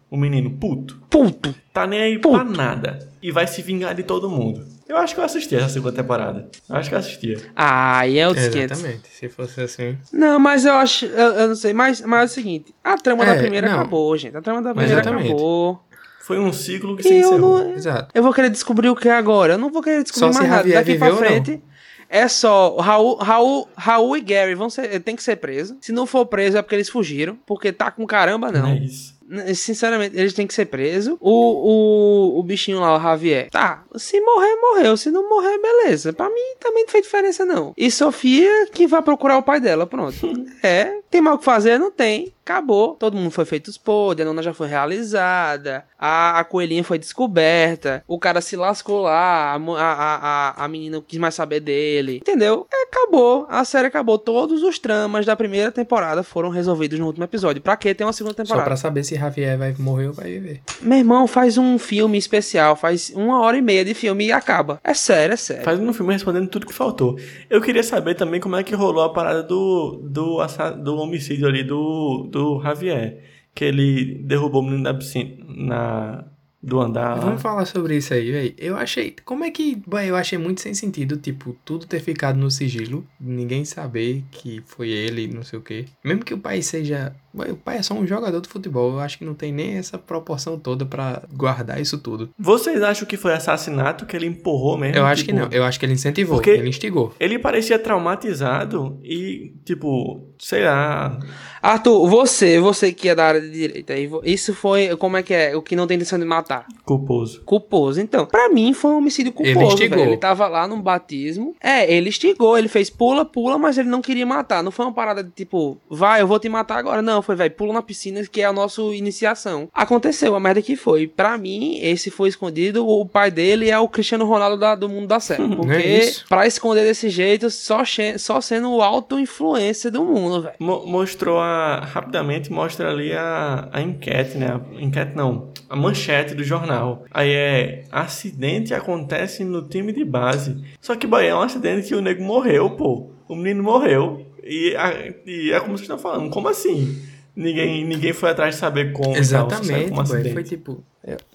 O 0.09 0.15
menino 0.17 0.51
puto. 0.51 1.01
Puto. 1.09 1.53
Tá 1.73 1.85
nem 1.85 1.99
aí 2.01 2.19
Puto. 2.19 2.35
pra 2.35 2.43
nada. 2.43 2.99
E 3.21 3.31
vai 3.31 3.45
se 3.47 3.61
vingar 3.61 3.93
de 3.93 4.03
todo 4.03 4.29
mundo. 4.29 4.65
Eu 4.87 4.95
acho 4.97 5.13
que 5.13 5.19
eu 5.19 5.25
assisti 5.25 5.53
essa 5.55 5.67
segunda 5.67 5.91
temporada. 5.93 6.49
Eu 6.69 6.75
acho 6.77 6.87
que 6.87 6.95
eu 6.95 6.99
assistia. 6.99 7.37
Ah, 7.53 8.07
e 8.07 8.17
é 8.17 8.25
outros 8.27 8.47
500. 8.47 8.71
Exatamente. 8.79 9.09
Se 9.09 9.27
fosse 9.27 9.59
assim. 9.61 9.97
Não, 10.13 10.39
mas 10.39 10.63
eu 10.63 10.73
acho. 10.75 11.05
Eu, 11.07 11.33
eu 11.33 11.47
não 11.49 11.55
sei, 11.55 11.73
mas, 11.73 11.99
mas 12.01 12.21
é 12.21 12.25
o 12.25 12.27
seguinte: 12.35 12.73
a 12.81 12.95
trama 12.97 13.25
da 13.25 13.35
É, 13.35 13.37
primeira 13.41 13.67
não. 13.67 13.75
acabou, 13.79 14.15
gente. 14.17 14.37
A 14.37 14.41
trama 14.41 14.61
da 14.61 14.69
primeira 14.73 15.01
Exatamente. 15.01 15.27
acabou. 15.27 15.83
Foi 16.21 16.39
um 16.39 16.53
ciclo 16.53 16.95
que 16.95 17.03
se 17.03 17.09
E 17.09 17.19
eu 17.19 17.27
encerrou. 17.29 17.59
não. 17.65 17.73
Exato. 17.73 18.09
Eu 18.13 18.23
vou 18.23 18.33
querer 18.33 18.49
descobrir 18.49 18.87
o 18.89 18.95
que 18.95 19.09
é 19.09 19.13
agora. 19.13 19.53
Eu 19.53 19.57
não 19.57 19.69
vou 19.71 19.81
querer 19.83 20.03
descobrir 20.03 20.27
Só 20.27 20.31
se 20.31 20.39
mais 20.39 20.49
nada. 20.49 20.69
Daqui 20.73 20.97
pra 20.97 21.15
frente. 21.17 21.61
É 22.09 22.25
só 22.29 22.77
Raul, 22.77 23.17
Raul, 23.17 23.67
Raul 23.75 24.15
e 24.15 24.21
Gary 24.21 24.55
vão 24.55 24.69
ser, 24.69 25.01
tem 25.01 25.13
que 25.17 25.21
ser 25.23 25.35
presos. 25.35 25.75
Se 25.81 25.91
não 25.91 26.05
for 26.05 26.25
preso 26.25 26.57
é 26.57 26.61
porque 26.61 26.75
eles 26.75 26.87
fugiram, 26.87 27.37
porque 27.45 27.73
tá 27.73 27.91
com 27.91 28.05
caramba 28.07 28.49
não. 28.49 28.69
É 28.69 28.77
isso. 28.77 29.16
Sinceramente, 29.55 30.17
eles 30.17 30.33
têm 30.33 30.47
que 30.47 30.53
ser 30.53 30.65
presos. 30.65 31.17
O, 31.19 31.31
o, 31.31 32.39
o 32.39 32.43
bichinho 32.43 32.79
lá, 32.79 32.95
o 32.95 33.01
Javier. 33.01 33.49
Tá, 33.49 33.83
se 33.95 34.19
morrer, 34.21 34.55
morreu. 34.55 34.95
Se 34.95 35.11
não 35.11 35.27
morrer, 35.27 35.57
beleza. 35.59 36.13
Pra 36.13 36.29
mim 36.29 36.55
também 36.59 36.83
não 36.83 36.91
fez 36.91 37.03
diferença, 37.03 37.45
não. 37.45 37.73
E 37.77 37.91
Sofia, 37.91 38.67
que 38.71 38.87
vai 38.87 39.01
procurar 39.01 39.37
o 39.37 39.43
pai 39.43 39.59
dela, 39.59 39.85
pronto. 39.85 40.15
é, 40.63 40.99
tem 41.09 41.21
mal 41.21 41.35
o 41.35 41.37
que 41.37 41.45
fazer? 41.45 41.77
Não 41.77 41.91
tem. 41.91 42.33
Acabou. 42.47 42.95
Todo 42.95 43.17
mundo 43.17 43.29
foi 43.29 43.43
feito 43.43 43.67
os 43.67 43.77
podres, 43.77 44.25
a 44.25 44.29
nona 44.29 44.41
já 44.41 44.53
foi 44.53 44.69
realizada. 44.69 45.83
A, 45.99 46.39
a 46.39 46.43
coelhinha 46.45 46.81
foi 46.81 46.97
descoberta. 46.97 48.01
O 48.07 48.17
cara 48.17 48.39
se 48.39 48.55
lascou 48.55 49.01
lá. 49.01 49.53
A, 49.53 49.55
a, 49.55 50.15
a, 50.61 50.63
a, 50.63 50.67
menina 50.69 50.95
não 50.95 51.03
quis 51.05 51.19
mais 51.19 51.35
saber 51.35 51.59
dele. 51.59 52.17
Entendeu? 52.17 52.65
É, 52.73 52.83
acabou. 52.83 53.45
A 53.49 53.65
série 53.65 53.87
acabou. 53.87 54.17
Todos 54.17 54.63
os 54.63 54.79
tramas 54.79 55.25
da 55.25 55.35
primeira 55.35 55.73
temporada 55.73 56.23
foram 56.23 56.49
resolvidos 56.49 56.97
no 56.97 57.05
último 57.07 57.25
episódio. 57.25 57.61
Pra 57.61 57.75
que 57.75 57.93
ter 57.93 58.05
uma 58.05 58.13
segunda 58.13 58.33
Só 58.37 58.43
temporada? 58.43 58.65
pra 58.65 58.77
saber 58.77 59.03
se 59.03 59.15
Javier 59.15 59.57
vai 59.57 59.75
morrer 59.77 60.07
ou 60.07 60.13
vai 60.13 60.31
viver. 60.31 60.61
Meu 60.81 60.99
irmão, 60.99 61.27
faz 61.27 61.57
um 61.57 61.77
filme 61.77 62.17
especial, 62.17 62.77
faz 62.77 63.09
uma 63.13 63.41
hora 63.41 63.57
e 63.57 63.61
meia 63.61 63.83
de 63.83 63.93
filme 63.93 64.27
e 64.27 64.31
acaba. 64.31 64.79
É 64.85 64.93
sério, 64.93 65.33
é 65.33 65.37
sério. 65.37 65.63
Faz 65.65 65.77
um 65.79 65.91
filme 65.91 66.13
respondendo 66.13 66.47
tudo 66.47 66.65
que 66.65 66.73
faltou. 66.73 67.17
Eu 67.49 67.59
queria 67.61 67.83
saber 67.83 68.15
também 68.15 68.39
como 68.39 68.55
é 68.55 68.63
que 68.63 68.73
rolou 68.73 69.03
a 69.03 69.11
parada 69.11 69.43
do, 69.43 69.99
do, 70.03 70.39
assa- 70.39 70.71
do 70.71 70.95
homicídio 70.95 71.45
ali 71.45 71.63
do, 71.63 72.27
do 72.31 72.36
Javier. 72.61 73.23
Que 73.53 73.65
ele 73.65 74.23
derrubou 74.23 74.61
o 74.61 74.65
menino 74.65 74.83
da 74.83 74.93
piscina 74.93 75.35
na, 75.47 76.25
do 76.67 76.79
andar. 76.81 77.15
Vamos 77.19 77.41
falar 77.41 77.65
sobre 77.65 77.95
isso 77.95 78.13
aí, 78.13 78.29
velho. 78.31 78.53
Eu 78.57 78.75
achei. 78.75 79.15
Como 79.23 79.43
é 79.45 79.49
que. 79.51 79.81
Eu 80.05 80.15
achei 80.15 80.37
muito 80.37 80.59
sem 80.61 80.73
sentido, 80.73 81.15
tipo, 81.17 81.55
tudo 81.63 81.85
ter 81.85 81.99
ficado 82.01 82.37
no 82.37 82.51
sigilo, 82.51 83.05
ninguém 83.19 83.63
saber 83.63 84.23
que 84.31 84.61
foi 84.65 84.89
ele, 84.89 85.27
não 85.27 85.43
sei 85.43 85.57
o 85.59 85.61
quê. 85.61 85.85
Mesmo 86.03 86.25
que 86.25 86.33
o 86.33 86.37
pai 86.37 86.61
seja. 86.61 87.15
o 87.33 87.55
pai 87.55 87.77
é 87.77 87.81
só 87.83 87.93
um 87.93 88.05
jogador 88.05 88.41
de 88.41 88.49
futebol. 88.49 88.91
Eu 88.93 88.99
acho 88.99 89.17
que 89.17 89.23
não 89.25 89.33
tem 89.33 89.51
nem 89.53 89.75
essa 89.77 89.97
proporção 89.97 90.59
toda 90.59 90.85
pra 90.85 91.23
guardar 91.33 91.79
isso 91.79 91.97
tudo. 91.97 92.29
Vocês 92.37 92.81
acham 92.81 93.07
que 93.07 93.15
foi 93.15 93.33
assassinato 93.33 94.05
que 94.05 94.15
ele 94.15 94.25
empurrou 94.25 94.77
mesmo? 94.77 94.97
Eu 94.97 95.05
acho 95.05 95.23
que 95.23 95.31
Tipo, 95.31 95.45
não. 95.45 95.51
Eu 95.51 95.63
acho 95.63 95.79
que 95.79 95.85
ele 95.85 95.93
incentivou. 95.93 96.35
Porque- 96.37 96.49
Ele 96.49 96.67
instigou. 96.69 97.13
Ele 97.19 97.39
parecia 97.39 97.79
traumatizado 97.79 98.99
e, 99.03 99.53
tipo, 99.65 100.27
sei 100.39 100.63
lá. 100.65 101.17
Arthur, 101.61 102.07
você, 102.09 102.59
você 102.59 102.91
que 102.91 103.09
é 103.09 103.15
da 103.15 103.25
área 103.25 103.41
de 103.41 103.49
direita, 103.51 103.93
isso 104.23 104.53
foi, 104.53 104.95
como 104.97 105.17
é 105.17 105.23
que 105.23 105.33
é? 105.33 105.55
O 105.55 105.61
que 105.61 105.75
não 105.75 105.87
tem 105.87 105.95
intenção 105.95 106.19
de 106.19 106.25
matar. 106.25 106.56
Matar. 106.57 106.67
Culposo. 106.85 107.41
Culposo. 107.45 107.99
Então, 108.01 108.25
pra 108.25 108.49
mim 108.49 108.73
foi 108.73 108.91
um 108.91 108.97
homicídio 108.97 109.33
Ele 109.39 109.53
culposo, 109.53 109.75
instigou. 109.75 109.97
velho. 109.97 110.09
Ele 110.11 110.17
tava 110.17 110.47
lá 110.47 110.67
num 110.67 110.81
batismo. 110.81 111.55
É, 111.61 111.91
ele 111.91 112.09
instigou, 112.09 112.57
ele 112.57 112.67
fez 112.67 112.89
pula, 112.89 113.25
pula, 113.25 113.57
mas 113.57 113.77
ele 113.77 113.89
não 113.89 114.01
queria 114.01 114.25
matar. 114.25 114.63
Não 114.63 114.71
foi 114.71 114.85
uma 114.85 114.93
parada 114.93 115.23
de 115.23 115.31
tipo, 115.31 115.77
vai, 115.89 116.21
eu 116.21 116.27
vou 116.27 116.39
te 116.39 116.49
matar 116.49 116.77
agora. 116.77 117.01
Não, 117.01 117.21
foi, 117.21 117.35
velho, 117.35 117.51
pula 117.51 117.73
na 117.73 117.81
piscina, 117.81 118.21
que 118.25 118.41
é 118.41 118.45
a 118.45 118.53
nossa 118.53 118.81
iniciação. 118.81 119.67
Aconteceu, 119.73 120.35
a 120.35 120.39
merda 120.39 120.61
que 120.61 120.75
foi. 120.75 121.07
Pra 121.07 121.37
mim, 121.37 121.79
esse 121.81 122.09
foi 122.09 122.29
escondido. 122.29 122.87
O 122.87 123.05
pai 123.05 123.29
dele 123.31 123.69
é 123.69 123.79
o 123.79 123.87
Cristiano 123.87 124.25
Ronaldo 124.25 124.57
da- 124.57 124.75
do 124.75 124.89
mundo 124.89 125.07
da 125.07 125.19
série. 125.19 125.47
Porque, 125.55 125.73
é 125.73 126.11
pra 126.29 126.45
esconder 126.47 126.83
desse 126.83 127.09
jeito, 127.09 127.49
só, 127.49 127.81
só 128.17 128.41
sendo 128.41 128.71
o 128.71 128.81
auto-influência 128.81 129.89
do 129.91 130.03
mundo, 130.03 130.41
velho. 130.43 130.55
Mo- 130.59 130.85
mostrou 130.85 131.39
a. 131.39 131.79
Rapidamente 131.97 132.51
mostra 132.51 132.89
ali 132.89 133.13
a, 133.13 133.67
a 133.71 133.81
enquete, 133.81 134.37
né? 134.37 134.47
A 134.77 134.81
enquete 134.81 135.15
não. 135.15 135.49
A 135.69 135.75
manchete 135.75 136.33
do 136.33 136.43
jornal. 136.43 137.03
Aí 137.11 137.31
é. 137.31 137.83
Acidente 137.91 138.73
acontece 138.73 139.43
no 139.43 139.61
time 139.67 139.91
de 139.91 140.05
base. 140.05 140.61
Só 140.79 140.95
que, 140.95 141.05
boy, 141.07 141.25
é 141.25 141.35
um 141.35 141.41
acidente 141.41 141.87
que 141.87 141.95
o 141.95 142.01
nego 142.01 142.23
morreu, 142.23 142.69
pô. 142.71 143.09
O 143.27 143.35
menino 143.35 143.63
morreu. 143.63 144.25
E, 144.43 144.75
a- 144.77 145.13
e 145.25 145.51
é 145.51 145.59
como 145.59 145.71
vocês 145.77 145.81
estão 145.81 145.97
falando. 145.99 146.29
Como 146.29 146.47
assim? 146.47 147.01
Ninguém, 147.35 147.85
ninguém 147.85 148.13
foi 148.13 148.29
atrás 148.29 148.55
de 148.55 148.59
saber 148.61 148.93
como. 148.93 149.09
tal, 149.11 149.17
Exatamente, 149.17 149.99
acidente. 149.99 150.33
Foi 150.33 150.43
tipo. 150.43 150.83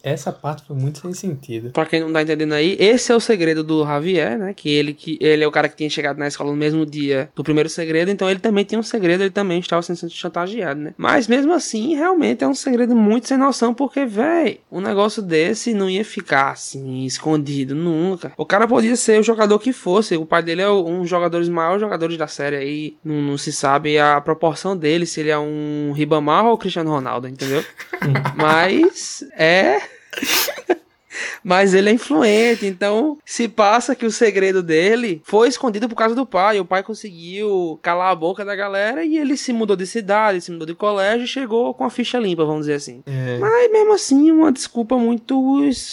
Essa 0.03 0.33
parte 0.33 0.65
foi 0.67 0.77
muito 0.77 1.01
sem 1.01 1.15
sentido. 1.15 1.71
Pra 1.71 1.87
quem 1.87 2.01
não 2.01 2.13
tá 2.13 2.23
entendendo 2.23 2.53
aí, 2.53 2.77
esse 2.79 3.13
é 3.13 3.17
o 3.17 3.21
segredo 3.21 3.63
do 3.63 3.85
Javier, 3.85 4.39
né? 4.39 4.55
Que 4.55 4.69
ele, 4.71 4.93
que 4.93 5.19
ele 5.21 5.45
é 5.45 5.47
o 5.47 5.51
cara 5.51 5.69
que 5.69 5.77
tinha 5.77 5.89
chegado 5.89 6.19
na 6.19 6.27
escola 6.27 6.51
no 6.51 6.57
mesmo 6.57 6.85
dia 6.85 7.31
do 7.35 7.45
primeiro 7.45 7.69
segredo, 7.69 8.11
então 8.11 8.29
ele 8.29 8.41
também 8.41 8.65
tinha 8.65 8.79
um 8.79 8.83
segredo, 8.83 9.23
ele 9.23 9.31
também 9.31 9.59
estava 9.61 9.83
sendo 9.83 10.11
chantageado, 10.11 10.81
né? 10.81 10.95
Mas 10.97 11.29
mesmo 11.29 11.53
assim, 11.53 11.95
realmente 11.95 12.45
é 12.45 12.49
um 12.49 12.55
segredo 12.55 12.95
muito 12.95 13.29
sem 13.29 13.37
noção, 13.37 13.73
porque, 13.73 14.05
véi, 14.05 14.61
um 14.71 14.81
negócio 14.81 15.23
desse 15.23 15.73
não 15.73 15.89
ia 15.89 16.05
ficar 16.05 16.51
assim, 16.51 17.05
escondido 17.05 17.75
nunca. 17.75 18.33
O 18.37 18.45
cara 18.45 18.67
podia 18.67 18.97
ser 18.97 19.21
o 19.21 19.23
jogador 19.23 19.59
que 19.59 19.73
fosse, 19.73 20.17
o 20.17 20.27
pai 20.27 20.43
dele 20.43 20.63
é 20.63 20.69
um 20.69 21.01
dos 21.01 21.09
jogadores 21.09 21.49
maiores 21.49 21.81
jogadores 21.81 22.17
da 22.17 22.27
série 22.27 22.57
aí, 22.57 22.97
não, 23.05 23.17
não 23.23 23.39
se 23.39 23.53
sabe 23.53 23.99
a 23.99 24.21
proporção 24.21 24.77
dele, 24.77 25.07
se 25.07 25.21
ele 25.21 25.31
é 25.31 25.39
um 25.39 25.93
Ribamar 25.95 26.47
ou 26.47 26.59
Cristiano 26.59 26.91
Ronaldo, 26.91 27.29
entendeu? 27.29 27.65
Mas 28.37 29.25
é. 29.37 29.62
Mas 31.45 31.75
ele 31.75 31.91
é 31.91 31.93
influente, 31.93 32.65
então 32.65 33.19
se 33.25 33.47
passa 33.49 33.95
que 33.95 34.07
o 34.07 34.11
segredo 34.11 34.63
dele 34.63 35.21
foi 35.25 35.49
escondido 35.49 35.89
por 35.89 35.95
causa 35.97 36.15
do 36.15 36.25
pai. 36.25 36.59
O 36.59 36.65
pai 36.65 36.83
conseguiu 36.83 37.79
calar 37.83 38.13
a 38.13 38.15
boca 38.15 38.45
da 38.45 38.55
galera 38.57 39.05
e 39.05 39.19
ele 39.19 39.37
se 39.37 39.53
mudou 39.53 39.77
de 39.77 39.87
cidade, 39.87 40.41
se 40.41 40.51
mudou 40.51 40.67
de 40.67 40.75
colégio 40.75 41.25
e 41.25 41.29
chegou 41.29 41.75
com 41.75 41.85
a 41.85 41.91
ficha 41.91 42.19
limpa, 42.19 42.45
vamos 42.45 42.61
dizer 42.63 42.75
assim. 42.75 43.03
É, 43.07 43.39
Mas 43.39 43.71
mesmo 43.73 43.93
assim, 43.93 44.31
uma 44.31 44.51
desculpa 44.53 44.97
muito, 44.97 45.37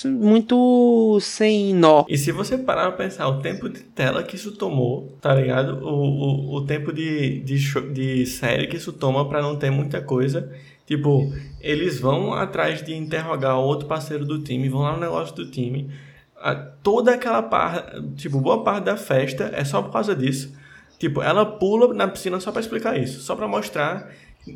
muito 0.05 1.19
sem 1.21 1.73
nó. 1.73 2.05
E 2.07 2.17
se 2.17 2.31
você 2.31 2.57
parar 2.57 2.91
pra 2.91 3.05
pensar 3.05 3.27
o 3.27 3.41
tempo 3.41 3.67
de 3.69 3.81
tela 3.81 4.23
que 4.23 4.35
isso 4.35 4.51
tomou, 4.55 5.17
tá 5.19 5.33
ligado? 5.33 5.83
O, 5.83 6.53
o, 6.53 6.55
o 6.57 6.65
tempo 6.65 6.93
de, 6.93 7.39
de, 7.41 7.57
show- 7.57 7.89
de 7.91 8.25
série 8.25 8.67
que 8.67 8.77
isso 8.77 8.93
toma 8.93 9.27
pra 9.27 9.41
não 9.41 9.55
ter 9.57 9.69
muita 9.71 10.01
coisa. 10.01 10.49
Tipo, 10.89 11.31
eles 11.61 11.99
vão 11.99 12.33
atrás 12.33 12.81
de 12.81 12.95
interrogar 12.95 13.59
outro 13.59 13.87
parceiro 13.87 14.25
do 14.25 14.39
time, 14.39 14.67
vão 14.69 14.81
lá 14.81 14.93
no 14.93 14.99
negócio 14.99 15.35
do 15.35 15.45
time. 15.51 15.87
Ah, 16.35 16.55
Toda 16.81 17.13
aquela 17.13 17.43
parte, 17.43 18.01
tipo, 18.15 18.39
boa 18.39 18.63
parte 18.63 18.85
da 18.85 18.97
festa 18.97 19.51
é 19.53 19.63
só 19.63 19.83
por 19.83 19.91
causa 19.91 20.15
disso. 20.15 20.51
Tipo, 20.97 21.21
ela 21.21 21.45
pula 21.45 21.93
na 21.93 22.07
piscina 22.07 22.39
só 22.39 22.51
pra 22.51 22.59
explicar 22.59 22.97
isso, 22.97 23.19
só 23.21 23.35
pra 23.35 23.47
mostrar 23.47 24.09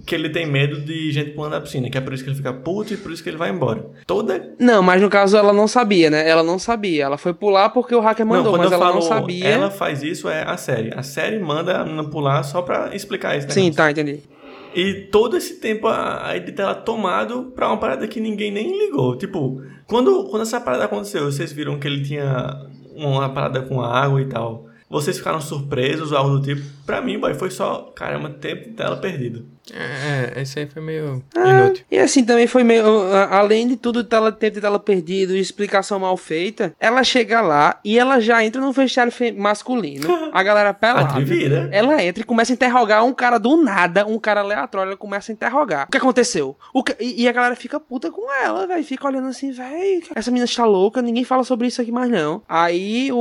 que 0.07 0.15
ele 0.15 0.27
tem 0.27 0.47
medo 0.47 0.81
de 0.81 1.11
gente 1.11 1.31
pulando 1.31 1.51
na 1.51 1.61
piscina, 1.61 1.87
que 1.87 1.99
é 1.99 2.01
por 2.01 2.11
isso 2.15 2.23
que 2.23 2.31
ele 2.31 2.37
fica 2.37 2.51
puto 2.51 2.95
e 2.95 2.97
por 2.97 3.11
isso 3.11 3.21
que 3.21 3.29
ele 3.29 3.37
vai 3.37 3.51
embora. 3.51 3.85
Toda 4.07 4.55
Não, 4.57 4.81
mas 4.81 5.03
no 5.03 5.11
caso 5.11 5.37
ela 5.37 5.53
não 5.53 5.67
sabia, 5.67 6.09
né? 6.09 6.27
Ela 6.27 6.41
não 6.41 6.57
sabia. 6.57 7.03
Ela 7.03 7.17
foi 7.19 7.35
pular 7.35 7.69
porque 7.69 7.93
o 7.93 7.99
hacker 7.99 8.25
mandou, 8.25 8.53
quando 8.53 8.63
mas 8.63 8.71
ela 8.71 8.85
falo 8.85 8.95
não 8.95 9.01
sabia. 9.03 9.47
Ela 9.47 9.69
faz 9.69 10.01
isso 10.01 10.27
é 10.27 10.41
a 10.41 10.57
série. 10.57 10.91
A 10.95 11.03
série 11.03 11.37
manda 11.37 11.77
a 11.77 11.83
menina 11.85 12.05
pular 12.05 12.41
só 12.41 12.63
pra 12.63 12.95
explicar 12.95 13.37
isso. 13.37 13.51
Sim, 13.51 13.71
tá, 13.71 13.91
entendi. 13.91 14.32
E 14.75 15.07
todo 15.11 15.37
esse 15.37 15.59
tempo 15.59 15.87
a, 15.87 16.27
a 16.27 16.37
Edith 16.37 16.59
ela 16.59 16.73
tomado 16.73 17.51
pra 17.55 17.67
uma 17.67 17.77
parada 17.77 18.07
que 18.07 18.19
ninguém 18.19 18.51
nem 18.51 18.77
ligou. 18.85 19.17
Tipo, 19.17 19.61
quando, 19.85 20.25
quando 20.25 20.41
essa 20.41 20.59
parada 20.59 20.85
aconteceu, 20.85 21.25
vocês 21.25 21.51
viram 21.51 21.79
que 21.79 21.87
ele 21.87 22.03
tinha 22.03 22.67
uma 22.95 23.29
parada 23.29 23.61
com 23.61 23.81
água 23.81 24.21
e 24.21 24.25
tal. 24.25 24.67
Vocês 24.89 25.17
ficaram 25.17 25.41
surpresos 25.41 26.11
ou 26.11 26.17
algo 26.17 26.37
do 26.37 26.41
tipo? 26.41 26.61
Pra 26.85 27.01
mim, 27.01 27.19
boy, 27.19 27.33
foi 27.33 27.49
só, 27.49 27.91
caramba, 27.95 28.29
tempo 28.29 28.75
dela 28.75 28.97
perdido. 28.97 29.45
É, 29.71 30.41
esse 30.41 30.59
aí 30.59 30.67
foi 30.67 30.81
meio 30.81 31.23
Ah, 31.35 31.49
inútil. 31.49 31.85
E 31.89 31.97
assim 31.99 32.23
também 32.23 32.47
foi 32.47 32.63
meio. 32.63 32.83
Além 33.29 33.67
de 33.67 33.77
tudo 33.77 34.03
tela, 34.03 34.31
ter 34.31 34.51
tela 34.51 34.79
perdido 34.79 35.35
e 35.35 35.39
explicação 35.39 35.99
mal 35.99 36.17
feita, 36.17 36.73
ela 36.79 37.03
chega 37.03 37.39
lá 37.41 37.79
e 37.83 37.97
ela 37.97 38.19
já 38.19 38.43
entra 38.43 38.59
no 38.61 38.71
vestiário 38.71 39.11
masculino. 39.37 40.07
A 40.31 40.43
galera 40.43 40.73
pelada. 40.73 41.09
Atrevida. 41.13 41.69
Ela 41.71 42.03
entra 42.03 42.21
e 42.23 42.25
começa 42.25 42.51
a 42.51 42.55
interrogar 42.55 43.03
um 43.05 43.13
cara 43.13 43.37
do 43.37 43.55
nada, 43.57 44.05
um 44.05 44.19
cara 44.19 44.41
aleatório. 44.41 44.89
Ela 44.89 44.97
começa 44.97 45.31
a 45.31 45.33
interrogar. 45.33 45.85
O 45.87 45.91
que 45.91 45.97
aconteceu? 45.97 46.57
O 46.73 46.83
que- 46.83 46.95
E, 46.99 47.23
e 47.23 47.27
a 47.27 47.31
galera 47.31 47.55
fica 47.55 47.79
puta 47.79 48.11
com 48.11 48.31
ela, 48.33 48.67
velho. 48.67 48.83
Fica 48.83 49.07
olhando 49.07 49.27
assim, 49.27 49.51
velho. 49.51 50.03
Essa 50.15 50.29
menina 50.31 50.45
está 50.45 50.65
louca, 50.65 51.01
ninguém 51.01 51.23
fala 51.23 51.43
sobre 51.43 51.67
isso 51.67 51.81
aqui 51.81 51.91
mais 51.91 52.09
não. 52.09 52.41
Aí 52.47 53.11
o, 53.11 53.17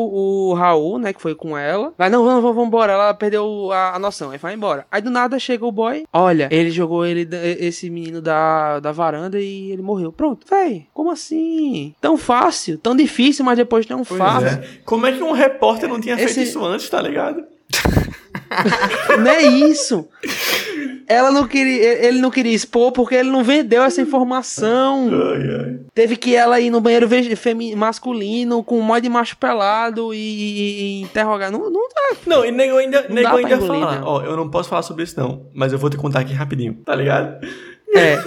o 0.50 0.54
Raul, 0.54 0.98
né, 0.98 1.12
que 1.12 1.20
foi 1.22 1.34
com 1.34 1.56
ela, 1.56 1.92
vai, 1.96 2.08
não, 2.10 2.24
vamos, 2.24 2.42
vamos 2.42 2.66
embora. 2.66 2.92
Ela 2.92 3.14
perdeu 3.14 3.70
a, 3.72 3.94
a 3.96 3.98
noção, 3.98 4.30
aí 4.30 4.38
vai 4.38 4.54
embora. 4.54 4.86
Aí 4.90 5.00
do 5.00 5.10
nada 5.10 5.38
chega 5.38 5.64
o 5.66 5.72
boy, 5.72 6.04
olha, 6.12 6.31
ele 6.50 6.70
jogou 6.70 7.04
ele, 7.06 7.28
esse 7.60 7.88
menino 7.90 8.20
da, 8.20 8.80
da 8.80 8.92
varanda 8.92 9.40
e 9.40 9.70
ele 9.72 9.82
morreu. 9.82 10.12
Pronto, 10.12 10.46
véi, 10.48 10.86
como 10.92 11.10
assim? 11.10 11.94
Tão 12.00 12.16
fácil, 12.16 12.78
tão 12.78 12.94
difícil, 12.96 13.44
mas 13.44 13.56
depois 13.56 13.86
tão 13.86 14.04
fácil. 14.04 14.48
É. 14.48 14.64
Como 14.84 15.06
é 15.06 15.12
que 15.12 15.22
um 15.22 15.32
repórter 15.32 15.88
não 15.88 16.00
tinha 16.00 16.14
Esse- 16.14 16.34
feito 16.34 16.48
isso 16.48 16.64
antes, 16.64 16.88
tá 16.88 17.00
ligado? 17.02 17.44
Não 19.18 19.30
é 19.30 19.42
isso. 19.42 20.06
Ela 21.08 21.30
não 21.30 21.46
queria, 21.46 22.06
ele 22.06 22.20
não 22.20 22.30
queria 22.30 22.52
expor 22.54 22.92
porque 22.92 23.14
ele 23.14 23.30
não 23.30 23.42
vendeu 23.44 23.82
essa 23.82 24.00
informação. 24.00 25.08
Ai, 25.12 25.42
ai. 25.66 25.78
Teve 25.94 26.16
que 26.16 26.34
ela 26.34 26.58
ir 26.60 26.70
no 26.70 26.80
banheiro 26.80 27.08
femi- 27.36 27.74
masculino 27.76 28.62
com 28.62 28.78
um 28.78 28.82
monte 28.82 29.02
de 29.02 29.08
macho 29.08 29.36
pelado 29.36 30.12
e, 30.14 30.18
e- 30.18 30.80
e 30.80 31.02
interrogar. 31.02 31.50
Não, 31.50 31.70
não 31.70 31.88
dá. 31.88 32.16
Não, 32.26 32.44
e 32.44 32.50
nego 32.50 32.76
ainda, 32.76 33.06
Não 33.08 33.14
nego 33.14 33.36
ainda 33.36 33.54
engolir, 33.56 33.82
fala, 33.82 33.96
não. 34.00 34.06
ó, 34.06 34.22
eu 34.22 34.36
não 34.36 34.48
posso 34.50 34.68
falar 34.68 34.82
sobre 34.82 35.04
isso 35.04 35.18
não, 35.18 35.46
mas 35.54 35.72
eu 35.72 35.78
vou 35.78 35.90
te 35.90 35.96
contar 35.96 36.20
aqui 36.20 36.32
rapidinho, 36.32 36.74
tá 36.84 36.94
ligado? 36.94 37.46
É. 37.94 38.18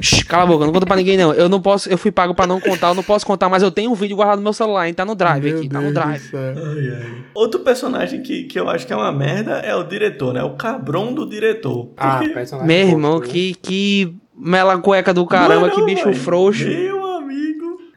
Shh, 0.00 0.22
cala 0.24 0.44
a 0.44 0.46
boca, 0.46 0.64
não 0.64 0.72
conta 0.72 0.86
pra 0.86 0.96
ninguém 0.96 1.16
não. 1.16 1.32
Eu 1.34 1.48
não 1.48 1.60
posso, 1.60 1.88
eu 1.88 1.98
fui 1.98 2.10
pago 2.10 2.34
pra 2.34 2.46
não 2.46 2.60
contar, 2.60 2.88
eu 2.88 2.94
não 2.94 3.02
posso 3.02 3.26
contar, 3.26 3.48
mas 3.48 3.62
eu 3.62 3.70
tenho 3.70 3.90
um 3.90 3.94
vídeo 3.94 4.16
guardado 4.16 4.38
no 4.38 4.42
meu 4.42 4.52
celular, 4.52 4.88
hein? 4.88 4.94
Tá 4.94 5.04
no 5.04 5.14
drive 5.14 5.44
Meu 5.44 5.58
aqui, 5.58 5.68
tá 5.68 5.80
no 5.80 5.92
Deus 5.92 5.94
drive. 5.94 6.30
Ai, 6.34 7.04
ai. 7.04 7.24
Outro 7.34 7.60
personagem 7.60 8.22
que, 8.22 8.44
que 8.44 8.58
eu 8.58 8.68
acho 8.68 8.86
que 8.86 8.92
é 8.92 8.96
uma 8.96 9.12
merda 9.12 9.58
é 9.58 9.74
o 9.74 9.82
diretor, 9.82 10.32
né? 10.32 10.42
O 10.42 10.54
cabrão 10.54 11.12
do 11.12 11.28
diretor. 11.28 11.90
Ah, 11.96 12.20
personagem 12.32 12.66
Meu 12.66 12.88
irmão, 12.88 13.18
fofo, 13.18 13.28
que, 13.28 13.54
que 13.54 14.16
mela 14.34 14.78
cueca 14.78 15.12
do 15.12 15.26
caramba, 15.26 15.68
Mano, 15.68 15.74
que 15.74 15.84
bicho 15.84 16.12
frouxo. 16.14 16.66
Meu. 16.66 17.01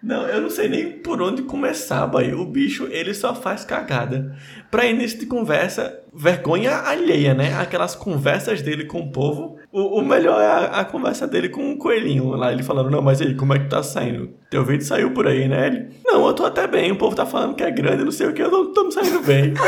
Não, 0.05 0.27
eu 0.27 0.39
não 0.39 0.51
sei 0.51 0.69
nem 0.69 0.91
por 0.91 1.19
onde 1.19 1.41
começar, 1.41 2.05
boy. 2.05 2.31
O 2.35 2.45
bicho, 2.45 2.87
ele 2.91 3.11
só 3.11 3.33
faz 3.33 3.65
cagada. 3.65 4.37
Pra 4.69 4.85
início 4.85 5.17
de 5.17 5.25
conversa, 5.25 5.99
vergonha 6.13 6.77
alheia, 6.77 7.33
né? 7.33 7.57
Aquelas 7.59 7.95
conversas 7.95 8.61
dele 8.61 8.85
com 8.85 8.99
o 8.99 9.11
povo. 9.11 9.57
O, 9.71 9.99
o 9.99 10.05
melhor 10.05 10.39
é 10.39 10.45
a, 10.45 10.65
a 10.81 10.85
conversa 10.85 11.27
dele 11.27 11.49
com 11.49 11.71
o 11.71 11.77
coelhinho 11.79 12.29
lá. 12.35 12.51
Ele 12.51 12.61
falando, 12.61 12.91
não, 12.91 13.01
mas 13.01 13.19
aí, 13.19 13.33
como 13.33 13.55
é 13.55 13.57
que 13.57 13.67
tá 13.67 13.81
saindo? 13.81 14.29
Teu 14.51 14.63
vídeo 14.63 14.85
saiu 14.85 15.09
por 15.09 15.25
aí, 15.25 15.47
né? 15.47 15.65
Ele, 15.65 15.87
não, 16.05 16.27
eu 16.27 16.33
tô 16.33 16.45
até 16.45 16.67
bem. 16.67 16.91
O 16.91 16.97
povo 16.97 17.15
tá 17.15 17.25
falando 17.25 17.55
que 17.55 17.63
é 17.63 17.71
grande, 17.71 18.03
não 18.03 18.11
sei 18.11 18.27
o 18.27 18.33
que, 18.33 18.43
eu 18.43 18.51
não 18.51 18.71
tô 18.71 18.83
me 18.83 18.91
saindo 18.91 19.21
bem. 19.21 19.55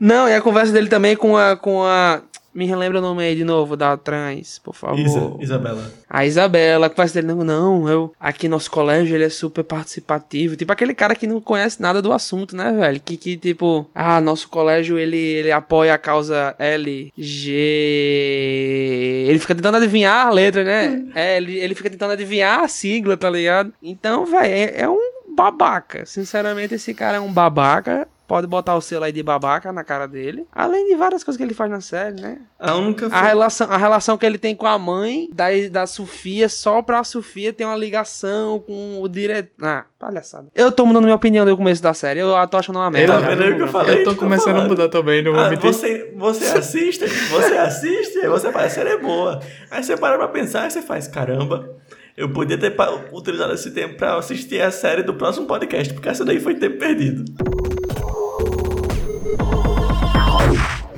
Não, 0.00 0.26
e 0.26 0.34
a 0.34 0.40
conversa 0.40 0.72
dele 0.72 0.88
também 0.88 1.14
com 1.14 1.36
a. 1.36 1.54
com 1.54 1.84
a. 1.84 2.22
Me 2.60 2.66
relembra 2.66 2.98
o 2.98 3.00
nome 3.00 3.22
aí 3.22 3.34
de 3.34 3.42
novo, 3.42 3.74
da 3.74 3.96
trans, 3.96 4.58
por 4.58 4.74
favor. 4.74 4.98
Isa, 4.98 5.32
Isabela. 5.40 5.90
A 6.10 6.26
Isabela, 6.26 6.88
a 6.88 6.90
conversa 6.90 7.14
dele, 7.14 7.32
não, 7.32 7.42
não, 7.42 7.88
eu. 7.88 8.12
Aqui 8.20 8.48
nosso 8.48 8.70
colégio 8.70 9.14
ele 9.14 9.24
é 9.24 9.30
super 9.30 9.64
participativo. 9.64 10.56
Tipo 10.56 10.70
aquele 10.70 10.92
cara 10.92 11.14
que 11.14 11.26
não 11.26 11.40
conhece 11.40 11.80
nada 11.80 12.02
do 12.02 12.12
assunto, 12.12 12.54
né, 12.54 12.70
velho? 12.70 13.00
Que, 13.00 13.16
que 13.16 13.38
tipo, 13.38 13.88
ah, 13.94 14.20
nosso 14.20 14.46
colégio 14.50 14.98
ele, 14.98 15.16
ele 15.16 15.50
apoia 15.50 15.94
a 15.94 15.98
causa 15.98 16.54
LG. 16.58 17.50
Ele 19.26 19.38
fica 19.38 19.54
tentando 19.54 19.78
adivinhar 19.78 20.26
a 20.26 20.30
letra, 20.30 20.62
né? 20.62 21.02
É, 21.14 21.38
ele, 21.38 21.56
ele 21.58 21.74
fica 21.74 21.88
tentando 21.88 22.12
adivinhar 22.12 22.60
a 22.60 22.68
sigla, 22.68 23.16
tá 23.16 23.30
ligado? 23.30 23.72
Então, 23.82 24.26
velho, 24.26 24.52
é, 24.52 24.82
é 24.82 24.86
um 24.86 25.34
babaca. 25.34 26.04
Sinceramente, 26.04 26.74
esse 26.74 26.92
cara 26.92 27.16
é 27.16 27.20
um 27.20 27.32
babaca. 27.32 28.06
Pode 28.30 28.46
botar 28.46 28.76
o 28.76 28.80
selo 28.80 29.02
aí 29.04 29.10
de 29.10 29.24
babaca 29.24 29.72
na 29.72 29.82
cara 29.82 30.06
dele. 30.06 30.46
Além 30.52 30.86
de 30.86 30.94
várias 30.94 31.24
coisas 31.24 31.36
que 31.36 31.42
ele 31.42 31.52
faz 31.52 31.68
na 31.68 31.80
série, 31.80 32.20
né? 32.22 32.38
A 32.60 32.76
única. 32.76 33.08
A 33.10 33.22
relação, 33.22 33.66
a 33.68 33.76
relação 33.76 34.16
que 34.16 34.24
ele 34.24 34.38
tem 34.38 34.54
com 34.54 34.68
a 34.68 34.78
mãe 34.78 35.28
da, 35.34 35.46
da 35.68 35.84
Sofia, 35.84 36.48
só 36.48 36.80
pra 36.80 37.02
Sofia 37.02 37.52
ter 37.52 37.64
uma 37.64 37.74
ligação 37.74 38.60
com 38.60 39.02
o 39.02 39.08
diretor. 39.08 39.50
Ah, 39.60 39.84
palhaçada. 39.98 40.46
Eu 40.54 40.70
tô 40.70 40.86
mudando 40.86 41.02
minha 41.02 41.16
opinião 41.16 41.44
do 41.44 41.56
começo 41.56 41.82
da 41.82 41.92
série. 41.92 42.20
Eu 42.20 42.32
tô 42.46 42.56
achando 42.56 42.76
uma 42.78 42.88
merda. 42.88 43.18
Aí 43.18 43.50
o 43.52 43.56
que 43.56 43.62
eu 43.62 43.66
falei? 43.66 44.02
Eu 44.02 44.04
tô 44.04 44.14
começando 44.14 44.50
a 44.50 44.52
falando. 44.58 44.68
mudar 44.68 44.88
também, 44.88 45.24
não 45.24 45.32
vou 45.32 45.40
Ah, 45.40 45.50
mentir. 45.50 45.66
você, 45.66 46.14
você 46.16 46.44
assiste, 46.56 47.04
você 47.08 47.54
assiste, 47.56 48.28
você 48.28 48.52
faz, 48.52 48.66
a 48.66 48.74
série 48.76 48.90
é 48.90 48.96
boa. 48.96 49.40
Aí 49.72 49.82
você 49.82 49.96
para 49.96 50.16
pra 50.16 50.28
pensar 50.28 50.68
e 50.68 50.70
você 50.70 50.80
faz, 50.82 51.08
caramba, 51.08 51.68
Eu 52.16 52.28
podia 52.32 52.56
ter 52.58 52.76
utilizado 53.12 53.54
esse 53.54 53.72
tempo 53.72 53.96
para 53.96 54.14
assistir 54.16 54.60
a 54.62 54.70
série 54.70 55.02
do 55.02 55.14
próximo 55.14 55.46
podcast, 55.46 55.92
porque 55.94 56.08
essa 56.08 56.24
daí 56.24 56.38
foi 56.38 56.54
tempo 56.54 56.78
perdido. 56.78 57.24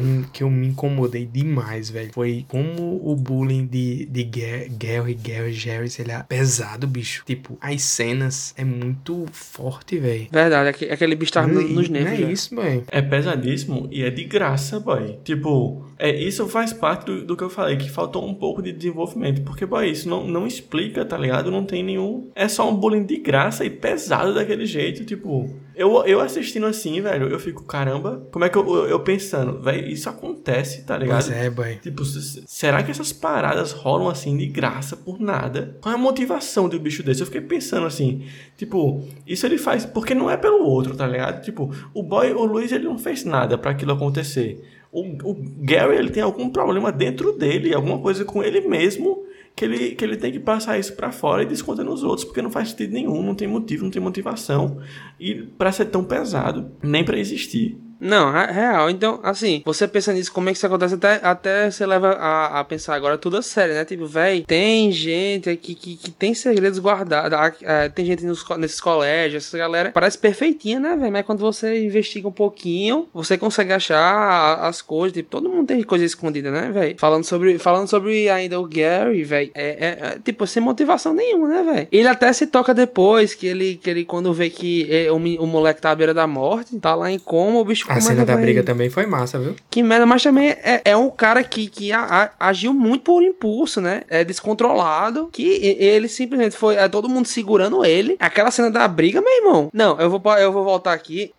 Um 0.02 0.22
que 0.22 0.42
eu 0.42 0.50
me 0.50 0.68
incomodei 0.68 1.26
demais, 1.26 1.90
velho, 1.90 2.12
foi 2.12 2.44
como 2.48 3.00
o 3.04 3.14
bullying 3.14 3.66
de, 3.66 4.06
de 4.06 4.24
Gary, 4.24 5.14
Gary, 5.14 5.52
Jerry, 5.52 5.90
sei 5.90 6.04
lá, 6.04 6.24
pesado, 6.24 6.86
bicho. 6.86 7.24
Tipo, 7.26 7.56
as 7.60 7.82
cenas 7.82 8.54
é 8.56 8.64
muito 8.64 9.26
forte, 9.32 9.98
velho. 9.98 10.28
Verdade, 10.30 10.68
aquele 10.90 11.14
bicho 11.14 11.32
tá 11.32 11.46
nos 11.46 11.88
nervos. 11.88 12.18
Não 12.18 12.28
é 12.28 12.32
isso, 12.32 12.56
velho. 12.56 12.84
É 12.88 13.02
pesadíssimo 13.02 13.88
e 13.90 14.02
é 14.02 14.10
de 14.10 14.24
graça, 14.24 14.80
boy. 14.80 15.18
Tipo, 15.24 15.84
é, 15.98 16.14
isso 16.14 16.48
faz 16.48 16.72
parte 16.72 17.06
do, 17.06 17.24
do 17.24 17.36
que 17.36 17.44
eu 17.44 17.50
falei, 17.50 17.76
que 17.76 17.90
faltou 17.90 18.26
um 18.26 18.34
pouco 18.34 18.62
de 18.62 18.72
desenvolvimento. 18.72 19.42
Porque, 19.42 19.64
boy, 19.64 19.88
isso 19.88 20.08
não, 20.08 20.26
não 20.26 20.46
explica, 20.46 21.04
tá 21.04 21.16
ligado? 21.16 21.50
Não 21.50 21.64
tem 21.64 21.82
nenhum. 21.82 22.30
É 22.34 22.48
só 22.48 22.68
um 22.68 22.76
bullying 22.76 23.04
de 23.04 23.18
graça 23.18 23.64
e 23.64 23.70
pesado 23.70 24.34
daquele 24.34 24.66
jeito, 24.66 25.04
tipo. 25.04 25.48
Eu, 25.74 26.04
eu 26.04 26.20
assistindo 26.20 26.66
assim, 26.66 27.00
velho, 27.00 27.28
eu 27.28 27.38
fico, 27.38 27.64
caramba, 27.64 28.26
como 28.30 28.44
é 28.44 28.48
que 28.48 28.56
eu, 28.56 28.66
eu, 28.66 28.86
eu 28.86 29.00
pensando, 29.00 29.60
velho, 29.60 29.88
isso 29.88 30.08
acontece, 30.08 30.84
tá 30.84 30.96
ligado? 30.96 31.24
Pois 31.24 31.36
é, 31.36 31.50
boy. 31.50 31.76
Tipo, 31.76 32.04
será 32.04 32.82
que 32.82 32.90
essas 32.90 33.12
paradas 33.12 33.72
rolam 33.72 34.08
assim 34.08 34.36
de 34.36 34.46
graça 34.46 34.96
por 34.96 35.20
nada? 35.20 35.76
Qual 35.80 35.92
é 35.92 35.96
a 35.96 36.00
motivação 36.00 36.68
de 36.68 36.76
um 36.76 36.78
bicho 36.78 37.02
desse? 37.02 37.20
Eu 37.20 37.26
fiquei 37.26 37.40
pensando 37.40 37.86
assim, 37.86 38.26
tipo, 38.56 39.02
isso 39.26 39.46
ele 39.46 39.58
faz 39.58 39.86
porque 39.86 40.14
não 40.14 40.30
é 40.30 40.36
pelo 40.36 40.64
outro, 40.64 40.96
tá 40.96 41.06
ligado? 41.06 41.42
Tipo, 41.42 41.74
o 41.94 42.02
boy, 42.02 42.32
o 42.32 42.44
Luiz, 42.44 42.72
ele 42.72 42.84
não 42.84 42.98
fez 42.98 43.24
nada 43.24 43.56
para 43.56 43.70
aquilo 43.70 43.92
acontecer. 43.92 44.62
O, 44.90 45.00
o 45.30 45.36
Gary, 45.60 45.96
ele 45.96 46.10
tem 46.10 46.22
algum 46.22 46.50
problema 46.50 46.92
dentro 46.92 47.32
dele, 47.32 47.74
alguma 47.74 47.98
coisa 47.98 48.24
com 48.24 48.42
ele 48.42 48.60
mesmo 48.60 49.24
que 49.54 49.64
ele, 49.64 49.90
que 49.94 50.04
ele 50.04 50.16
tem 50.16 50.32
que 50.32 50.40
passar 50.40 50.78
isso 50.78 50.94
para 50.94 51.12
fora 51.12 51.42
e 51.42 51.46
descontar 51.46 51.84
nos 51.84 52.02
outros, 52.02 52.24
porque 52.24 52.40
não 52.40 52.50
faz 52.50 52.70
sentido 52.70 52.92
nenhum, 52.92 53.22
não 53.22 53.34
tem 53.34 53.46
motivo, 53.46 53.84
não 53.84 53.90
tem 53.90 54.02
motivação. 54.02 54.78
E 55.20 55.34
para 55.34 55.70
ser 55.72 55.86
tão 55.86 56.04
pesado, 56.04 56.72
nem 56.82 57.04
para 57.04 57.18
existir. 57.18 57.78
Não, 58.02 58.32
real. 58.32 58.90
Então, 58.90 59.20
assim, 59.22 59.62
você 59.64 59.86
pensa 59.86 60.12
nisso, 60.12 60.32
como 60.32 60.48
é 60.48 60.52
que 60.52 60.58
isso 60.58 60.66
acontece, 60.66 60.94
até, 60.94 61.20
até 61.22 61.70
você 61.70 61.86
leva 61.86 62.08
a, 62.14 62.58
a 62.58 62.64
pensar 62.64 62.96
agora 62.96 63.16
tudo 63.16 63.36
a 63.36 63.42
sério, 63.42 63.74
né? 63.74 63.84
Tipo, 63.84 64.06
velho, 64.06 64.44
tem 64.44 64.90
gente 64.90 65.48
aqui 65.48 65.72
que, 65.76 65.96
que 65.96 66.10
tem 66.10 66.34
segredos 66.34 66.80
guardados, 66.80 67.38
é, 67.62 67.88
tem 67.88 68.04
gente 68.04 68.24
nos, 68.24 68.44
nesses 68.58 68.80
colégios, 68.80 69.46
essa 69.46 69.56
galera 69.56 69.92
parece 69.92 70.18
perfeitinha, 70.18 70.80
né, 70.80 70.96
velho? 70.96 71.12
Mas 71.12 71.24
quando 71.24 71.38
você 71.38 71.84
investiga 71.86 72.26
um 72.26 72.32
pouquinho, 72.32 73.06
você 73.14 73.38
consegue 73.38 73.72
achar 73.72 74.54
as 74.66 74.82
coisas, 74.82 75.12
tipo, 75.12 75.30
todo 75.30 75.48
mundo 75.48 75.68
tem 75.68 75.80
coisa 75.84 76.04
escondida, 76.04 76.50
né, 76.50 76.72
velho? 76.72 76.96
Falando 76.98 77.22
sobre, 77.22 77.56
falando 77.60 77.86
sobre 77.86 78.28
ainda 78.28 78.58
o 78.58 78.66
Gary, 78.66 79.22
velho, 79.22 79.52
é, 79.54 79.68
é, 79.68 79.86
é, 80.08 80.18
tipo, 80.24 80.44
sem 80.44 80.60
motivação 80.60 81.14
nenhuma, 81.14 81.46
né, 81.46 81.62
velho? 81.62 81.88
Ele 81.92 82.08
até 82.08 82.32
se 82.32 82.48
toca 82.48 82.74
depois, 82.74 83.32
que 83.32 83.46
ele, 83.46 83.76
que 83.76 83.88
ele 83.88 84.04
quando 84.04 84.34
vê 84.34 84.50
que 84.50 84.88
é, 84.90 85.12
o, 85.12 85.16
o 85.16 85.46
moleque 85.46 85.80
tá 85.80 85.92
à 85.92 85.94
beira 85.94 86.12
da 86.12 86.26
morte, 86.26 86.76
tá 86.80 86.96
lá 86.96 87.08
em 87.08 87.18
coma, 87.18 87.60
o 87.60 87.64
bicho 87.64 87.91
a 87.98 88.00
cena 88.00 88.24
da 88.24 88.34
vai... 88.34 88.42
briga 88.42 88.62
também 88.62 88.90
foi 88.90 89.06
massa, 89.06 89.38
viu? 89.38 89.54
Que 89.70 89.82
merda, 89.82 90.06
mas 90.06 90.22
também 90.22 90.50
é, 90.50 90.82
é 90.84 90.96
um 90.96 91.10
cara 91.10 91.42
que, 91.42 91.66
que 91.68 91.92
a, 91.92 92.30
a, 92.38 92.48
agiu 92.48 92.72
muito 92.72 93.04
por 93.04 93.22
impulso, 93.22 93.80
né? 93.80 94.02
É 94.08 94.24
descontrolado, 94.24 95.28
que 95.32 95.76
ele 95.78 96.08
simplesmente 96.08 96.56
foi, 96.56 96.76
é, 96.76 96.88
todo 96.88 97.08
mundo 97.08 97.26
segurando 97.26 97.84
ele. 97.84 98.16
Aquela 98.18 98.50
cena 98.50 98.70
da 98.70 98.86
briga, 98.88 99.20
meu 99.20 99.36
irmão. 99.36 99.70
Não, 99.72 99.98
eu 100.00 100.10
vou, 100.10 100.20
eu 100.38 100.52
vou 100.52 100.64
voltar 100.64 100.92
aqui. 100.92 101.32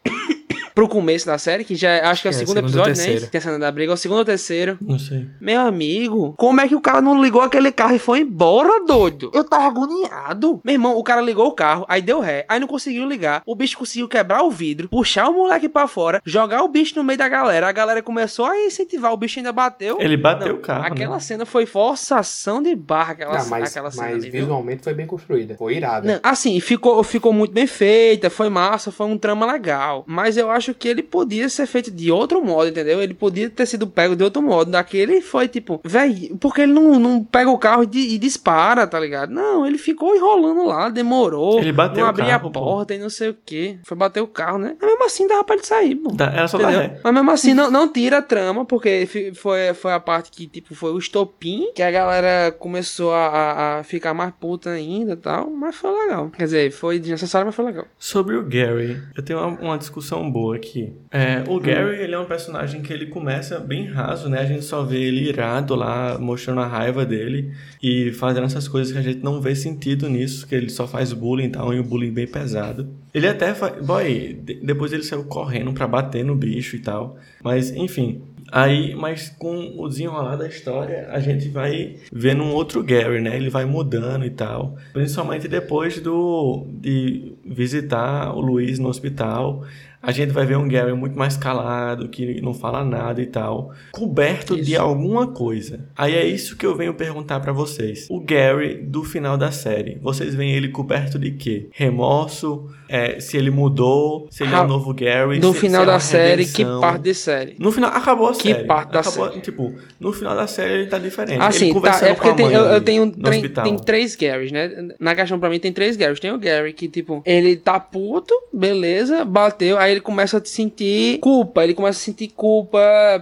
Pro 0.74 0.88
começo 0.88 1.26
da 1.26 1.38
série, 1.38 1.63
que 1.63 1.76
já 1.76 1.89
é, 1.89 2.05
acho 2.05 2.21
que 2.21 2.28
é 2.28 2.32
o 2.32 2.34
é, 2.34 2.38
segundo 2.38 2.57
episódio, 2.59 2.95
né? 2.95 3.19
Tem 3.32 3.39
a 3.39 3.41
cena 3.41 3.59
da 3.59 3.71
briga, 3.71 3.91
é 3.91 3.95
o 3.95 3.97
segundo 3.97 4.19
ou 4.19 4.26
terceiro. 4.26 4.78
Não 4.82 4.99
sei. 4.99 5.28
Meu 5.39 5.61
amigo, 5.61 6.34
como 6.38 6.61
é 6.61 6.67
que 6.67 6.76
o 6.76 6.82
cara 6.82 7.01
não 7.01 7.21
ligou 7.21 7.41
aquele 7.41 7.71
carro 7.71 7.95
e 7.95 7.99
foi 7.99 8.21
embora, 8.21 8.86
doido? 8.86 9.32
Eu 9.34 9.43
tava 9.43 9.65
agoniado. 9.65 10.61
Meu 10.63 10.74
irmão, 10.74 10.97
o 10.97 11.03
cara 11.03 11.21
ligou 11.21 11.47
o 11.47 11.51
carro, 11.51 11.86
aí 11.88 12.01
deu 12.01 12.19
ré, 12.19 12.45
aí 12.47 12.59
não 12.59 12.67
conseguiu 12.67 13.07
ligar. 13.07 13.41
O 13.45 13.55
bicho 13.55 13.78
conseguiu 13.78 14.07
quebrar 14.07 14.43
o 14.43 14.51
vidro, 14.51 14.89
puxar 14.89 15.30
o 15.30 15.34
moleque 15.34 15.69
para 15.69 15.88
fora, 15.88 16.21
jogar 16.26 16.63
o 16.63 16.67
bicho 16.67 16.95
no 16.95 17.03
meio 17.03 17.17
da 17.17 17.28
galera. 17.28 17.67
A 17.67 17.71
galera 17.71 18.01
começou 18.01 18.45
a 18.45 18.57
incentivar, 18.59 19.13
o 19.13 19.17
bicho 19.17 19.39
ainda 19.39 19.51
bateu. 19.51 19.97
Ele 19.99 20.17
bateu 20.17 20.49
não, 20.49 20.55
o 20.55 20.59
carro. 20.59 20.86
Aquela 20.86 21.15
né? 21.15 21.19
cena 21.19 21.45
foi 21.45 21.65
forçação 21.65 22.61
de 22.61 22.76
barra, 22.76 23.13
aquela, 23.13 23.38
não, 23.39 23.49
mas, 23.49 23.71
aquela 23.71 23.91
cena. 23.91 24.07
Mas 24.07 24.24
ali, 24.24 24.30
visualmente 24.30 24.78
viu? 24.78 24.84
foi 24.84 24.93
bem 24.93 25.07
construída. 25.07 25.55
Foi 25.55 25.76
irada. 25.76 26.13
Não, 26.13 26.19
assim, 26.24 26.59
ficou, 26.59 27.03
ficou 27.03 27.34
muito 27.34 27.53
bem 27.53 27.67
feita, 27.67 28.30
foi 28.30 28.49
massa, 28.49 28.91
foi 28.91 29.07
um 29.07 29.17
trama 29.17 29.45
legal. 29.45 30.03
Mas 30.07 30.38
eu 30.38 30.49
acho 30.49 30.62
que 30.72 30.88
ele 30.88 31.01
podia 31.01 31.49
ser 31.49 31.66
feito 31.66 31.89
de 31.89 32.11
outro 32.11 32.43
modo, 32.43 32.70
entendeu? 32.70 33.01
Ele 33.01 33.14
podia 33.14 33.49
ter 33.49 33.66
sido 33.66 33.88
pego 33.88 34.16
de 34.16 34.24
outro 34.24 34.41
modo. 34.41 34.70
Daquele 34.70 35.22
foi 35.22 35.47
tipo, 35.47 35.82
velho, 35.84 36.38
porque 36.38 36.61
ele 36.61 36.74
não, 36.74 36.99
não 36.99 37.24
pega 37.24 37.49
o 37.49 37.57
carro 37.57 37.84
e, 37.91 38.16
e, 38.16 38.18
dispara, 38.18 38.86
tá 38.86 38.99
ligado? 38.99 39.32
Não, 39.32 39.66
ele 39.66 39.78
ficou 39.78 40.16
enrolando 40.16 40.66
lá, 40.66 40.89
demorou. 40.89 41.59
Ele 41.59 41.72
bateu 41.72 42.01
não 42.03 42.09
abria 42.09 42.36
a 42.36 42.39
porta 42.39 42.93
pô. 42.93 42.99
e 42.99 43.01
não 43.01 43.09
sei 43.09 43.30
o 43.30 43.38
que. 43.45 43.80
Foi 43.84 43.97
bater 43.97 44.22
o 44.22 44.28
carro, 44.28 44.57
né? 44.59 44.76
Mas 44.80 44.89
mesmo 44.89 45.05
assim 45.05 45.28
dava 45.28 45.43
pra 45.43 45.55
ele 45.55 45.66
sair, 45.66 45.95
pô. 45.95 46.11
Era 46.20 46.47
só 46.47 46.57
Mas 47.03 47.14
mesmo 47.14 47.32
assim 47.32 47.53
não, 47.53 47.72
não 47.72 47.88
tira 47.88 48.20
a 48.20 48.22
trama, 48.22 48.66
porque 48.66 49.07
foi, 49.36 49.74
foi 49.74 49.93
a 49.93 49.99
parte 49.99 50.32
que, 50.32 50.47
tipo, 50.47 50.76
foi 50.76 50.91
o 50.91 50.97
estopim, 50.97 51.72
que 51.74 51.82
a 51.82 51.91
galera 51.91 52.51
começou 52.51 53.14
a, 53.14 53.80
a 53.80 53.84
ficar 53.84 54.14
mais 54.14 54.34
puta 54.39 54.70
ainda 54.70 55.14
e 55.14 55.18
tal. 55.18 55.49
Mas 55.49 55.76
foi 55.76 55.91
legal. 56.05 56.30
Quer 56.30 56.43
dizer, 56.43 56.72
foi 56.72 56.99
desnecessário, 56.99 57.45
mas 57.45 57.55
foi 57.55 57.66
legal. 57.66 57.86
Sobre 57.97 58.36
o 58.36 58.43
Gary, 58.43 59.01
eu 59.16 59.24
tenho 59.24 59.39
uma, 59.39 59.59
uma 59.59 59.78
discussão 59.78 60.30
boa 60.30 60.53
aqui. 60.54 60.93
É, 61.12 61.43
o 61.47 61.60
Gary, 61.60 61.97
ele 62.01 62.14
é 62.14 62.20
um 62.20 62.26
personagem 62.26 62.82
que 62.82 62.91
ele 62.91 63.08
começa 63.08 63.60
bem 63.60 63.86
raso, 63.86 64.30
né? 64.30 64.39
A 64.39 64.45
gente 64.45 64.64
só 64.64 64.84
vê 64.84 65.01
ele 65.01 65.28
irado 65.28 65.76
lá, 65.76 66.18
mostrando 66.20 66.62
a 66.62 66.68
raiva 66.68 67.06
dele 67.06 67.51
e 67.82 68.12
fazendo 68.14 68.45
essas 68.45 68.68
coisas 68.68 68.91
que 68.91 68.99
a 68.99 69.01
gente 69.01 69.24
não 69.24 69.41
vê 69.41 69.56
sentido 69.56 70.10
nisso, 70.10 70.47
que 70.47 70.56
ele 70.56 70.70
só 70.70 70.88
faz 70.88 71.14
bullying 71.14 71.45
e 71.45 71.49
tal, 71.49 71.74
e 71.74 71.80
um 71.80 71.84
bullying 71.84 72.12
bem 72.12 72.28
pesado. 72.28 72.89
Ele 73.14 73.28
até 73.28 73.54
faz... 73.54 73.86
Boy, 73.86 74.39
depois 74.64 74.93
ele 74.93 75.04
saiu 75.04 75.24
correndo 75.26 75.74
para 75.74 75.88
bater 75.88 76.24
no 76.24 76.36
bicho 76.36 76.76
e 76.76 76.80
tal. 76.80 77.18
Mas, 77.43 77.72
enfim, 77.72 78.22
Aí, 78.51 78.93
mas 78.93 79.30
com 79.30 79.74
o 79.80 79.88
desenrolar 79.88 80.36
da 80.36 80.47
história, 80.47 81.08
a 81.10 81.20
gente 81.20 81.49
vai 81.49 81.95
vendo 82.12 82.43
um 82.43 82.54
outro 82.54 82.84
Gary, 82.84 83.20
né? 83.20 83.36
Ele 83.36 83.49
vai 83.49 83.66
mudando 83.66 84.26
e 84.26 84.30
tal. 84.30 84.78
Principalmente 84.93 85.47
depois 85.47 85.99
do 85.99 86.68
de 86.70 87.34
visitar 87.43 88.32
o 88.32 88.39
Luiz 88.39 88.78
no 88.78 88.89
hospital 88.89 89.66
a 90.04 90.12
gente 90.12 90.34
vai 90.34 90.45
ver 90.45 90.58
um 90.58 90.68
Gary 90.68 90.93
muito 90.93 91.18
mais 91.18 91.38
calado, 91.38 92.10
que 92.10 92.41
não 92.41 92.54
fala 92.54 92.84
nada 92.84 93.22
e 93.22 93.26
tal, 93.26 93.72
coberto 93.93 94.54
isso. 94.56 94.66
de 94.66 94.76
alguma 94.76 95.28
coisa. 95.28 95.88
Aí 95.95 96.14
é 96.14 96.26
isso 96.26 96.58
que 96.58 96.66
eu 96.66 96.76
venho 96.76 96.93
perguntar 96.93 97.39
para 97.39 97.54
vocês. 97.54 98.06
O 98.10 98.20
Gary 98.20 98.76
do 98.76 99.06
final 99.06 99.38
da 99.38 99.49
série, 99.49 99.97
vocês 100.01 100.36
veem 100.36 100.51
ele 100.51 100.68
coberto 100.68 101.18
de 101.18 101.32
quê? 101.32 101.70
Remorso? 101.72 102.70
É, 102.89 103.20
se 103.22 103.38
ele 103.38 103.49
mudou? 103.49 104.28
Se 104.30 104.43
ele 104.43 104.54
é 104.54 104.60
o 104.60 104.68
novo 104.68 104.93
Gary? 104.93 105.39
No 105.39 105.54
se, 105.54 105.62
final 105.62 105.84
se 105.84 105.89
é 105.89 105.93
da 105.93 105.99
série, 105.99 106.45
que 106.45 106.66
parte 106.82 107.04
de 107.04 107.14
série? 107.14 107.56
No 107.58 107.72
final, 107.72 107.89
acabou 107.89 108.28
a 108.28 108.34
que 108.34 108.49
série. 108.49 108.60
Que 108.60 108.66
parte 108.66 108.91
da 108.91 108.99
acabou, 108.99 109.30
série? 109.30 109.41
Tipo, 109.41 109.74
no 109.99 110.12
final 110.12 110.36
da 110.36 110.47
série 110.47 110.74
ele 110.74 110.88
tá 110.88 110.99
diferente. 110.99 111.41
Assim, 111.41 111.70
ele 111.70 111.80
tá, 111.80 111.99
é 112.06 112.14
porque 112.14 112.34
tem, 112.34 112.51
eu, 112.51 112.62
eu, 112.66 112.82
tenho 112.82 113.10
tem, 113.10 113.41
tem 113.49 113.78
três 113.78 114.18
Garys, 114.18 114.51
né? 114.51 114.70
Na 114.99 115.16
questão 115.16 115.39
pra 115.39 115.49
mim 115.49 115.60
tem 115.60 115.72
três 115.72 115.95
Garys. 115.95 116.20
Tem 116.20 116.32
o 116.32 116.38
Gary 116.38 116.74
que, 116.74 116.89
tipo, 116.89 117.24
ele 117.26 117.56
tá 117.56 117.80
puto, 117.80 118.34
beleza, 118.54 119.24
bateu, 119.24 119.78
aí 119.78 119.92
ele 119.93 120.01
começa 120.01 120.37
a 120.37 120.45
sentir 120.45 121.19
culpa, 121.19 121.63
ele 121.63 121.73
começa 121.73 121.99
a 121.99 122.03
sentir 122.03 122.29
culpa 122.29 122.79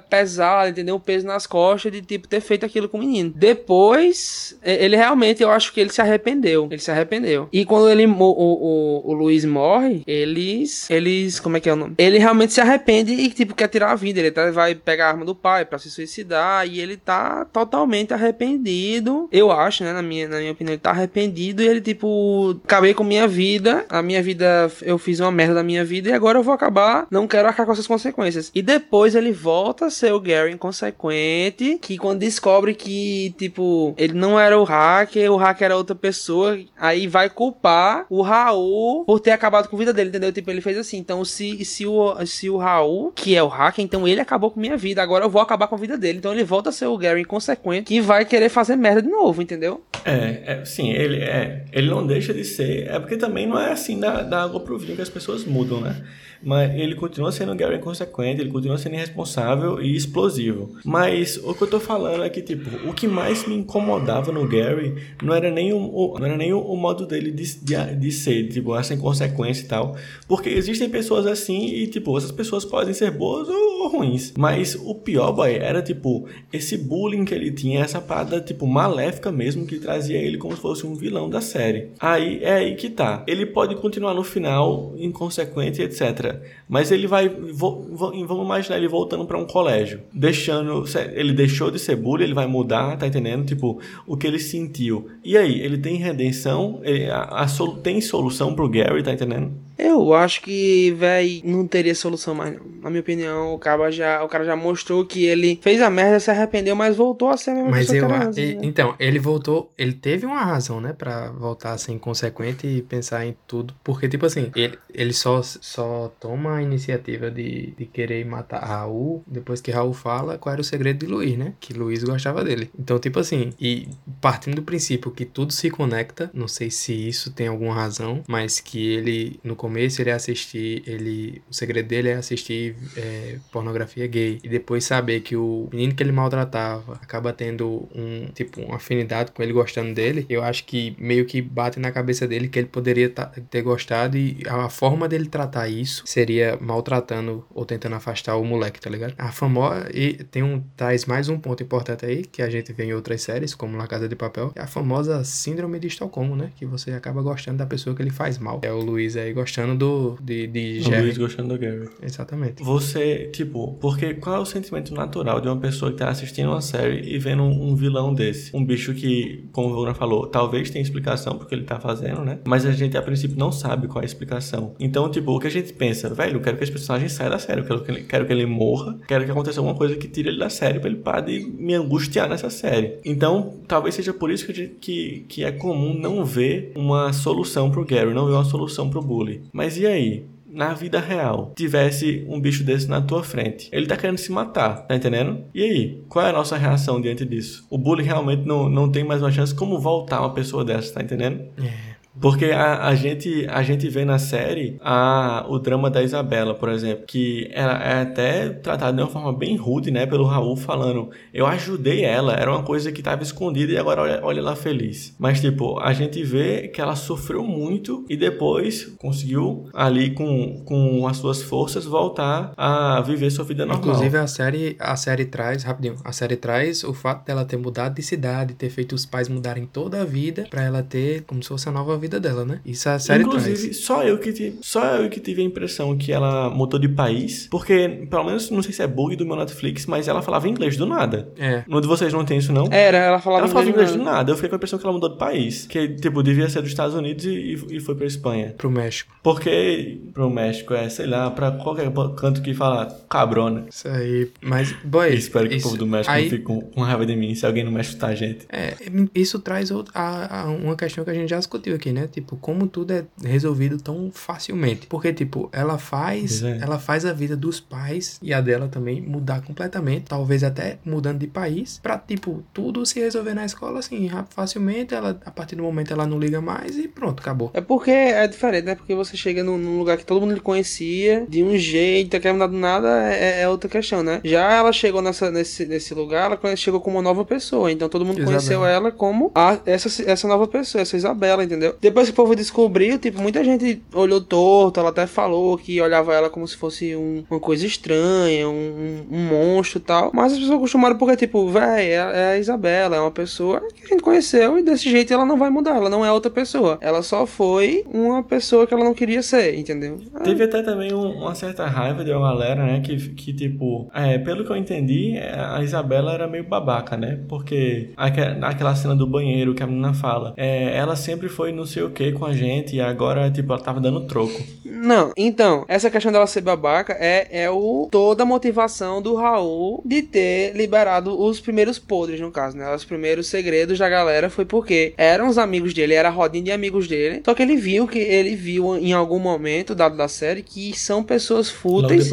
pesada, 0.09 0.69
entendeu? 0.69 0.95
Um 0.95 0.99
peso 0.99 1.25
nas 1.25 1.45
costas 1.45 1.91
de 1.91 2.01
tipo 2.01 2.27
ter 2.27 2.41
feito 2.41 2.65
aquilo 2.65 2.89
com 2.89 2.97
o 2.97 3.01
menino. 3.01 3.33
Depois, 3.35 4.57
ele 4.63 4.95
realmente, 4.95 5.43
eu 5.43 5.51
acho 5.51 5.73
que 5.73 5.79
ele 5.79 5.91
se 5.91 6.01
arrependeu. 6.01 6.67
Ele 6.69 6.81
se 6.81 6.91
arrependeu. 6.91 7.47
E 7.51 7.65
quando 7.65 7.89
ele 7.89 8.05
o, 8.05 8.11
o, 8.11 9.11
o 9.11 9.13
Luiz 9.13 9.45
morre, 9.45 10.03
eles 10.07 10.89
eles 10.89 11.39
como 11.39 11.57
é 11.57 11.59
que 11.59 11.69
é 11.69 11.73
o 11.73 11.75
nome? 11.75 11.95
Ele 11.97 12.17
realmente 12.17 12.53
se 12.53 12.61
arrepende 12.61 13.13
e 13.13 13.29
tipo 13.29 13.53
quer 13.55 13.67
tirar 13.67 13.91
a 13.91 13.95
vida. 13.95 14.19
Ele 14.19 14.29
até 14.29 14.51
vai 14.51 14.75
pegar 14.75 15.07
a 15.07 15.09
arma 15.09 15.25
do 15.25 15.35
pai 15.35 15.65
para 15.65 15.79
se 15.79 15.89
suicidar 15.89 16.67
e 16.67 16.79
ele 16.79 16.97
tá 16.97 17.45
totalmente 17.45 18.13
arrependido. 18.13 19.27
Eu 19.31 19.51
acho, 19.51 19.83
né, 19.83 19.93
na 19.93 20.01
minha 20.01 20.27
na 20.27 20.39
minha 20.39 20.51
opinião, 20.51 20.73
ele 20.73 20.81
tá 20.81 20.91
arrependido 20.91 21.61
e 21.61 21.67
ele 21.67 21.81
tipo 21.81 22.59
acabei 22.63 22.93
com 22.93 23.03
minha 23.03 23.27
vida. 23.27 23.85
A 23.89 24.01
minha 24.01 24.21
vida 24.21 24.71
eu 24.81 24.97
fiz 24.97 25.19
uma 25.19 25.31
merda 25.31 25.55
da 25.55 25.63
minha 25.63 25.83
vida 25.83 26.09
e 26.09 26.13
agora 26.13 26.39
eu 26.39 26.43
vou 26.43 26.53
acabar, 26.61 27.07
não 27.09 27.27
quero 27.27 27.47
arcar 27.47 27.65
com 27.65 27.71
essas 27.71 27.87
consequências. 27.87 28.51
E 28.53 28.61
depois 28.61 29.15
ele 29.15 29.31
volta 29.31 29.87
a 29.87 29.89
ser 29.89 30.13
o 30.13 30.19
Gary 30.19 30.51
inconsequente, 30.53 31.79
que 31.81 31.97
quando 31.97 32.19
descobre 32.19 32.75
que, 32.75 33.33
tipo, 33.37 33.95
ele 33.97 34.13
não 34.13 34.39
era 34.39 34.59
o 34.59 34.63
hacker, 34.63 35.31
o 35.31 35.37
hacker 35.37 35.65
era 35.65 35.77
outra 35.77 35.95
pessoa, 35.95 36.59
aí 36.77 37.07
vai 37.07 37.29
culpar 37.29 38.05
o 38.09 38.21
Raul 38.21 39.05
por 39.05 39.19
ter 39.19 39.31
acabado 39.31 39.67
com 39.67 39.75
a 39.75 39.79
vida 39.79 39.93
dele, 39.93 40.09
entendeu? 40.09 40.31
Tipo, 40.31 40.51
ele 40.51 40.61
fez 40.61 40.77
assim, 40.77 40.97
então 40.97 41.25
se, 41.25 41.65
se, 41.65 41.85
o, 41.85 42.25
se 42.25 42.49
o 42.49 42.57
Raul, 42.57 43.11
que 43.15 43.35
é 43.35 43.41
o 43.41 43.47
hacker, 43.47 43.83
então 43.83 44.07
ele 44.07 44.21
acabou 44.21 44.51
com 44.51 44.59
minha 44.59 44.77
vida, 44.77 45.01
agora 45.01 45.25
eu 45.25 45.29
vou 45.29 45.41
acabar 45.41 45.67
com 45.67 45.75
a 45.75 45.79
vida 45.79 45.97
dele. 45.97 46.19
Então 46.19 46.31
ele 46.31 46.43
volta 46.43 46.69
a 46.69 46.73
ser 46.73 46.85
o 46.85 46.97
Gary 46.97 47.21
inconsequente, 47.21 47.85
que 47.85 48.01
vai 48.01 48.25
querer 48.25 48.49
fazer 48.49 48.75
merda 48.75 49.01
de 49.01 49.09
novo, 49.09 49.41
entendeu? 49.41 49.83
É, 50.05 50.59
é 50.59 50.65
sim, 50.65 50.91
ele 50.91 51.17
é. 51.17 51.65
Ele 51.71 51.89
não 51.89 52.05
deixa 52.05 52.33
de 52.33 52.43
ser. 52.43 52.87
É 52.87 52.99
porque 52.99 53.17
também 53.17 53.47
não 53.47 53.59
é 53.59 53.71
assim 53.71 53.99
da, 53.99 54.21
da 54.21 54.43
água 54.43 54.59
pro 54.59 54.77
vinho 54.77 54.95
que 54.95 55.01
as 55.01 55.09
pessoas 55.09 55.45
mudam, 55.45 55.81
né? 55.81 55.95
Mas 56.43 56.73
ele 56.75 56.95
continua 56.95 57.31
sendo 57.31 57.51
um 57.51 57.57
Gary 57.57 57.77
inconsequente, 57.77 58.41
ele 58.41 58.51
continua 58.51 58.77
sendo 58.77 58.95
irresponsável 58.95 59.81
e 59.81 59.95
explosivo. 59.95 60.75
Mas 60.83 61.37
o 61.37 61.53
que 61.53 61.63
eu 61.63 61.67
tô 61.67 61.79
falando 61.79 62.23
é 62.23 62.29
que, 62.29 62.41
tipo, 62.41 62.87
o 62.87 62.93
que 62.93 63.07
mais 63.07 63.45
me 63.47 63.55
incomodava 63.55 64.31
no 64.31 64.47
Gary 64.47 64.95
não 65.21 65.33
era 65.33 65.51
nem 65.51 65.73
o, 65.73 66.15
não 66.17 66.25
era 66.25 66.37
nem 66.37 66.53
o 66.53 66.75
modo 66.75 67.05
dele 67.05 67.31
de, 67.31 67.59
de, 67.59 67.95
de, 67.95 68.11
ser, 68.11 68.49
tipo, 68.49 68.75
essa 68.75 68.93
inconsequência 68.93 69.63
e 69.63 69.67
tal. 69.67 69.95
Porque 70.27 70.49
existem 70.49 70.89
pessoas 70.89 71.25
assim 71.25 71.65
e, 71.67 71.87
tipo, 71.87 72.17
essas 72.17 72.31
pessoas 72.31 72.65
podem 72.65 72.93
ser 72.93 73.11
boas 73.11 73.47
ou, 73.47 73.83
ou 73.83 73.89
ruins. 73.89 74.33
Mas 74.37 74.75
o 74.75 74.95
pior, 74.95 75.31
boy, 75.31 75.53
era, 75.55 75.81
tipo, 75.81 76.27
esse 76.51 76.77
bullying 76.77 77.25
que 77.25 77.33
ele 77.33 77.51
tinha, 77.51 77.81
essa 77.81 78.01
parada, 78.01 78.39
tipo, 78.41 78.65
maléfica 78.65 79.31
mesmo, 79.31 79.65
que 79.65 79.79
trazia 79.79 80.17
ele 80.17 80.37
como 80.37 80.55
se 80.55 80.61
fosse 80.61 80.85
um 80.85 80.95
vilão 80.95 81.29
da 81.29 81.41
série. 81.41 81.89
Aí 81.99 82.39
é 82.41 82.53
aí 82.53 82.75
que 82.75 82.89
tá. 82.89 83.23
Ele 83.27 83.45
pode 83.45 83.75
continuar 83.75 84.13
no 84.13 84.23
final 84.23 84.93
inconsequente, 84.97 85.81
etc. 85.81 86.30
Mas 86.67 86.91
ele 86.91 87.07
vai. 87.07 87.29
vamos 87.29 88.45
imaginar 88.45 88.77
ele 88.77 88.87
voltando 88.87 89.25
para 89.25 89.37
um 89.37 89.45
colégio. 89.45 90.01
Deixando. 90.13 90.83
Ele 91.13 91.33
deixou 91.33 91.71
de 91.71 91.79
ser 91.79 91.95
bullying, 91.95 92.25
ele 92.25 92.33
vai 92.33 92.47
mudar, 92.47 92.97
tá 92.97 93.07
entendendo? 93.07 93.45
Tipo, 93.45 93.79
o 94.07 94.15
que 94.15 94.27
ele 94.27 94.39
sentiu. 94.39 95.09
E 95.23 95.37
aí, 95.37 95.59
ele 95.61 95.77
tem 95.77 95.95
redenção? 95.95 96.79
Ele, 96.83 97.09
a, 97.09 97.21
a, 97.21 97.47
tem 97.83 98.01
solução 98.01 98.53
pro 98.53 98.69
Gary, 98.69 99.03
tá 99.03 99.11
entendendo? 99.13 99.51
Eu 99.81 100.13
acho 100.13 100.41
que, 100.43 100.91
véi, 100.91 101.41
não 101.43 101.65
teria 101.65 101.95
solução 101.95 102.35
mais. 102.35 102.55
Na 102.81 102.89
minha 102.91 103.01
opinião, 103.01 103.55
o 103.55 103.57
cara 103.57 103.91
já, 103.91 104.23
o 104.23 104.27
cara 104.27 104.45
já 104.45 104.55
mostrou 104.55 105.03
que 105.03 105.25
ele 105.25 105.59
fez 105.61 105.81
a 105.81 105.89
merda, 105.89 106.19
se 106.19 106.29
arrependeu, 106.29 106.75
mas 106.75 106.95
voltou 106.95 107.29
a 107.29 107.37
ser 107.37 107.49
a 107.49 107.55
mesma 107.55 107.71
mas 107.71 107.87
pessoa. 107.87 108.07
Mas 108.07 108.21
eu, 108.21 108.27
antes, 108.27 108.55
né? 108.55 108.61
então, 108.61 108.95
ele 108.99 109.17
voltou, 109.17 109.71
ele 109.75 109.93
teve 109.93 110.27
uma 110.27 110.43
razão, 110.43 110.79
né, 110.79 110.93
para 110.93 111.31
voltar 111.31 111.73
a 111.73 111.77
ser 111.79 111.93
inconsequente 111.93 112.67
e 112.67 112.83
pensar 112.83 113.25
em 113.25 113.35
tudo, 113.47 113.73
porque 113.83 114.07
tipo 114.07 114.23
assim, 114.25 114.51
ele, 114.55 114.77
ele 114.93 115.13
só 115.13 115.41
só 115.41 116.13
toma 116.19 116.57
a 116.57 116.61
iniciativa 116.61 117.31
de, 117.31 117.73
de 117.75 117.85
querer 117.85 118.23
matar 118.23 118.63
Raul 118.63 119.23
depois 119.25 119.61
que 119.61 119.71
Raul 119.71 119.93
fala 119.93 120.37
qual 120.37 120.53
era 120.53 120.61
o 120.61 120.65
segredo 120.65 120.99
de 120.99 121.11
Luiz, 121.11 121.37
né? 121.37 121.53
Que 121.59 121.73
Luiz 121.73 122.03
gostava 122.03 122.43
dele. 122.43 122.69
Então, 122.77 122.99
tipo 122.99 123.19
assim, 123.19 123.51
e 123.59 123.87
partindo 124.19 124.55
do 124.55 124.61
princípio 124.61 125.09
que 125.09 125.25
tudo 125.25 125.51
se 125.51 125.71
conecta, 125.71 126.29
não 126.33 126.47
sei 126.47 126.69
se 126.69 126.93
isso 126.93 127.31
tem 127.31 127.47
alguma 127.47 127.73
razão, 127.73 128.21
mas 128.27 128.59
que 128.59 128.93
ele 128.93 129.39
no 129.43 129.55
começo 129.55 129.70
começo 129.71 130.01
ele 130.01 130.09
é 130.09 130.13
assistir, 130.13 130.83
ele, 130.85 131.41
o 131.49 131.53
segredo 131.53 131.87
dele 131.87 132.09
é 132.09 132.15
assistir 132.15 132.75
é, 132.97 133.37
pornografia 133.51 134.05
gay 134.05 134.37
e 134.43 134.49
depois 134.49 134.83
saber 134.83 135.21
que 135.21 135.37
o 135.37 135.69
menino 135.71 135.95
que 135.95 136.03
ele 136.03 136.11
maltratava 136.11 136.95
acaba 137.01 137.31
tendo 137.31 137.87
um 137.95 138.27
tipo 138.33 138.61
uma 138.61 138.75
afinidade 138.75 139.31
com 139.31 139.41
ele 139.41 139.53
gostando 139.53 139.93
dele, 139.93 140.25
eu 140.29 140.43
acho 140.43 140.65
que 140.65 140.93
meio 140.99 141.25
que 141.25 141.41
bate 141.41 141.79
na 141.79 141.89
cabeça 141.89 142.27
dele 142.27 142.49
que 142.49 142.59
ele 142.59 142.67
poderia 142.67 143.09
ter 143.09 143.61
gostado 143.61 144.17
e 144.17 144.43
a 144.45 144.67
forma 144.67 145.07
dele 145.07 145.27
tratar 145.27 145.69
isso 145.69 146.03
seria 146.05 146.57
maltratando 146.59 147.45
ou 147.53 147.65
tentando 147.65 147.95
afastar 147.95 148.35
o 148.35 148.43
moleque, 148.43 148.81
tá 148.81 148.89
ligado? 148.89 149.13
A 149.17 149.31
famosa 149.31 149.89
e 149.93 150.15
tem 150.25 150.43
um 150.43 150.61
traz 150.75 151.05
mais 151.05 151.29
um 151.29 151.39
ponto 151.39 151.63
importante 151.63 152.05
aí 152.05 152.25
que 152.25 152.41
a 152.41 152.49
gente 152.49 152.73
vê 152.73 152.85
em 152.85 152.93
outras 152.93 153.21
séries 153.21 153.55
como 153.55 153.77
Na 153.77 153.87
Casa 153.87 154.09
de 154.09 154.17
Papel, 154.17 154.51
é 154.53 154.61
a 154.61 154.67
famosa 154.67 155.23
síndrome 155.23 155.79
de 155.79 155.87
Estocolmo, 155.87 156.35
né? 156.35 156.51
Que 156.57 156.65
você 156.65 156.91
acaba 156.91 157.21
gostando 157.21 157.59
da 157.59 157.65
pessoa 157.65 157.95
que 157.95 158.01
ele 158.01 158.09
faz 158.09 158.37
mal. 158.37 158.59
É 158.63 158.71
o 158.71 158.81
Luiz 158.81 159.15
aí 159.15 159.31
gostando 159.31 159.60
gostando 159.61 159.77
do. 159.77 160.17
De, 160.21 160.47
de 160.47 160.81
Jerry. 160.81 161.01
Luiz 161.01 161.17
gostando 161.17 161.49
do 161.49 161.59
Gary. 161.59 161.89
Exatamente. 162.01 162.63
Você, 162.63 163.29
tipo, 163.31 163.77
porque 163.79 164.15
qual 164.15 164.37
é 164.37 164.39
o 164.39 164.45
sentimento 164.45 164.93
natural 164.93 165.39
de 165.39 165.47
uma 165.47 165.57
pessoa 165.57 165.91
que 165.91 165.97
tá 165.97 166.09
assistindo 166.09 166.49
uma 166.49 166.61
série 166.61 167.13
e 167.13 167.17
vendo 167.17 167.43
um, 167.43 167.69
um 167.69 167.75
vilão 167.75 168.13
desse? 168.13 168.55
Um 168.55 168.65
bicho 168.65 168.93
que, 168.93 169.45
como 169.51 169.69
o 169.69 169.73
Vogna 169.73 169.93
falou, 169.93 170.27
talvez 170.27 170.69
tenha 170.69 170.81
explicação 170.81 171.37
porque 171.37 171.53
ele 171.53 171.63
tá 171.63 171.79
fazendo, 171.79 172.23
né? 172.23 172.39
Mas 172.45 172.65
a 172.65 172.71
gente 172.71 172.97
a 172.97 173.01
princípio 173.01 173.37
não 173.37 173.51
sabe 173.51 173.87
qual 173.87 174.01
é 174.01 174.05
a 174.05 174.05
explicação. 174.05 174.75
Então, 174.79 175.09
tipo, 175.09 175.31
o 175.31 175.39
que 175.39 175.47
a 175.47 175.51
gente 175.51 175.73
pensa, 175.73 176.09
velho, 176.13 176.37
eu 176.37 176.41
quero 176.41 176.57
que 176.57 176.63
esse 176.63 176.71
personagem 176.71 177.09
saia 177.09 177.29
da 177.29 177.39
série, 177.39 177.61
eu 177.61 177.65
quero 177.65 177.83
que 177.83 177.91
ele, 177.91 178.01
quero 178.03 178.25
que 178.25 178.33
ele 178.33 178.45
morra, 178.45 178.97
quero 179.07 179.25
que 179.25 179.31
aconteça 179.31 179.59
alguma 179.59 179.75
coisa 179.75 179.95
que 179.95 180.07
tire 180.07 180.29
ele 180.29 180.39
da 180.39 180.49
série 180.49 180.79
pra 180.79 180.89
ele 180.89 180.99
parar 180.99 181.21
de 181.21 181.39
me 181.39 181.73
angustiar 181.73 182.29
nessa 182.29 182.49
série. 182.49 182.99
Então, 183.05 183.59
talvez 183.67 183.95
seja 183.95 184.13
por 184.13 184.31
isso 184.31 184.45
que, 184.45 184.67
que, 184.67 185.25
que 185.27 185.43
é 185.43 185.51
comum 185.51 185.93
não 185.93 186.23
ver 186.25 186.71
uma 186.75 187.13
solução 187.13 187.69
pro 187.69 187.85
Gary, 187.85 188.13
não 188.13 188.25
ver 188.25 188.33
uma 188.33 188.43
solução 188.43 188.89
pro 188.89 189.01
Bully. 189.01 189.40
Mas 189.51 189.77
e 189.77 189.85
aí? 189.85 190.25
na 190.51 190.73
vida 190.73 190.99
real, 190.99 191.53
tivesse 191.55 192.25
um 192.27 192.39
bicho 192.39 192.63
desse 192.63 192.87
na 192.87 193.01
tua 193.01 193.23
frente, 193.23 193.69
ele 193.71 193.87
tá 193.87 193.95
querendo 193.95 194.17
se 194.17 194.31
matar, 194.31 194.85
tá 194.85 194.95
entendendo? 194.95 195.45
E 195.53 195.63
aí, 195.63 196.03
qual 196.09 196.25
é 196.25 196.29
a 196.29 196.33
nossa 196.33 196.57
reação 196.57 196.99
diante 196.99 197.23
disso? 197.25 197.65
O 197.69 197.77
bullying 197.77 198.03
realmente 198.03 198.45
não, 198.45 198.69
não 198.69 198.91
tem 198.91 199.03
mais 199.03 199.21
uma 199.21 199.31
chance 199.31 199.55
como 199.55 199.79
voltar 199.79 200.19
uma 200.19 200.33
pessoa 200.33 200.65
dessa, 200.65 200.93
tá 200.93 201.01
entendendo? 201.01 201.45
É. 201.57 201.90
Porque 202.19 202.45
a, 202.45 202.87
a, 202.87 202.95
gente, 202.95 203.47
a 203.49 203.63
gente 203.63 203.87
vê 203.87 204.03
na 204.03 204.19
série 204.19 204.77
a, 204.81 205.45
o 205.47 205.57
drama 205.59 205.89
da 205.89 206.03
Isabela, 206.03 206.53
por 206.53 206.69
exemplo, 206.69 207.05
que 207.05 207.49
ela 207.53 207.81
é 207.81 208.01
até 208.01 208.49
tratada 208.49 208.95
de 208.95 209.01
uma 209.01 209.09
forma 209.09 209.31
bem 209.31 209.55
rude, 209.55 209.91
né, 209.91 210.05
pelo 210.05 210.25
Raul, 210.25 210.57
falando: 210.57 211.09
Eu 211.33 211.45
ajudei 211.47 212.03
ela, 212.03 212.33
era 212.33 212.51
uma 212.51 212.63
coisa 212.63 212.91
que 212.91 212.99
estava 212.99 213.23
escondida 213.23 213.71
e 213.71 213.77
agora 213.77 214.01
olha, 214.01 214.19
olha 214.23 214.39
ela 214.39 214.55
feliz. 214.55 215.15
Mas, 215.17 215.39
tipo, 215.39 215.79
a 215.79 215.93
gente 215.93 216.21
vê 216.23 216.67
que 216.67 216.81
ela 216.81 216.95
sofreu 216.95 217.43
muito 217.43 218.05
e 218.09 218.17
depois 218.17 218.85
conseguiu, 218.97 219.69
ali 219.73 220.11
com, 220.11 220.63
com 220.65 221.07
as 221.07 221.17
suas 221.17 221.41
forças, 221.41 221.85
voltar 221.85 222.53
a 222.57 223.01
viver 223.01 223.29
sua 223.29 223.45
vida 223.45 223.65
normal. 223.65 223.85
Inclusive, 223.85 224.17
a 224.17 224.27
série, 224.27 224.75
a 224.79 224.95
série 224.95 225.25
traz, 225.25 225.63
rapidinho, 225.63 225.95
a 226.03 226.11
série 226.11 226.35
traz 226.35 226.83
o 226.83 226.93
fato 226.93 227.25
dela 227.25 227.45
ter 227.45 227.57
mudado 227.57 227.95
de 227.95 228.01
cidade, 228.01 228.53
ter 228.53 228.69
feito 228.69 228.93
os 228.93 229.05
pais 229.05 229.29
mudarem 229.29 229.65
toda 229.65 230.01
a 230.01 230.05
vida 230.05 230.45
para 230.49 230.63
ela 230.63 230.83
ter 230.83 231.23
como 231.23 231.41
se 231.41 231.49
fosse 231.49 231.69
a 231.69 231.71
nova 231.71 231.97
vida 232.01 232.19
dela, 232.19 232.43
né? 232.43 232.59
Isso 232.65 232.89
a 232.89 232.99
série 232.99 233.23
Inclusive, 233.23 233.61
traz. 233.61 233.77
só 233.77 234.03
eu 234.03 234.17
que 234.17 234.33
tive, 234.33 234.57
só 234.61 234.97
eu 234.97 235.09
que 235.09 235.19
tive 235.19 235.41
a 235.41 235.45
impressão 235.45 235.97
que 235.97 236.11
ela 236.11 236.49
mudou 236.49 236.79
de 236.79 236.89
país, 236.89 237.47
porque 237.49 238.07
pelo 238.09 238.25
menos 238.25 238.49
não 238.49 238.61
sei 238.61 238.73
se 238.73 238.81
é 238.81 238.87
bug 238.87 239.15
do 239.15 239.25
meu 239.25 239.35
Netflix, 239.35 239.85
mas 239.85 240.07
ela 240.07 240.21
falava 240.21 240.49
inglês 240.49 240.75
do 240.75 240.85
nada. 240.85 241.29
É. 241.37 241.63
No 241.67 241.79
de 241.79 241.87
vocês 241.87 242.11
não 242.11 242.25
tem 242.25 242.37
isso 242.37 242.51
não? 242.51 242.67
Era, 242.71 242.97
ela 242.97 243.19
falava, 243.19 243.43
ela 243.43 243.51
falava 243.51 243.69
inglês, 243.69 243.91
do 243.91 244.03
nada. 244.03 244.31
Eu 244.31 244.35
fiquei 244.35 244.49
com 244.49 244.55
a 244.55 244.57
impressão 244.57 244.79
que 244.79 244.85
ela 244.85 244.93
mudou 244.93 245.09
de 245.09 245.17
país, 245.17 245.65
que 245.65 245.89
tipo 245.89 246.21
devia 246.23 246.49
ser 246.49 246.61
dos 246.61 246.71
Estados 246.71 246.95
Unidos 246.95 247.25
e, 247.25 247.57
e 247.69 247.79
foi 247.79 247.95
para 247.95 248.05
Espanha. 248.05 248.53
Pro 248.57 248.71
México. 248.71 249.15
Porque 249.23 250.01
pro 250.13 250.29
México 250.29 250.73
é, 250.73 250.89
sei 250.89 251.05
lá, 251.05 251.29
para 251.29 251.51
qualquer 251.51 251.91
canto 252.17 252.41
que 252.41 252.53
fala 252.53 252.87
cabrona. 253.09 253.65
Isso 253.69 253.87
aí. 253.87 254.31
Mas 254.41 254.73
boy, 254.83 255.13
espero 255.13 255.47
que 255.47 255.55
isso, 255.55 255.67
o 255.67 255.69
povo 255.69 255.79
do 255.79 255.87
México 255.87 256.13
aí... 256.13 256.23
não 256.23 256.29
fique 256.29 256.43
com, 256.43 256.61
com 256.61 256.81
raiva 256.81 257.05
de 257.05 257.15
mim 257.15 257.33
se 257.35 257.45
alguém 257.45 257.63
no 257.63 257.71
México 257.71 257.99
tá 257.99 258.13
gente. 258.15 258.45
É, 258.49 258.75
isso 259.13 259.39
traz 259.39 259.71
outra, 259.71 259.91
a, 259.93 260.41
a, 260.41 260.45
uma 260.49 260.75
questão 260.75 261.03
que 261.03 261.09
a 261.09 261.13
gente 261.13 261.29
já 261.29 261.37
discutiu 261.37 261.75
aqui, 261.75 261.90
né? 261.91 262.07
Tipo, 262.11 262.35
como 262.37 262.67
tudo 262.67 262.93
é 262.93 263.05
resolvido 263.23 263.77
tão 263.77 264.11
facilmente. 264.11 264.87
Porque, 264.87 265.13
tipo, 265.13 265.49
ela 265.51 265.77
faz, 265.77 266.43
é. 266.43 266.59
ela 266.61 266.79
faz 266.79 267.05
a 267.05 267.13
vida 267.13 267.35
dos 267.35 267.59
pais 267.59 268.19
e 268.21 268.33
a 268.33 268.41
dela 268.41 268.67
também 268.67 269.01
mudar 269.01 269.41
completamente, 269.41 270.05
talvez 270.07 270.43
até 270.43 270.77
mudando 270.85 271.19
de 271.19 271.27
país, 271.27 271.79
pra, 271.81 271.97
tipo, 271.97 272.43
tudo 272.53 272.85
se 272.85 272.99
resolver 272.99 273.33
na 273.33 273.45
escola 273.45 273.79
assim, 273.79 274.09
facilmente. 274.29 274.93
Ela, 274.93 275.19
a 275.25 275.31
partir 275.31 275.55
do 275.55 275.63
momento, 275.63 275.91
ela 275.91 276.05
não 276.05 276.19
liga 276.19 276.41
mais 276.41 276.77
e 276.77 276.87
pronto, 276.87 277.19
acabou. 277.19 277.51
É 277.53 277.61
porque 277.61 277.91
é 277.91 278.27
diferente, 278.27 278.65
né? 278.65 278.75
Porque 278.75 278.95
você 278.95 279.15
chega 279.15 279.43
num, 279.43 279.57
num 279.57 279.77
lugar 279.77 279.97
que 279.97 280.05
todo 280.05 280.21
mundo 280.21 280.33
lhe 280.33 280.39
conhecia 280.39 281.25
de 281.27 281.43
um 281.43 281.57
jeito, 281.57 282.19
quer 282.19 282.33
mudar 282.33 282.47
do 282.47 282.57
nada, 282.57 283.11
é, 283.13 283.41
é, 283.41 283.49
outra 283.49 283.69
questão, 283.69 284.03
né? 284.03 284.21
Já 284.23 284.53
ela 284.53 284.71
chegou 284.71 285.01
nessa, 285.01 285.31
nesse, 285.31 285.65
nesse 285.65 285.93
lugar, 285.93 286.31
ela 286.31 286.55
chegou 286.55 286.79
como 286.79 286.97
uma 286.97 287.03
nova 287.03 287.25
pessoa, 287.25 287.71
então 287.71 287.89
todo 287.89 288.05
mundo 288.05 288.23
conheceu 288.23 288.65
ela 288.65 288.91
como 288.91 289.31
a, 289.33 289.59
essa, 289.65 290.03
essa 290.09 290.27
nova 290.27 290.47
pessoa, 290.47 290.81
essa 290.81 290.95
Isabela, 290.95 291.43
entendeu? 291.43 291.75
Depois 291.81 292.07
que 292.07 292.13
o 292.13 292.15
povo 292.15 292.35
descobriu, 292.35 292.99
tipo, 292.99 293.19
muita 293.19 293.43
gente 293.43 293.81
olhou 293.93 294.21
torto, 294.21 294.79
ela 294.79 294.89
até 294.89 295.07
falou 295.07 295.57
que 295.57 295.81
olhava 295.81 296.13
ela 296.13 296.29
como 296.29 296.47
se 296.47 296.55
fosse 296.55 296.95
um, 296.95 297.23
uma 297.29 297.39
coisa 297.39 297.65
estranha, 297.65 298.47
um, 298.47 299.07
um, 299.09 299.19
monstro 299.27 299.79
e 299.79 299.81
tal. 299.81 300.11
Mas 300.13 300.33
as 300.33 300.37
pessoas 300.37 300.57
acostumaram 300.57 300.95
porque, 300.95 301.17
tipo, 301.17 301.49
véi, 301.49 301.87
é, 301.87 301.95
é, 301.95 302.31
a 302.33 302.37
Isabela, 302.37 302.97
é 302.97 302.99
uma 302.99 303.09
pessoa 303.09 303.61
que 303.73 303.85
a 303.85 303.87
gente 303.87 304.03
conheceu 304.03 304.59
e 304.59 304.63
desse 304.63 304.91
jeito 304.91 305.11
ela 305.11 305.25
não 305.25 305.37
vai 305.37 305.49
mudar, 305.49 305.75
ela 305.75 305.89
não 305.89 306.05
é 306.05 306.11
outra 306.11 306.29
pessoa. 306.29 306.77
Ela 306.81 307.01
só 307.01 307.25
foi 307.25 307.83
uma 307.91 308.21
pessoa 308.21 308.67
que 308.67 308.73
ela 308.73 308.83
não 308.83 308.93
queria 308.93 309.23
ser, 309.23 309.57
entendeu? 309.57 309.97
Teve 310.23 310.43
até 310.43 310.61
também 310.61 310.93
um, 310.93 311.21
uma 311.21 311.33
certa 311.33 311.65
raiva 311.65 312.03
de 312.03 312.11
uma 312.11 312.31
galera, 312.31 312.63
né, 312.63 312.81
que, 312.81 312.95
que 313.09 313.33
tipo, 313.33 313.89
é, 313.93 314.19
pelo 314.19 314.45
que 314.45 314.51
eu 314.51 314.55
entendi, 314.55 315.17
a 315.17 315.63
Isabela 315.63 316.13
era 316.13 316.27
meio 316.27 316.43
babaca, 316.43 316.95
né? 316.95 317.19
Porque 317.27 317.89
aquela 317.97 318.75
cena 318.75 318.95
do 318.95 319.07
banheiro 319.07 319.55
que 319.55 319.63
a 319.63 319.67
menina 319.67 319.95
fala, 319.95 320.33
é, 320.37 320.77
ela 320.77 320.95
sempre 320.95 321.27
foi 321.27 321.51
não 321.51 321.65
sei 321.71 321.83
o 321.83 321.89
que 321.89 322.11
com 322.11 322.25
a 322.25 322.33
gente 322.33 322.75
e 322.75 322.81
agora, 322.81 323.29
tipo, 323.31 323.51
ela 323.51 323.61
tava 323.61 323.79
dando 323.79 324.05
troco. 324.05 324.41
Não, 324.65 325.11
então, 325.15 325.65
essa 325.67 325.89
questão 325.89 326.11
dela 326.11 326.25
ser 326.25 326.41
babaca 326.41 326.93
é, 326.99 327.27
é 327.43 327.49
o 327.49 327.87
toda 327.91 328.23
a 328.23 328.25
motivação 328.25 329.01
do 329.01 329.15
Raul 329.15 329.81
de 329.85 330.01
ter 330.01 330.55
liberado 330.55 331.19
os 331.21 331.39
primeiros 331.39 331.77
podres, 331.77 332.19
no 332.19 332.31
caso, 332.31 332.57
né? 332.57 332.73
Os 332.73 332.83
primeiros 332.83 333.27
segredos 333.27 333.77
da 333.77 333.87
galera 333.87 334.29
foi 334.29 334.43
porque 334.43 334.93
eram 334.97 335.27
os 335.27 335.37
amigos 335.37 335.73
dele, 335.73 335.93
era 335.93 336.09
a 336.09 336.11
rodinha 336.11 336.45
de 336.45 336.51
amigos 336.51 336.87
dele. 336.87 337.21
Só 337.23 337.33
que 337.33 337.43
ele 337.43 337.55
viu 337.55 337.87
que 337.87 337.99
ele 337.99 338.35
viu 338.35 338.75
em 338.75 338.93
algum 338.93 339.19
momento 339.19 339.75
dado 339.75 339.95
da 339.95 340.07
série 340.07 340.41
que 340.41 340.77
são 340.77 341.03
pessoas 341.03 341.49
fúteis, 341.49 342.09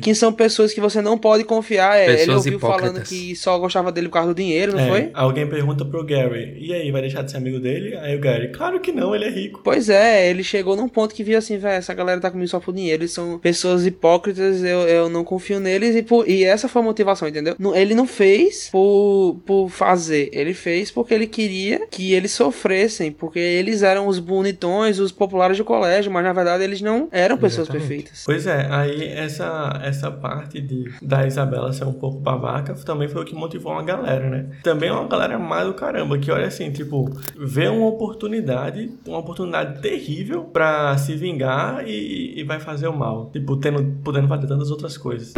que 0.00 0.14
são 0.14 0.32
pessoas 0.32 0.72
que 0.72 0.80
você 0.80 1.02
não 1.02 1.18
pode 1.18 1.44
confiar. 1.44 1.98
É, 1.98 2.22
ele 2.22 2.32
ouviu 2.32 2.54
hipócritas. 2.54 2.80
falando 2.80 3.04
que 3.04 3.36
só 3.36 3.58
gostava 3.58 3.92
dele 3.92 4.08
por 4.08 4.14
causa 4.14 4.32
do 4.32 4.36
dinheiro, 4.36 4.72
não 4.72 4.80
é, 4.80 4.88
foi? 4.88 5.10
Alguém 5.12 5.46
pergunta 5.46 5.84
pro 5.84 6.04
Gary, 6.04 6.56
e 6.58 6.72
aí, 6.72 6.90
vai 6.90 7.02
deixar 7.02 7.22
de 7.22 7.30
ser 7.30 7.36
amigo 7.36 7.60
dele? 7.60 7.96
Aí 7.96 8.16
o 8.16 8.20
Gary, 8.20 8.48
claro 8.48 8.80
que 8.80 8.92
não, 8.96 9.14
ele 9.14 9.24
é 9.26 9.30
rico. 9.30 9.60
Pois 9.62 9.88
é, 9.88 10.28
ele 10.28 10.42
chegou 10.42 10.76
num 10.76 10.88
ponto 10.88 11.14
que 11.14 11.22
viu 11.24 11.38
assim, 11.38 11.58
velho, 11.58 11.76
essa 11.78 11.94
galera 11.94 12.20
tá 12.20 12.30
comigo 12.30 12.48
só 12.48 12.58
por 12.60 12.74
dinheiro, 12.74 13.02
eles 13.02 13.12
são 13.12 13.38
pessoas 13.38 13.86
hipócritas, 13.86 14.62
eu, 14.62 14.80
eu 14.88 15.08
não 15.08 15.24
confio 15.24 15.60
neles 15.60 15.94
e, 15.94 16.02
por, 16.02 16.28
e 16.28 16.44
essa 16.44 16.68
foi 16.68 16.82
a 16.82 16.84
motivação, 16.84 17.28
entendeu? 17.28 17.54
Não- 17.58 17.74
Ele 17.74 17.94
não 17.94 18.06
fez 18.06 18.68
por, 18.70 19.36
por 19.46 19.68
fazer, 19.68 20.30
ele 20.32 20.54
fez 20.54 20.90
porque 20.90 21.14
ele 21.14 21.26
queria 21.26 21.86
que 21.90 22.12
eles 22.12 22.32
sofressem, 22.32 23.12
porque 23.12 23.38
eles 23.38 23.82
eram 23.82 24.06
os 24.08 24.18
bonitões, 24.18 24.98
os 24.98 25.12
populares 25.12 25.56
do 25.58 25.64
colégio, 25.64 26.10
mas 26.10 26.24
na 26.24 26.32
verdade 26.32 26.64
eles 26.64 26.80
não 26.80 27.08
eram 27.12 27.36
pessoas 27.36 27.68
Exatamente. 27.68 27.88
perfeitas. 27.88 28.22
Pois 28.24 28.46
é, 28.46 28.66
aí 28.70 29.08
essa, 29.08 29.80
essa 29.84 30.10
parte 30.10 30.60
de, 30.60 30.90
da 31.02 31.26
Isabela 31.26 31.72
ser 31.72 31.84
um 31.84 31.92
pouco 31.92 32.18
babaca 32.18 32.74
também 32.74 33.08
foi 33.08 33.22
o 33.22 33.24
que 33.24 33.34
motivou 33.34 33.72
uma 33.72 33.82
galera, 33.82 34.28
né? 34.30 34.46
Também 34.62 34.88
é 34.88 34.92
uma 34.92 35.06
galera 35.08 35.38
má 35.38 35.64
do 35.64 35.74
caramba, 35.74 36.18
que 36.18 36.30
olha 36.30 36.46
assim, 36.46 36.70
tipo, 36.70 37.10
vê 37.36 37.68
uma 37.68 37.86
oportunidade, 37.86 38.85
uma 39.06 39.18
oportunidade 39.18 39.80
terrível 39.80 40.44
pra 40.44 40.96
se 40.98 41.14
vingar 41.14 41.86
e, 41.86 42.40
e 42.40 42.44
vai 42.44 42.60
fazer 42.60 42.88
o 42.88 42.96
mal. 42.96 43.30
Tipo, 43.30 43.56
tendo, 43.56 44.02
podendo 44.02 44.28
fazer 44.28 44.46
tantas 44.46 44.70
outras 44.70 44.96
coisas. 44.96 45.34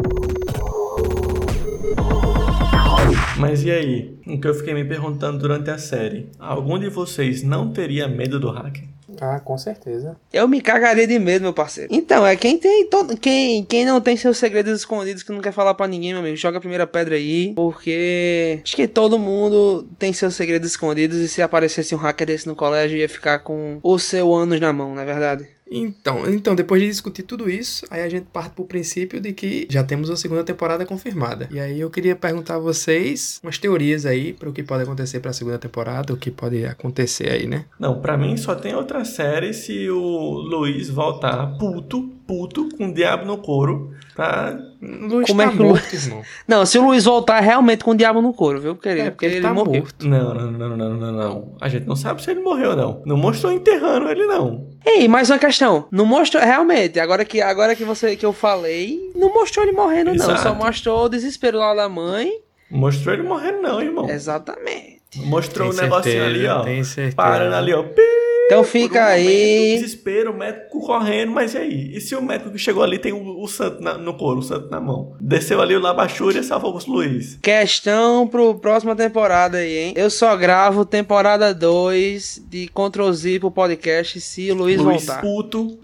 Mas 3.39 3.65
e 3.65 3.71
aí? 3.71 4.19
O 4.27 4.41
que 4.41 4.49
eu 4.49 4.55
fiquei 4.55 4.75
me 4.75 4.85
perguntando 4.85 5.39
durante 5.39 5.71
a 5.71 5.79
série. 5.79 6.31
Algum 6.39 6.79
de 6.79 6.89
vocês 6.89 7.43
não 7.43 7.73
teria 7.73 8.09
medo 8.09 8.39
do 8.41 8.51
hacker? 8.51 8.98
Ah, 9.21 9.41
com 9.41 9.57
certeza. 9.59 10.17
Eu 10.33 10.47
me 10.49 10.61
cagaria 10.61 11.07
de 11.07 11.19
medo, 11.19 11.43
meu 11.43 11.53
parceiro. 11.53 11.93
Então, 11.93 12.27
é 12.27 12.37
quem 12.37 12.59
tem 12.59 12.89
todo. 12.89 13.17
Quem, 13.17 13.65
quem 13.65 13.85
não 13.85 14.01
tem 14.01 14.17
seus 14.17 14.39
segredos 14.39 14.81
escondidos 14.81 15.23
que 15.23 15.33
não 15.33 15.41
quer 15.41 15.53
falar 15.53 15.75
pra 15.75 15.87
ninguém, 15.87 16.13
meu 16.13 16.21
amigo, 16.21 16.37
joga 16.37 16.59
a 16.59 16.61
primeira 16.61 16.87
pedra 16.87 17.17
aí. 17.17 17.53
Porque 17.55 18.61
acho 18.63 18.77
que 18.77 18.89
todo 18.89 19.19
mundo 19.19 19.89
tem 19.99 20.13
seus 20.13 20.35
segredos 20.35 20.71
escondidos. 20.71 21.19
E 21.19 21.29
se 21.29 21.43
aparecesse 21.43 21.95
um 21.95 21.99
hacker 21.99 22.27
desse 22.27 22.47
no 22.47 22.57
colégio, 22.57 22.99
ia 22.99 23.09
ficar 23.09 23.41
com 23.41 23.79
o 23.83 23.99
seu 23.99 24.35
ânus 24.35 24.61
na 24.61 24.73
mão, 24.73 24.95
não 24.95 25.03
é 25.03 25.05
verdade? 25.05 25.58
Então, 25.71 26.29
então, 26.29 26.55
depois 26.55 26.81
de 26.81 26.89
discutir 26.89 27.23
tudo 27.23 27.49
isso, 27.49 27.85
aí 27.91 28.03
a 28.03 28.09
gente 28.09 28.27
parte 28.33 28.55
pro 28.55 28.65
princípio 28.65 29.21
de 29.21 29.33
que 29.33 29.67
já 29.71 29.85
temos 29.85 30.11
a 30.11 30.17
segunda 30.17 30.45
temporada 30.45 30.85
confirmada. 30.87 31.49
E 31.51 31.61
aí 31.61 31.81
eu 31.81 31.91
queria 31.91 32.17
perguntar 32.17 32.57
a 32.57 32.59
vocês 32.59 33.41
umas 33.43 33.59
teorias 33.59 34.07
aí 34.07 34.33
para 34.33 34.49
o 34.49 34.53
que 34.53 34.63
pode 34.63 34.83
acontecer 34.83 35.21
pra 35.21 35.33
segunda 35.33 35.59
temporada, 35.59 36.13
o 36.13 36.17
que 36.17 36.31
pode 36.31 36.65
acontecer 36.65 37.31
aí, 37.31 37.47
né? 37.47 37.65
Não, 37.79 38.01
pra 38.01 38.17
mim 38.17 38.37
só 38.37 38.55
tem 38.55 38.75
outra 38.75 39.05
série 39.05 39.53
se 39.53 39.89
o 39.91 39.99
Luiz 39.99 40.89
voltar 40.89 41.59
puto, 41.59 42.18
puto, 42.29 42.69
com 42.77 42.89
o 42.89 42.95
diabo 42.95 43.25
no 43.25 43.39
couro, 43.39 43.91
pra... 44.15 44.55
Luiz 44.81 45.27
Como 45.27 45.41
tá 45.43 45.49
é 45.49 45.51
que 45.51 45.57
o 45.59 45.63
Lu- 45.63 45.69
morto, 45.71 45.95
irmão. 45.95 46.23
Não, 46.47 46.65
se 46.67 46.79
o 46.79 46.85
Luiz 46.87 47.05
voltar 47.07 47.41
realmente 47.41 47.83
com 47.83 47.91
o 47.93 47.95
diabo 47.97 48.21
no 48.23 48.33
couro, 48.35 48.61
viu, 48.61 48.77
querido? 48.77 49.09
É, 49.09 49.11
porque 49.11 49.25
ele 49.27 49.37
ele 49.37 49.43
tá 49.43 49.53
morreu. 49.55 49.81
morto. 49.83 50.07
Não, 50.07 50.35
não, 50.35 50.51
não, 50.53 50.77
não, 50.77 50.95
não, 50.95 51.13
não. 51.13 51.53
A 51.61 51.69
gente 51.69 51.87
não 51.87 51.97
sabe 51.97 52.23
se 52.23 52.31
ele 52.31 52.41
morreu 52.41 52.71
ou 52.71 52.77
não. 52.77 53.03
Não 53.07 53.17
mostrou 53.17 53.51
enterrando 53.53 54.09
ele, 54.11 54.25
não. 54.27 54.69
Ei, 54.87 55.09
mais 55.09 55.31
uma 55.31 55.39
questão. 55.39 55.87
Não 55.91 56.05
mostrou. 56.07 56.43
Realmente, 56.43 57.01
agora 57.01 57.25
que, 57.25 57.41
agora 57.41 57.75
que, 57.75 57.83
você, 57.85 58.15
que 58.15 58.25
eu 58.27 58.33
falei, 58.33 59.11
não 59.17 59.33
mostrou 59.35 59.65
ele 59.65 59.73
morrendo, 59.75 60.15
não. 60.15 60.25
Só 60.25 60.35
Exato. 60.35 60.55
mostrou 60.55 61.07
o 61.07 61.09
desespero 61.09 61.59
lá 61.59 61.75
da 61.75 61.89
mãe. 61.89 62.31
Mostrou 62.71 63.15
ele 63.15 63.23
morrendo, 63.25 63.63
não, 63.63 63.81
irmão. 63.81 64.09
Exatamente. 64.09 64.99
Mostrou 65.25 65.71
o 65.71 65.75
Tem 65.75 65.83
negocinho 65.85 66.25
ali, 66.25 66.47
ó. 66.47 66.61
tem 66.63 66.85
certeza. 66.85 67.17
Parando 67.17 67.55
ali, 67.57 67.73
ó. 67.73 67.83
Pi, 67.83 68.03
Então 68.51 68.65
fica 68.65 68.99
um 68.99 69.03
momento, 69.03 69.29
aí. 69.29 69.75
desespero, 69.79 70.33
o 70.33 70.37
médico 70.37 70.81
correndo, 70.81 71.33
mas 71.33 71.55
e 71.55 71.59
aí? 71.59 71.91
E 71.95 72.01
se 72.01 72.15
o 72.17 72.23
médico 72.23 72.51
que 72.51 72.59
chegou 72.59 72.83
ali 72.83 72.99
tem 72.99 73.13
o, 73.13 73.43
o 73.43 73.47
santo 73.47 73.83
na- 73.83 73.99
no 73.99 74.15
couro, 74.15 74.41
o 74.41 74.43
santo 74.43 74.71
na 74.71 74.81
mão? 74.81 75.13
Desceu 75.21 75.61
ali 75.61 75.77
o 75.77 75.81
Labachúria 75.81 76.41
e 76.41 76.45
salvou 76.45 76.75
o 76.77 76.91
Luiz. 76.91 77.39
Questão 77.43 78.27
pro 78.27 78.55
próxima 78.55 78.97
temporada 78.97 79.59
aí, 79.59 79.77
hein? 79.79 79.93
Eu 79.97 80.09
só 80.11 80.35
gravo 80.37 80.85
temporada 80.85 81.53
2 81.55 82.43
de 82.49 82.69
Ctrl 82.69 83.13
Z 83.13 83.39
pro 83.41 83.51
podcast 83.51 84.21
se 84.21 84.51
o 84.51 84.55
Luiz, 84.55 84.81
Luiz 84.81 85.05
voltar. 85.07 85.21
puto, 85.21 85.79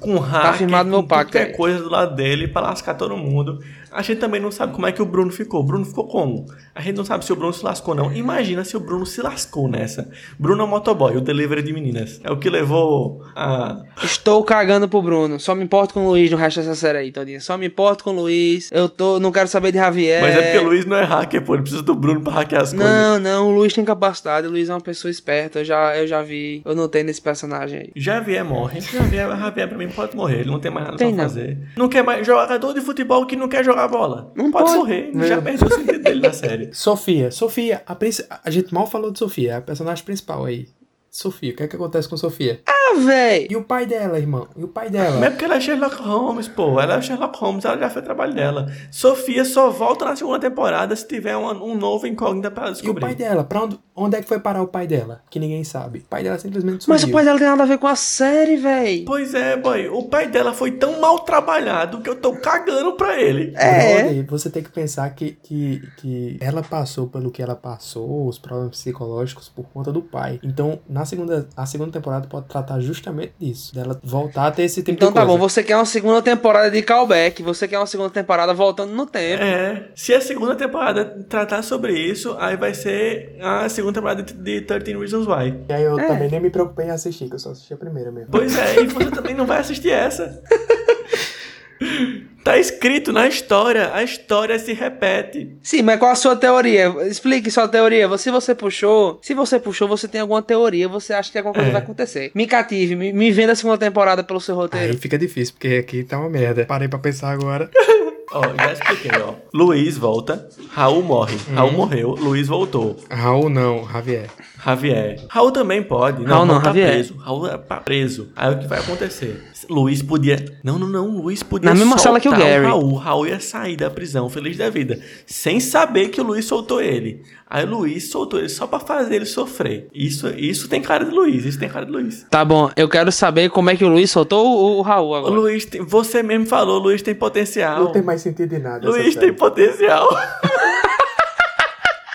com 0.00 0.18
firmado 0.58 0.90
com 0.90 0.96
meu 0.96 1.02
pacto 1.06 1.32
qualquer 1.32 1.48
aí. 1.48 1.56
coisa 1.56 1.78
do 1.82 1.88
lado 1.88 2.14
dele 2.14 2.48
pra 2.48 2.60
lascar 2.62 2.94
todo 2.94 3.16
mundo. 3.16 3.60
A 3.92 4.02
gente 4.02 4.18
também 4.18 4.40
não 4.40 4.50
sabe 4.50 4.72
como 4.72 4.86
é 4.86 4.92
que 4.92 5.02
o 5.02 5.06
Bruno 5.06 5.30
ficou. 5.30 5.60
O 5.60 5.64
Bruno 5.64 5.84
ficou 5.84 6.06
como? 6.06 6.46
A 6.74 6.80
gente 6.80 6.96
não 6.96 7.04
sabe 7.04 7.24
se 7.24 7.32
o 7.32 7.36
Bruno 7.36 7.52
se 7.52 7.64
lascou, 7.64 7.94
não. 7.94 8.12
Imagina 8.12 8.64
se 8.64 8.76
o 8.76 8.80
Bruno 8.80 9.04
se 9.04 9.20
lascou 9.20 9.68
nessa. 9.68 10.10
Bruno 10.38 10.62
é 10.62 10.64
o 10.64 10.68
motoboy, 10.68 11.16
o 11.16 11.20
delivery 11.20 11.62
de 11.62 11.72
meninas. 11.72 12.20
É 12.22 12.30
o 12.30 12.38
que 12.38 12.48
levou 12.48 13.24
a... 13.34 13.82
Estou 14.02 14.42
cagando 14.44 14.88
pro 14.88 15.02
Bruno. 15.02 15.38
Só 15.40 15.54
me 15.54 15.64
importo 15.64 15.94
com 15.94 16.06
o 16.06 16.10
Luiz 16.10 16.30
no 16.30 16.36
resto 16.36 16.60
dessa 16.60 16.74
série 16.74 16.98
aí, 16.98 17.12
todinha. 17.12 17.40
Só 17.40 17.56
me 17.56 17.66
importo 17.66 18.04
com 18.04 18.10
o 18.10 18.14
Luiz. 18.14 18.70
Eu 18.72 18.88
tô. 18.88 19.18
Não 19.20 19.32
quero 19.32 19.48
saber 19.48 19.72
de 19.72 19.78
Javier. 19.78 20.22
Mas 20.22 20.36
é 20.36 20.42
porque 20.42 20.58
o 20.58 20.68
Luiz 20.68 20.86
não 20.86 20.96
é 20.96 21.04
hacker, 21.04 21.42
pô. 21.44 21.54
Ele 21.54 21.62
precisa 21.62 21.82
do 21.82 21.94
Bruno 21.94 22.20
pra 22.20 22.32
hackear 22.32 22.62
as 22.62 22.72
coisas. 22.72 22.88
Não, 22.88 23.18
não, 23.18 23.48
o 23.48 23.54
Luiz 23.54 23.72
tem 23.72 23.84
capacidade, 23.84 24.46
o 24.46 24.50
Luiz 24.50 24.68
é 24.68 24.74
uma 24.74 24.80
pessoa 24.80 25.10
esperta, 25.10 25.60
eu 25.60 25.64
já, 25.64 25.96
eu 25.96 26.06
já 26.06 26.22
vi, 26.22 26.62
eu 26.64 26.74
notei 26.74 27.02
nesse 27.02 27.20
personagem 27.20 27.80
aí. 27.80 27.92
Javier 27.96 28.44
morre. 28.44 28.80
Javier, 28.80 29.28
Javier 29.36 29.68
pra 29.68 29.78
mim 29.78 29.88
pode 29.88 30.16
morrer. 30.16 30.40
Ele 30.40 30.50
não 30.50 30.60
tem 30.60 30.70
mais 30.70 30.86
nada 30.86 30.96
Tem 30.98 31.14
pra 31.14 31.24
não. 31.24 31.28
fazer. 31.28 31.58
Não 31.76 31.88
quer 31.88 32.02
mais. 32.02 32.26
Jogador 32.26 32.72
de 32.72 32.80
futebol 32.80 33.26
que 33.26 33.36
não 33.36 33.48
quer 33.48 33.64
jogar 33.64 33.79
bola. 33.88 34.32
Não 34.34 34.50
pode, 34.50 34.64
pode. 34.66 34.78
morrer. 34.78 35.10
Já 35.26 35.40
perdeu 35.40 35.68
o 35.68 35.72
sentido 35.72 36.02
dele 36.02 36.20
na 36.20 36.32
série. 36.34 36.70
Sofia, 36.72 37.30
Sofia, 37.30 37.82
a, 37.86 37.96
a 38.44 38.50
gente 38.50 38.72
mal 38.72 38.86
falou 38.86 39.10
de 39.10 39.18
Sofia, 39.18 39.52
é 39.52 39.56
a 39.56 39.60
personagem 39.60 40.04
principal 40.04 40.44
aí. 40.44 40.68
Sofia, 41.10 41.52
o 41.52 41.56
que 41.56 41.62
é 41.64 41.68
que 41.68 41.74
acontece 41.76 42.08
com 42.08 42.16
Sofia? 42.16 42.60
Ah, 42.66 42.94
véi! 43.04 43.48
E 43.50 43.56
o 43.56 43.64
pai 43.64 43.84
dela, 43.84 44.18
irmão? 44.18 44.46
E 44.56 44.62
o 44.62 44.68
pai 44.68 44.88
Não 44.90 45.00
é 45.00 45.10
dela? 45.10 45.30
porque 45.30 45.44
ela 45.44 45.56
é 45.56 45.60
Sherlock 45.60 45.96
Holmes, 46.02 46.46
pô. 46.48 46.80
Ela 46.80 46.94
é 46.96 47.02
Sherlock 47.02 47.36
Holmes, 47.38 47.64
ela 47.64 47.76
já 47.78 47.90
fez 47.90 48.02
o 48.02 48.04
trabalho 48.04 48.32
dela. 48.34 48.66
Sofia 48.92 49.44
só 49.44 49.70
volta 49.70 50.04
na 50.04 50.14
segunda 50.14 50.38
temporada 50.38 50.94
se 50.94 51.06
tiver 51.06 51.36
um, 51.36 51.46
um 51.64 51.76
novo 51.76 52.06
incógnita 52.06 52.50
pra 52.50 52.66
ela 52.68 52.76
E 52.82 52.88
o 52.88 52.94
pai 52.94 53.10
descobrir. 53.10 53.14
dela? 53.16 53.44
Pra 53.44 53.62
onde, 53.64 53.78
onde 53.94 54.16
é 54.16 54.20
que 54.22 54.28
foi 54.28 54.38
parar 54.38 54.62
o 54.62 54.68
pai 54.68 54.86
dela? 54.86 55.20
Que 55.28 55.38
ninguém 55.40 55.64
sabe. 55.64 55.98
O 55.98 56.04
pai 56.04 56.22
dela 56.22 56.38
simplesmente 56.38 56.84
sumiu. 56.84 56.94
Mas 56.94 57.02
o 57.02 57.10
pai 57.12 57.24
dela 57.24 57.38
tem 57.38 57.48
nada 57.48 57.62
a 57.64 57.66
ver 57.66 57.78
com 57.78 57.86
a 57.88 57.96
série, 57.96 58.56
véi. 58.56 59.04
Pois 59.04 59.34
é, 59.34 59.56
boy. 59.56 59.88
O 59.88 60.04
pai 60.04 60.28
dela 60.28 60.52
foi 60.52 60.70
tão 60.72 61.00
mal 61.00 61.20
trabalhado 61.20 62.00
que 62.02 62.08
eu 62.08 62.14
tô 62.16 62.32
cagando 62.36 62.92
pra 62.92 63.20
ele. 63.20 63.52
É. 63.56 64.02
Brother, 64.04 64.26
você 64.28 64.48
tem 64.50 64.62
que 64.62 64.70
pensar 64.70 65.10
que, 65.10 65.32
que, 65.42 65.82
que 65.96 66.38
ela 66.40 66.62
passou 66.62 67.08
pelo 67.08 67.30
que 67.32 67.42
ela 67.42 67.56
passou, 67.56 68.26
os 68.28 68.38
problemas 68.38 68.70
psicológicos 68.76 69.48
por 69.48 69.64
conta 69.72 69.92
do 69.92 70.02
pai. 70.02 70.38
Então, 70.42 70.78
na 70.88 70.99
segunda, 71.04 71.48
a 71.56 71.66
segunda 71.66 71.92
temporada 71.92 72.26
pode 72.28 72.46
tratar 72.46 72.80
justamente 72.80 73.32
disso, 73.38 73.74
dela 73.74 73.98
voltar 74.02 74.46
a 74.46 74.50
ter 74.50 74.62
esse 74.64 74.82
tipo 74.82 74.92
Então 74.92 75.08
de 75.08 75.14
tá 75.14 75.20
coisa. 75.20 75.38
bom, 75.38 75.48
você 75.48 75.62
quer 75.62 75.76
uma 75.76 75.84
segunda 75.84 76.22
temporada 76.22 76.70
de 76.70 76.82
callback, 76.82 77.42
você 77.42 77.66
quer 77.68 77.78
uma 77.78 77.86
segunda 77.86 78.10
temporada 78.10 78.52
voltando 78.54 78.92
no 78.92 79.06
tempo. 79.06 79.42
É, 79.42 79.88
se 79.94 80.12
a 80.14 80.20
segunda 80.20 80.54
temporada 80.56 81.04
tratar 81.28 81.62
sobre 81.62 81.92
isso, 81.98 82.36
aí 82.38 82.56
vai 82.56 82.74
ser 82.74 83.36
a 83.40 83.68
segunda 83.68 83.94
temporada 83.94 84.22
de, 84.22 84.32
de 84.34 84.60
13 84.62 84.96
Reasons 84.96 85.26
Why. 85.26 85.54
E 85.68 85.72
aí 85.72 85.82
eu 85.82 85.98
É. 85.98 86.06
também 86.06 86.30
nem 86.30 86.40
me 86.40 86.50
preocupei 86.50 86.86
em 86.86 86.90
assistir, 86.90 87.28
que 87.28 87.34
eu 87.34 87.38
só 87.38 87.50
assisti 87.50 87.72
a 87.74 87.76
primeira 87.76 88.10
mesmo. 88.10 88.28
Pois 88.30 88.56
é, 88.58 88.80
e 88.82 88.86
você 88.86 89.10
também 89.10 89.34
não 89.34 89.46
vai 89.46 89.58
assistir 89.60 89.90
essa. 89.90 90.40
Tá 92.42 92.56
escrito 92.58 93.12
na 93.12 93.28
história, 93.28 93.90
a 93.92 94.02
história 94.02 94.58
se 94.58 94.72
repete. 94.72 95.56
Sim, 95.62 95.82
mas 95.82 95.98
qual 95.98 96.10
a 96.10 96.14
sua 96.14 96.34
teoria? 96.34 96.88
Explique 97.06 97.50
sua 97.50 97.68
teoria. 97.68 98.08
Se 98.16 98.30
você 98.30 98.54
puxou, 98.54 99.18
se 99.22 99.34
você 99.34 99.58
puxou, 99.60 99.86
você 99.86 100.08
tem 100.08 100.22
alguma 100.22 100.40
teoria, 100.40 100.88
você 100.88 101.12
acha 101.12 101.30
que 101.30 101.36
alguma 101.36 101.54
coisa 101.54 101.68
É. 101.68 101.72
vai 101.72 101.82
acontecer. 101.82 102.30
Me 102.34 102.46
cative, 102.46 102.96
me, 102.96 103.12
me 103.12 103.30
venda 103.30 103.52
a 103.52 103.56
segunda 103.56 103.76
temporada 103.76 104.24
pelo 104.24 104.40
seu 104.40 104.54
roteiro. 104.54 104.92
Aí 104.92 104.98
fica 104.98 105.18
difícil, 105.18 105.54
porque 105.54 105.76
aqui 105.76 106.02
tá 106.02 106.18
uma 106.18 106.30
merda. 106.30 106.64
Parei 106.64 106.88
pra 106.88 106.98
pensar 106.98 107.30
agora. 107.30 107.68
Ó, 108.32 108.42
já 108.56 108.72
expliquei, 108.72 109.10
ó. 109.20 109.34
Luiz 109.52 109.98
volta, 109.98 110.48
Raul 110.70 111.02
morre. 111.02 111.36
Raul 111.52 111.72
morreu, 111.72 112.10
Luiz 112.10 112.46
voltou. 112.46 112.96
Raul 113.10 113.50
não, 113.50 113.84
Javier. 113.90 114.28
Javier. 114.64 115.20
Raul 115.28 115.50
também 115.50 115.82
pode. 115.82 116.22
Raul 116.24 116.46
não, 116.46 116.58
tá 116.60 116.66
Javier. 116.66 116.90
preso. 116.92 117.16
Raul 117.16 117.48
tá 117.58 117.80
preso. 117.80 118.30
Aí 118.36 118.54
o 118.54 118.58
que 118.60 118.68
vai 118.68 118.78
acontecer? 118.78 119.49
Luiz 119.68 120.02
podia. 120.02 120.44
Não, 120.64 120.78
não, 120.78 120.88
não. 120.88 121.08
Luiz 121.20 121.42
podia 121.42 121.68
Na 121.70 121.74
mesma 121.74 121.98
sala 121.98 122.18
que 122.20 122.28
o 122.28 122.32
Gary. 122.32 122.64
Raul. 122.64 122.94
Raul 122.94 123.26
ia 123.26 123.40
sair 123.40 123.76
da 123.76 123.90
prisão 123.90 124.28
feliz 124.28 124.56
da 124.56 124.70
vida. 124.70 125.00
Sem 125.26 125.60
saber 125.60 126.08
que 126.08 126.20
o 126.20 126.24
Luiz 126.24 126.44
soltou 126.44 126.80
ele. 126.80 127.22
Aí 127.48 127.64
o 127.64 127.68
Luiz 127.68 128.10
soltou 128.10 128.38
ele 128.38 128.48
só 128.48 128.66
pra 128.66 128.78
fazer 128.78 129.16
ele 129.16 129.26
sofrer. 129.26 129.88
Isso, 129.92 130.28
isso 130.28 130.68
tem 130.68 130.80
cara 130.80 131.04
de 131.04 131.10
Luiz. 131.10 131.44
Isso 131.44 131.58
tem 131.58 131.68
cara 131.68 131.84
de 131.84 131.92
Luiz. 131.92 132.24
Tá 132.30 132.44
bom, 132.44 132.70
eu 132.76 132.88
quero 132.88 133.10
saber 133.10 133.50
como 133.50 133.70
é 133.70 133.76
que 133.76 133.84
o 133.84 133.88
Luiz 133.88 134.10
soltou 134.10 134.46
o, 134.46 134.78
o 134.78 134.82
Raul 134.82 135.10
O 135.10 135.14
agora. 135.14 135.34
Luiz, 135.34 135.64
tem- 135.64 135.82
você 135.84 136.22
mesmo 136.22 136.46
falou, 136.46 136.78
Luiz 136.78 137.02
tem 137.02 137.14
potencial. 137.14 137.84
Não 137.84 137.92
tem 137.92 138.02
mais 138.02 138.22
sentido 138.22 138.54
em 138.54 138.58
nada. 138.60 138.88
Luiz 138.88 139.16
tem 139.16 139.32
potencial. 139.32 140.08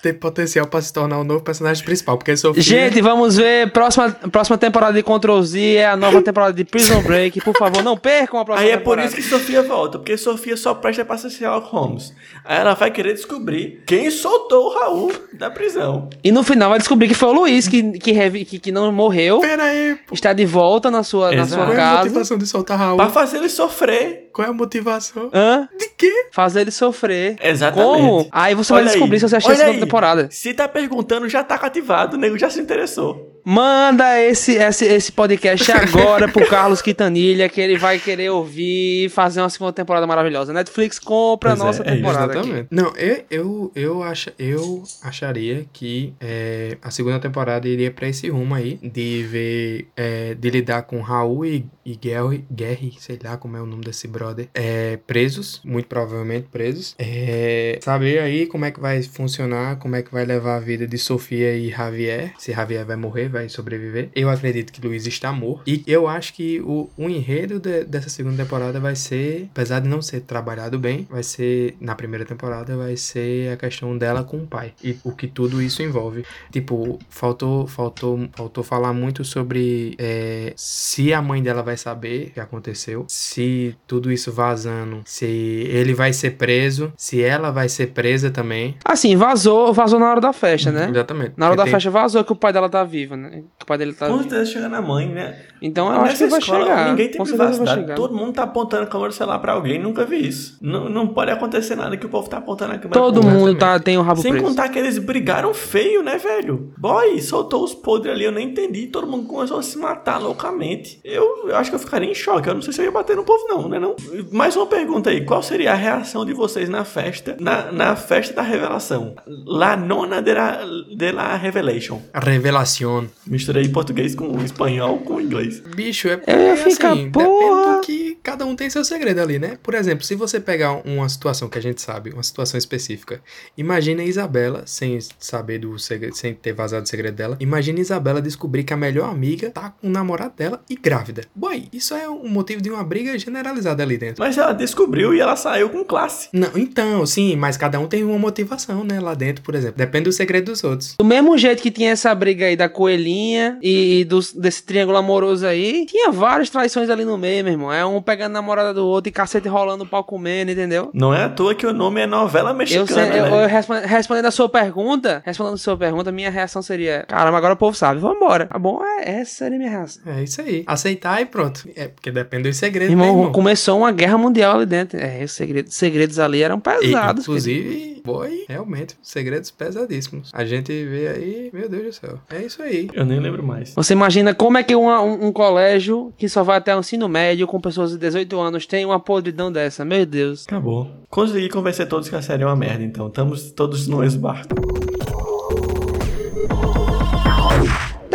tem 0.06 0.14
potencial 0.14 0.68
pra 0.68 0.80
se 0.82 0.94
tornar 0.94 1.18
o 1.18 1.24
novo 1.24 1.42
personagem 1.44 1.84
principal, 1.84 2.16
porque 2.18 2.38
Sofia... 2.38 2.62
Gente, 2.62 3.02
vamos 3.02 3.38
ver. 3.38 3.72
Próxima, 3.72 4.12
próxima 4.32 4.56
temporada 4.58 4.94
de 4.94 5.02
Ctrl 5.02 5.42
Z 5.42 5.60
é 5.76 5.88
a 5.88 5.98
nova 5.98 6.22
temporada 6.22 6.54
de 6.54 6.64
Prison 6.64 7.02
Break. 7.02 7.42
Por 7.42 7.58
favor, 7.58 7.82
não 7.84 7.98
percam 7.98 8.40
a 8.40 8.46
próxima 8.46 8.66
Aí 8.68 8.72
é 8.72 8.78
por 8.78 8.96
temporada. 8.98 9.08
isso 9.08 9.16
que 9.16 9.24
Sofia 9.24 9.64
volta, 9.64 9.98
porque 9.98 10.16
Sofia 10.16 10.56
só 10.56 10.76
presta 10.76 11.04
pra 11.04 11.18
ser 11.18 11.32
Sherlock 11.32 11.68
Holmes. 11.70 12.14
Aí 12.44 12.60
ela 12.60 12.76
vai 12.76 12.92
querer 12.92 13.14
descobrir 13.14 13.82
quem 13.88 14.12
soltou 14.12 14.68
o 14.68 14.74
Raul 14.80 15.12
da 15.34 15.50
prisão. 15.50 16.08
E 16.24 16.32
no 16.32 16.44
final 16.44 16.70
vai 16.70 16.78
descobrir 16.78 17.08
que 17.08 17.16
foi 17.16 17.30
o 17.30 17.34
Luiz 17.34 17.68
que, 17.68 17.98
que, 17.98 18.46
que, 18.46 18.60
que 18.60 18.72
não 18.72 18.92
morreu. 18.92 19.40
Pera 19.40 19.64
aí, 19.64 19.96
pô. 20.08 20.14
Está 20.14 20.34
de 20.34 20.46
volta 20.46 20.92
na 20.92 21.02
sua, 21.02 21.32
na 21.32 21.42
Exato. 21.42 21.50
sua 21.50 21.66
Qual 21.66 21.72
é 21.72 21.82
a 21.82 21.84
casa. 21.84 22.04
motivação 22.04 22.38
de 22.38 22.46
soltar 22.46 22.78
Raul? 22.78 22.98
Pra 22.98 23.10
fazer 23.10 23.38
ele 23.38 23.50
sofrer. 23.50 24.25
Qual 24.36 24.46
é 24.46 24.52
a 24.52 24.54
motivação? 24.54 25.30
Hã? 25.34 25.70
De 25.80 25.88
quê? 25.98 26.28
Fazer 26.34 26.60
ele 26.60 26.72
sofrer. 26.72 27.38
Exatamente. 27.42 27.88
Como? 27.88 28.28
Aí 28.30 28.54
você 28.54 28.74
vai 28.74 28.82
Olha 28.82 28.92
descobrir 28.92 29.16
aí. 29.16 29.20
se 29.22 29.30
você 29.30 29.36
a 29.38 29.40
segunda 29.40 29.66
aí. 29.68 29.80
temporada. 29.80 30.28
Se 30.30 30.54
tá 30.54 30.68
perguntando, 30.68 31.30
já 31.30 31.42
tá 31.42 31.58
cativado, 31.58 32.18
o 32.18 32.20
nego 32.20 32.38
já 32.38 32.50
se 32.50 32.60
interessou. 32.60 33.32
Manda 33.48 34.20
esse, 34.20 34.56
esse, 34.56 34.86
esse 34.86 35.12
podcast 35.12 35.72
agora 35.72 36.28
pro 36.28 36.48
Carlos 36.50 36.82
Quintanilha, 36.82 37.48
que 37.48 37.62
ele 37.62 37.78
vai 37.78 38.00
querer 38.00 38.32
ouvir 38.32 39.06
e 39.06 39.10
fazer 39.10 39.40
uma 39.40 39.50
segunda 39.52 39.72
temporada 39.72 40.08
maravilhosa. 40.08 40.52
Netflix 40.52 40.98
compra 40.98 41.54
a 41.54 41.56
Pois 41.56 41.62
é, 41.62 41.66
nossa 41.66 41.84
é 41.84 41.96
temporada 41.96 42.34
aqui. 42.34 42.40
Exatamente. 42.40 42.68
Não, 42.72 42.92
eu, 42.98 43.24
eu, 43.30 43.72
eu, 43.76 44.04
acha, 44.04 44.34
eu 44.40 44.84
acharia 45.04 45.64
que 45.72 46.16
é, 46.20 46.76
a 46.82 46.90
segunda 46.90 47.20
temporada 47.20 47.68
iria 47.68 47.92
pra 47.92 48.08
esse 48.08 48.28
rumo 48.30 48.56
aí, 48.56 48.80
de 48.82 49.22
ver, 49.30 49.88
é, 49.96 50.34
de 50.34 50.50
lidar 50.50 50.82
com 50.82 51.00
Raul 51.02 51.46
e, 51.46 51.68
e 51.86 51.96
Gary, 51.96 52.44
Gary, 52.50 52.96
sei 53.00 53.20
lá 53.24 53.38
como 53.38 53.56
é 53.56 53.62
o 53.62 53.66
nome 53.68 53.84
desse 53.84 54.08
brother, 54.08 54.25
é, 54.54 54.98
presos, 55.06 55.62
muito 55.64 55.88
provavelmente 55.88 56.48
presos. 56.52 56.96
É, 56.98 57.80
saber 57.82 58.20
aí 58.20 58.46
como 58.48 58.66
é 58.66 58.72
que 58.72 58.80
vai 58.80 59.02
funcionar, 59.04 59.78
como 59.78 59.96
é 59.96 60.02
que 60.02 60.12
vai 60.12 60.26
levar 60.26 60.58
a 60.58 60.60
vida 60.60 60.88
de 60.88 60.98
Sofia 60.98 61.56
e 61.58 61.70
Javier, 61.70 62.34
se 62.38 62.52
Javier 62.54 62.86
vai 62.86 62.96
morrer, 62.96 63.30
vai 63.30 63.50
sobreviver. 63.50 64.10
Eu 64.16 64.30
acredito 64.30 64.72
que 64.72 64.86
Luiz 64.86 65.06
está 65.06 65.32
morto. 65.32 65.64
E 65.68 65.84
eu 65.88 66.08
acho 66.08 66.34
que 66.34 66.62
o, 66.62 66.90
o 66.98 67.10
enredo 67.10 67.60
de- 67.60 67.84
dessa 67.84 68.10
segunda 68.10 68.44
temporada 68.44 68.80
vai 68.80 68.96
ser, 68.96 69.48
apesar 69.52 69.80
de 69.80 69.88
não 69.88 70.02
ser 70.02 70.22
trabalhado 70.22 70.78
bem, 70.80 71.08
vai 71.10 71.24
ser, 71.24 71.76
na 71.80 71.96
primeira 71.96 72.26
temporada, 72.26 72.76
vai 72.78 72.96
ser 72.98 73.52
a 73.54 73.58
questão 73.58 73.98
dela 73.98 74.24
com 74.24 74.38
o 74.38 74.48
pai. 74.48 74.74
E 74.84 74.98
o 75.04 75.12
que 75.12 75.28
tudo 75.28 75.62
isso 75.62 75.82
envolve. 75.82 76.24
Tipo, 76.52 77.00
faltou, 77.10 77.68
faltou, 77.68 78.30
faltou 78.36 78.64
falar 78.64 78.94
muito 78.94 79.24
sobre 79.24 79.96
é, 79.98 80.54
se 80.56 81.14
a 81.14 81.22
mãe 81.22 81.42
dela 81.42 81.62
vai 81.62 81.78
saber 81.78 82.28
o 82.28 82.32
que 82.32 82.40
aconteceu, 82.40 83.06
se 83.08 83.76
tudo 83.88 84.12
isso 84.16 84.32
vazando, 84.32 85.02
se 85.06 85.26
ele 85.26 85.94
vai 85.94 86.12
ser 86.14 86.32
preso, 86.32 86.92
se 86.98 87.22
ela 87.24 87.52
vai 87.52 87.70
ser 87.70 87.88
presa 87.88 88.30
também. 88.32 88.76
Assim, 88.84 89.16
vazou, 89.16 89.72
vazou 89.74 90.00
na 90.00 90.10
hora 90.10 90.20
da 90.22 90.34
festa, 90.34 90.72
né? 90.72 90.88
Exatamente. 90.90 91.34
Na 91.38 91.46
hora 91.46 91.56
Porque 91.56 91.58
da 91.58 91.64
tem- 91.66 91.72
festa 91.74 91.90
vazou 91.92 92.24
que 92.24 92.32
o 92.32 92.36
pai 92.36 92.52
dela 92.52 92.70
tá 92.70 92.84
vivo, 92.84 93.16
né? 93.16 93.44
Que 93.58 93.64
o 93.64 93.66
pai 93.68 93.78
dele 93.78 93.94
tá 93.94 94.08
Com 94.08 94.18
vivo. 94.18 94.30
certeza 94.30 94.52
chega 94.52 94.68
na 94.70 94.82
mãe, 94.82 95.08
né? 95.08 95.38
Então 95.62 95.88
eu 95.88 95.94
acho 95.94 96.04
Nessa 96.06 96.24
que 96.26 96.30
vai 96.32 96.40
escola, 96.40 96.64
chegar. 96.66 96.90
Ninguém 96.90 97.10
tem 97.12 97.24
privacidade. 97.24 97.96
Todo 97.96 98.16
mundo 98.16 98.34
tá 98.34 98.44
apontando 98.44 98.84
a 98.84 98.88
câmera 98.88 99.10
do 99.10 99.16
celular 99.16 99.40
pra 99.40 99.54
alguém. 99.54 99.80
Nunca 99.82 100.06
vi 100.06 100.28
isso. 100.28 100.58
Não, 100.62 100.90
não 100.90 101.08
pode 101.08 101.32
acontecer 101.32 101.76
nada 101.76 101.96
que 101.98 102.06
o 102.06 102.10
povo 102.10 102.30
tá 102.30 102.38
apontando 102.38 102.74
a 102.74 102.78
câmera 102.78 103.00
Todo 103.00 103.20
pra 103.22 103.30
alguém. 103.30 103.46
mundo 103.46 103.58
tá, 103.58 103.80
tem 103.80 103.98
o 103.98 104.02
rabo 104.02 104.22
Sem 104.22 104.32
preso. 104.32 104.46
contar 104.48 104.70
que 104.70 104.78
eles 104.80 104.98
brigaram 104.98 105.54
feio, 105.54 106.04
né, 106.04 106.18
velho? 106.18 106.74
Boy, 106.78 107.20
soltou 107.22 107.64
os 107.64 107.74
podres 107.74 108.14
ali, 108.14 108.26
eu 108.26 108.32
nem 108.32 108.50
entendi. 108.50 108.88
Todo 108.88 109.08
mundo 109.08 109.26
começou 109.28 109.58
a 109.60 109.64
se 109.64 109.78
matar 109.78 110.20
loucamente. 110.22 111.00
Eu, 111.04 111.48
eu 111.50 111.56
acho 111.56 111.70
que 111.72 111.76
eu 111.76 111.80
ficaria 111.80 112.10
em 112.10 112.16
choque. 112.16 112.48
Eu 112.48 112.54
não 112.56 112.62
sei 112.62 112.74
se 112.74 112.82
eu 112.82 112.86
ia 112.86 112.92
bater 112.92 113.16
no 113.16 113.24
povo, 113.24 113.46
não, 113.48 113.68
né? 113.68 113.80
Não? 113.80 113.96
Mais 114.32 114.56
uma 114.56 114.68
pergunta 114.68 115.10
aí. 115.10 115.26
Qual 115.26 115.42
seria 115.42 115.72
a 115.72 115.76
reação 115.76 116.26
de 116.26 116.34
vocês 116.34 116.70
na 116.70 116.84
festa, 116.86 117.36
na, 117.40 117.72
na 117.72 117.96
festa 117.96 118.34
da 118.34 118.42
revelação? 118.42 119.16
La 119.46 119.76
nona 119.76 120.22
de 120.22 120.34
la, 120.34 120.60
de 120.96 121.12
la 121.12 121.36
revelation. 121.38 122.02
A 122.14 122.20
revelação. 122.20 123.08
Misturei 123.26 123.68
português 123.70 124.16
com 124.16 124.44
espanhol 124.44 125.00
com 125.00 125.20
inglês. 125.20 125.60
Bicho, 125.76 126.08
é 126.08 126.22
Eu 126.28 126.40
ia 126.40 126.56
porque, 126.56 126.72
ficar, 126.72 126.94
assim, 126.94 127.12
porra. 127.12 127.28
depende 127.28 127.76
do 127.76 127.82
que 127.82 128.18
cada 128.24 128.46
um 128.46 128.56
tem 128.56 128.70
seu 128.70 128.84
segredo 128.84 129.22
ali, 129.22 129.40
né? 129.40 129.58
Por 129.62 129.74
exemplo, 129.74 130.04
se 130.06 130.16
você 130.16 130.40
pegar 130.40 130.82
uma 130.86 131.08
situação 131.10 131.48
que 131.50 131.58
a 131.58 131.62
gente 131.62 131.82
sabe, 131.82 132.12
uma 132.12 132.24
situação 132.24 132.58
específica, 132.58 133.22
imagina 133.58 134.02
a 134.02 134.06
Isabela, 134.06 134.64
sem 134.66 134.98
saber 135.20 135.60
do 135.60 135.78
segredo, 135.80 136.16
sem 136.16 136.34
ter 136.34 136.54
vazado 136.54 136.86
o 136.86 136.88
segredo 136.88 137.16
dela, 137.16 137.38
imagina 137.40 137.80
a 137.80 137.82
Isabela 137.82 138.22
descobrir 138.22 138.64
que 138.64 138.74
a 138.74 138.78
melhor 138.78 139.10
amiga 139.10 139.50
tá 139.52 139.70
com 139.70 139.88
o 139.88 139.90
namorado 139.90 140.34
dela 140.36 140.62
e 140.70 140.76
grávida. 140.76 141.24
Boy, 141.36 141.68
isso 141.72 141.94
é 141.94 142.10
um 142.10 142.28
motivo 142.28 142.62
de 142.62 142.70
uma 142.70 142.84
briga 142.84 143.18
generalizada 143.18 143.84
ali 143.84 143.95
dentro. 143.98 144.24
Mas 144.24 144.38
ela 144.38 144.54
descobriu 144.54 145.14
e 145.14 145.20
ela 145.20 145.36
saiu 145.36 145.70
com 145.70 145.84
classe. 145.84 146.30
Não, 146.34 146.50
então, 146.56 147.06
sim, 147.06 147.36
mas 147.36 147.58
cada 147.58 147.80
um 147.80 147.88
tem 147.88 148.04
uma 148.04 148.18
motivação, 148.18 148.84
né, 148.84 149.00
lá 149.00 149.14
dentro, 149.14 149.44
por 149.44 149.56
exemplo. 149.56 149.78
Depende 149.78 150.06
do 150.06 150.12
segredo 150.12 150.52
dos 150.52 150.64
outros. 150.64 150.96
Do 150.98 151.06
mesmo 151.06 151.38
jeito 151.38 151.62
que 151.62 151.72
tinha 151.72 151.92
essa 151.92 152.14
briga 152.14 152.46
aí 152.46 152.56
da 152.56 152.68
coelhinha 152.70 153.58
e, 153.62 154.02
e 154.02 154.06
dos- 154.06 154.34
desse 154.34 154.64
triângulo 154.64 154.98
amoroso 154.98 155.46
aí, 155.46 155.86
tinha 155.86 156.12
várias 156.12 156.50
traições 156.50 156.90
ali 156.90 157.04
no 157.06 157.18
meio, 157.18 157.44
meu 157.44 157.54
irmão. 157.54 157.72
É 157.74 157.86
um 157.86 158.02
pegando 158.02 158.32
a 158.32 158.42
namorada 158.42 158.74
do 158.74 158.86
outro 158.86 159.10
e 159.10 159.12
cacete 159.12 159.48
rolando 159.48 159.84
o 159.84 159.88
pau 159.88 160.04
comendo, 160.04 160.52
entendeu? 160.52 160.90
Não 160.94 161.14
é 161.14 161.24
à 161.24 161.30
toa 161.30 161.54
que 161.56 161.66
o 161.66 161.74
nome 161.74 162.02
é 162.02 162.08
novela 162.08 162.52
Eu, 162.52 162.56
mexicana, 162.56 162.88
sei- 162.88 163.20
eu- 163.20 163.26
né? 163.30 163.44
eu 163.44 163.48
respon- 163.48 163.82
respondendo 163.86 164.26
a 164.26 164.32
sua 164.32 164.50
pergunta, 164.50 165.22
respondendo 165.26 165.56
a 165.56 165.58
sua 165.58 165.78
pergunta, 165.78 166.12
minha 166.12 166.30
reação 166.30 166.62
seria: 166.62 167.06
caramba, 167.08 167.38
agora 167.38 167.54
o 167.54 167.58
povo 167.58 167.76
sabe, 167.76 168.00
vambora. 168.00 168.46
Tá 168.48 168.58
bom? 168.60 168.82
É, 168.84 169.20
essa 169.22 169.32
seria 169.36 169.56
a 169.56 169.60
minha 169.60 169.72
reação. 169.72 170.04
É 170.06 170.24
isso 170.24 170.42
aí. 170.42 170.64
Aceitar 170.68 171.22
e 171.22 171.26
pronto. 171.26 171.68
É, 171.76 171.88
porque 171.88 172.12
depende 172.12 172.50
dos 172.50 172.58
segredos, 172.58 172.92
Irmão, 172.92 173.06
né, 173.08 173.12
irmão? 173.14 173.32
começou 173.32 173.75
uma 173.78 173.92
guerra 173.92 174.18
mundial 174.18 174.56
ali 174.58 174.66
dentro. 174.66 174.98
É, 175.00 175.24
os 175.24 175.32
segredos, 175.32 175.74
segredos 175.76 176.20
ali 176.20 176.42
eram 176.42 176.58
E, 176.58 176.62
pesados. 176.62 177.24
inclusive, 177.24 178.02
boy, 178.04 178.46
realmente, 178.48 178.96
segredos 179.02 179.52
pesadíssimos. 179.52 180.30
A 180.34 180.46
gente 180.46 180.72
vê 180.86 181.08
aí, 181.08 181.50
meu 181.54 181.68
Deus 181.70 181.84
do 181.86 181.92
céu. 181.94 182.20
É 182.30 182.44
isso 182.44 182.62
aí. 182.62 182.90
Eu 182.94 183.06
nem 183.06 183.20
lembro 183.20 183.44
mais. 183.44 183.74
Você 183.76 183.94
imagina 183.94 184.34
como 184.34 184.58
é 184.58 184.64
que 184.64 184.76
uma- 184.76 185.02
um, 185.02 185.28
um 185.28 185.32
colégio 185.32 186.14
que 186.18 186.28
só 186.30 186.44
vai 186.44 186.58
até 186.58 186.76
o 186.76 186.80
ensino 186.80 187.08
médio 187.10 187.48
com 187.48 187.60
pessoas 187.60 187.92
de 187.92 187.98
18 187.98 188.40
anos 188.40 188.66
tem 188.66 188.86
uma 188.86 189.00
podridão 189.00 189.52
dessa? 189.52 189.84
Meu 189.86 190.06
Deus. 190.06 190.46
Acabou. 190.48 190.90
Consegui 191.10 191.50
convencer 191.50 191.88
todos 191.88 192.10
que 192.10 192.16
a 192.16 192.22
série 192.22 192.44
é 192.44 192.46
uma 192.46 192.56
merda, 192.56 192.84
então. 192.84 193.08
Estamos 193.08 193.52
todos 193.52 193.88
no 193.88 193.98
mesmo 193.98 194.22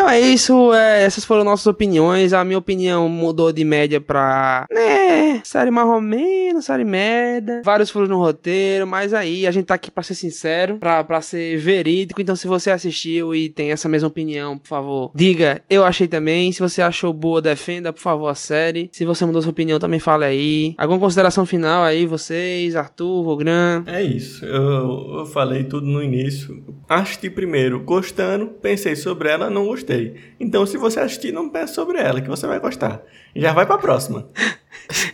Então 0.01 0.09
é 0.09 0.19
isso, 0.19 0.73
é, 0.73 1.03
essas 1.03 1.27
foram 1.27 1.45
nossas 1.45 1.67
opiniões. 1.67 2.33
A 2.33 2.43
minha 2.43 2.57
opinião 2.57 3.07
mudou 3.07 3.53
de 3.53 3.63
média 3.67 4.01
pra. 4.01 4.65
né, 4.73 5.43
série 5.45 5.71
mais 5.71 5.87
ou 5.87 6.01
menos, 6.01 6.65
série 6.65 6.87
merda. 6.87 7.61
Vários 7.63 7.91
furos 7.91 8.09
no 8.09 8.17
roteiro, 8.17 8.87
mas 8.87 9.13
aí 9.13 9.47
a 9.47 9.51
gente 9.51 9.67
tá 9.67 9.75
aqui 9.75 9.91
pra 9.91 10.03
ser 10.03 10.15
sincero, 10.15 10.79
pra, 10.79 11.05
pra 11.05 11.21
ser 11.21 11.59
verídico. 11.59 12.19
Então 12.19 12.35
se 12.35 12.47
você 12.47 12.71
assistiu 12.71 13.35
e 13.35 13.51
tem 13.51 13.73
essa 13.73 13.91
mesma 13.91 14.09
opinião, 14.09 14.57
por 14.57 14.69
favor, 14.69 15.11
diga, 15.15 15.61
eu 15.69 15.85
achei 15.85 16.09
também. 16.09 16.51
Se 16.51 16.61
você 16.61 16.81
achou 16.81 17.13
boa, 17.13 17.43
defenda, 17.43 17.93
por 17.93 18.01
favor, 18.01 18.29
a 18.29 18.35
série. 18.35 18.89
Se 18.95 19.05
você 19.05 19.27
mudou 19.27 19.43
sua 19.43 19.51
opinião, 19.51 19.79
também 19.79 20.01
fale 20.01 20.25
aí. 20.25 20.75
Alguma 20.79 20.99
consideração 20.99 21.45
final 21.45 21.83
aí, 21.83 22.07
vocês, 22.07 22.75
Arthur, 22.75 23.23
Vogran? 23.23 23.85
É 23.87 24.03
isso. 24.03 24.47
Eu, 24.47 25.19
eu 25.19 25.27
falei 25.27 25.65
tudo 25.65 25.87
no 25.87 26.03
início. 26.03 26.65
Assisti 26.89 27.29
primeiro 27.29 27.81
gostando, 27.81 28.47
pensei 28.47 28.97
sobre 28.97 29.29
ela, 29.29 29.51
não 29.51 29.67
gostei. 29.67 29.90
Então, 30.39 30.65
se 30.67 30.77
você 30.77 31.01
assistir, 31.01 31.33
não 31.33 31.49
pense 31.49 31.75
sobre 31.75 31.99
ela, 31.99 32.21
que 32.21 32.29
você 32.29 32.47
vai 32.47 32.59
gostar. 32.61 33.01
Já 33.35 33.53
vai 33.53 33.67
pra 33.67 33.79
próxima. 33.79 34.27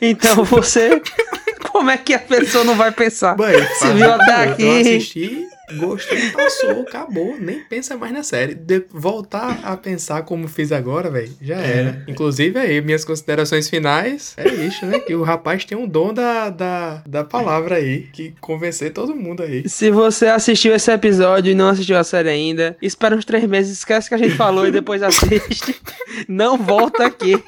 Então 0.00 0.42
você. 0.44 1.02
Como 1.70 1.90
é 1.90 1.98
que 1.98 2.14
a 2.14 2.18
pessoa 2.18 2.64
não 2.64 2.74
vai 2.74 2.90
pensar? 2.90 3.34
Boy, 3.36 3.52
Se 3.78 3.92
viu 3.92 4.10
até 4.10 4.46
Eu 4.46 4.52
aqui. 4.52 4.80
assisti, 4.80 5.46
gostei, 5.78 6.30
passou, 6.30 6.82
acabou. 6.82 7.36
Nem 7.38 7.60
pensa 7.60 7.96
mais 7.96 8.12
na 8.12 8.22
série. 8.22 8.54
De- 8.54 8.84
voltar 8.90 9.60
a 9.64 9.76
pensar 9.76 10.22
como 10.22 10.46
fiz 10.48 10.72
agora, 10.72 11.10
velho, 11.10 11.32
já 11.40 11.56
era. 11.56 12.04
Inclusive 12.06 12.58
aí, 12.58 12.80
minhas 12.80 13.04
considerações 13.04 13.68
finais 13.68 14.34
é 14.36 14.48
isso, 14.48 14.84
né? 14.86 14.98
Que 15.00 15.14
o 15.14 15.22
rapaz 15.22 15.64
tem 15.64 15.76
um 15.76 15.86
dom 15.88 16.12
da, 16.14 16.50
da, 16.50 17.02
da 17.06 17.24
palavra 17.24 17.76
aí, 17.76 18.02
que 18.12 18.34
convencer 18.40 18.92
todo 18.92 19.14
mundo 19.14 19.42
aí. 19.42 19.68
Se 19.68 19.90
você 19.90 20.26
assistiu 20.26 20.74
esse 20.74 20.90
episódio 20.90 21.50
e 21.50 21.54
não 21.54 21.68
assistiu 21.68 21.96
a 21.96 22.04
série 22.04 22.28
ainda, 22.28 22.76
espera 22.80 23.16
uns 23.16 23.24
três 23.24 23.44
meses, 23.44 23.78
esquece 23.78 24.08
que 24.08 24.14
a 24.14 24.18
gente 24.18 24.34
falou 24.34 24.66
e 24.66 24.70
depois 24.70 25.02
assiste. 25.02 25.74
Não 26.28 26.56
volta 26.56 27.04
aqui. 27.04 27.42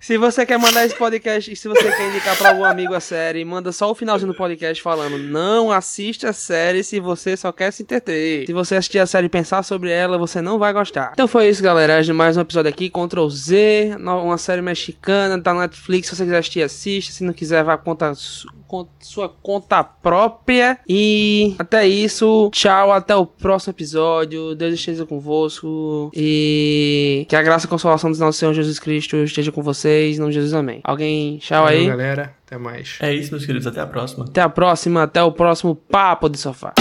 Se 0.00 0.16
você 0.16 0.46
quer 0.46 0.58
mandar 0.58 0.86
esse 0.86 0.94
podcast, 0.96 1.52
e 1.52 1.56
se 1.56 1.66
você 1.66 1.90
quer 1.90 2.08
indicar 2.08 2.36
pra 2.36 2.50
algum 2.50 2.64
amigo 2.64 2.94
a 2.94 3.00
série, 3.00 3.44
manda 3.44 3.72
só 3.72 3.90
o 3.90 3.94
finalzinho 3.94 4.32
do 4.32 4.36
podcast 4.36 4.82
falando: 4.82 5.18
não 5.18 5.72
assiste 5.72 6.26
a 6.26 6.32
série 6.32 6.84
se 6.84 7.00
você 7.00 7.36
só 7.36 7.50
quer 7.50 7.72
se 7.72 7.82
entreter. 7.82 8.46
Se 8.46 8.52
você 8.52 8.76
assistir 8.76 9.00
a 9.00 9.06
série 9.06 9.26
e 9.26 9.30
pensar 9.30 9.62
sobre 9.62 9.90
ela, 9.90 10.16
você 10.16 10.40
não 10.40 10.58
vai 10.58 10.72
gostar. 10.72 11.10
Então 11.12 11.26
foi 11.26 11.48
isso, 11.48 11.62
galera. 11.62 11.98
Mais 12.14 12.36
um 12.36 12.40
episódio 12.40 12.68
aqui, 12.68 12.88
Ctrl 12.88 13.28
Z, 13.28 13.96
uma 13.98 14.38
série 14.38 14.62
mexicana, 14.62 15.40
tá 15.40 15.52
na 15.52 15.62
Netflix. 15.62 16.08
Se 16.08 16.16
você 16.16 16.24
quiser 16.24 16.38
assistir, 16.38 16.62
assiste. 16.62 17.12
Se 17.12 17.24
não 17.24 17.32
quiser, 17.32 17.64
vá 17.64 17.76
conta 17.76 18.12
sua 19.00 19.28
conta 19.28 19.82
própria. 19.82 20.78
E 20.88 21.54
até 21.58 21.86
isso. 21.86 22.50
Tchau, 22.52 22.92
até 22.92 23.14
o 23.16 23.24
próximo 23.26 23.72
episódio. 23.72 24.54
Deus 24.54 24.74
esteja 24.74 25.06
convosco. 25.06 26.10
E 26.14 27.26
que 27.28 27.36
a 27.36 27.42
graça 27.42 27.66
e 27.66 27.68
a 27.68 27.70
consolação 27.70 28.10
do 28.10 28.18
nosso 28.18 28.38
Senhor 28.38 28.52
Jesus 28.52 28.78
Cristo 28.78 29.16
esteja 29.16 29.50
com 29.50 29.62
vocês. 29.62 30.16
Em 30.16 30.20
nome 30.20 30.32
de 30.32 30.36
Jesus, 30.36 30.54
amém. 30.54 30.80
Alguém, 30.84 31.38
tchau 31.38 31.64
Valeu, 31.64 31.78
aí. 31.80 31.86
galera. 31.86 32.34
Até 32.46 32.56
mais. 32.56 32.96
É 33.00 33.12
isso, 33.12 33.30
meus 33.30 33.44
queridos. 33.44 33.66
Até 33.66 33.80
a 33.80 33.86
próxima. 33.86 34.24
Até 34.24 34.40
a 34.40 34.48
próxima, 34.48 35.02
até 35.02 35.22
o 35.22 35.32
próximo 35.32 35.74
Papo 35.74 36.28
de 36.28 36.38
Sofá. 36.38 36.72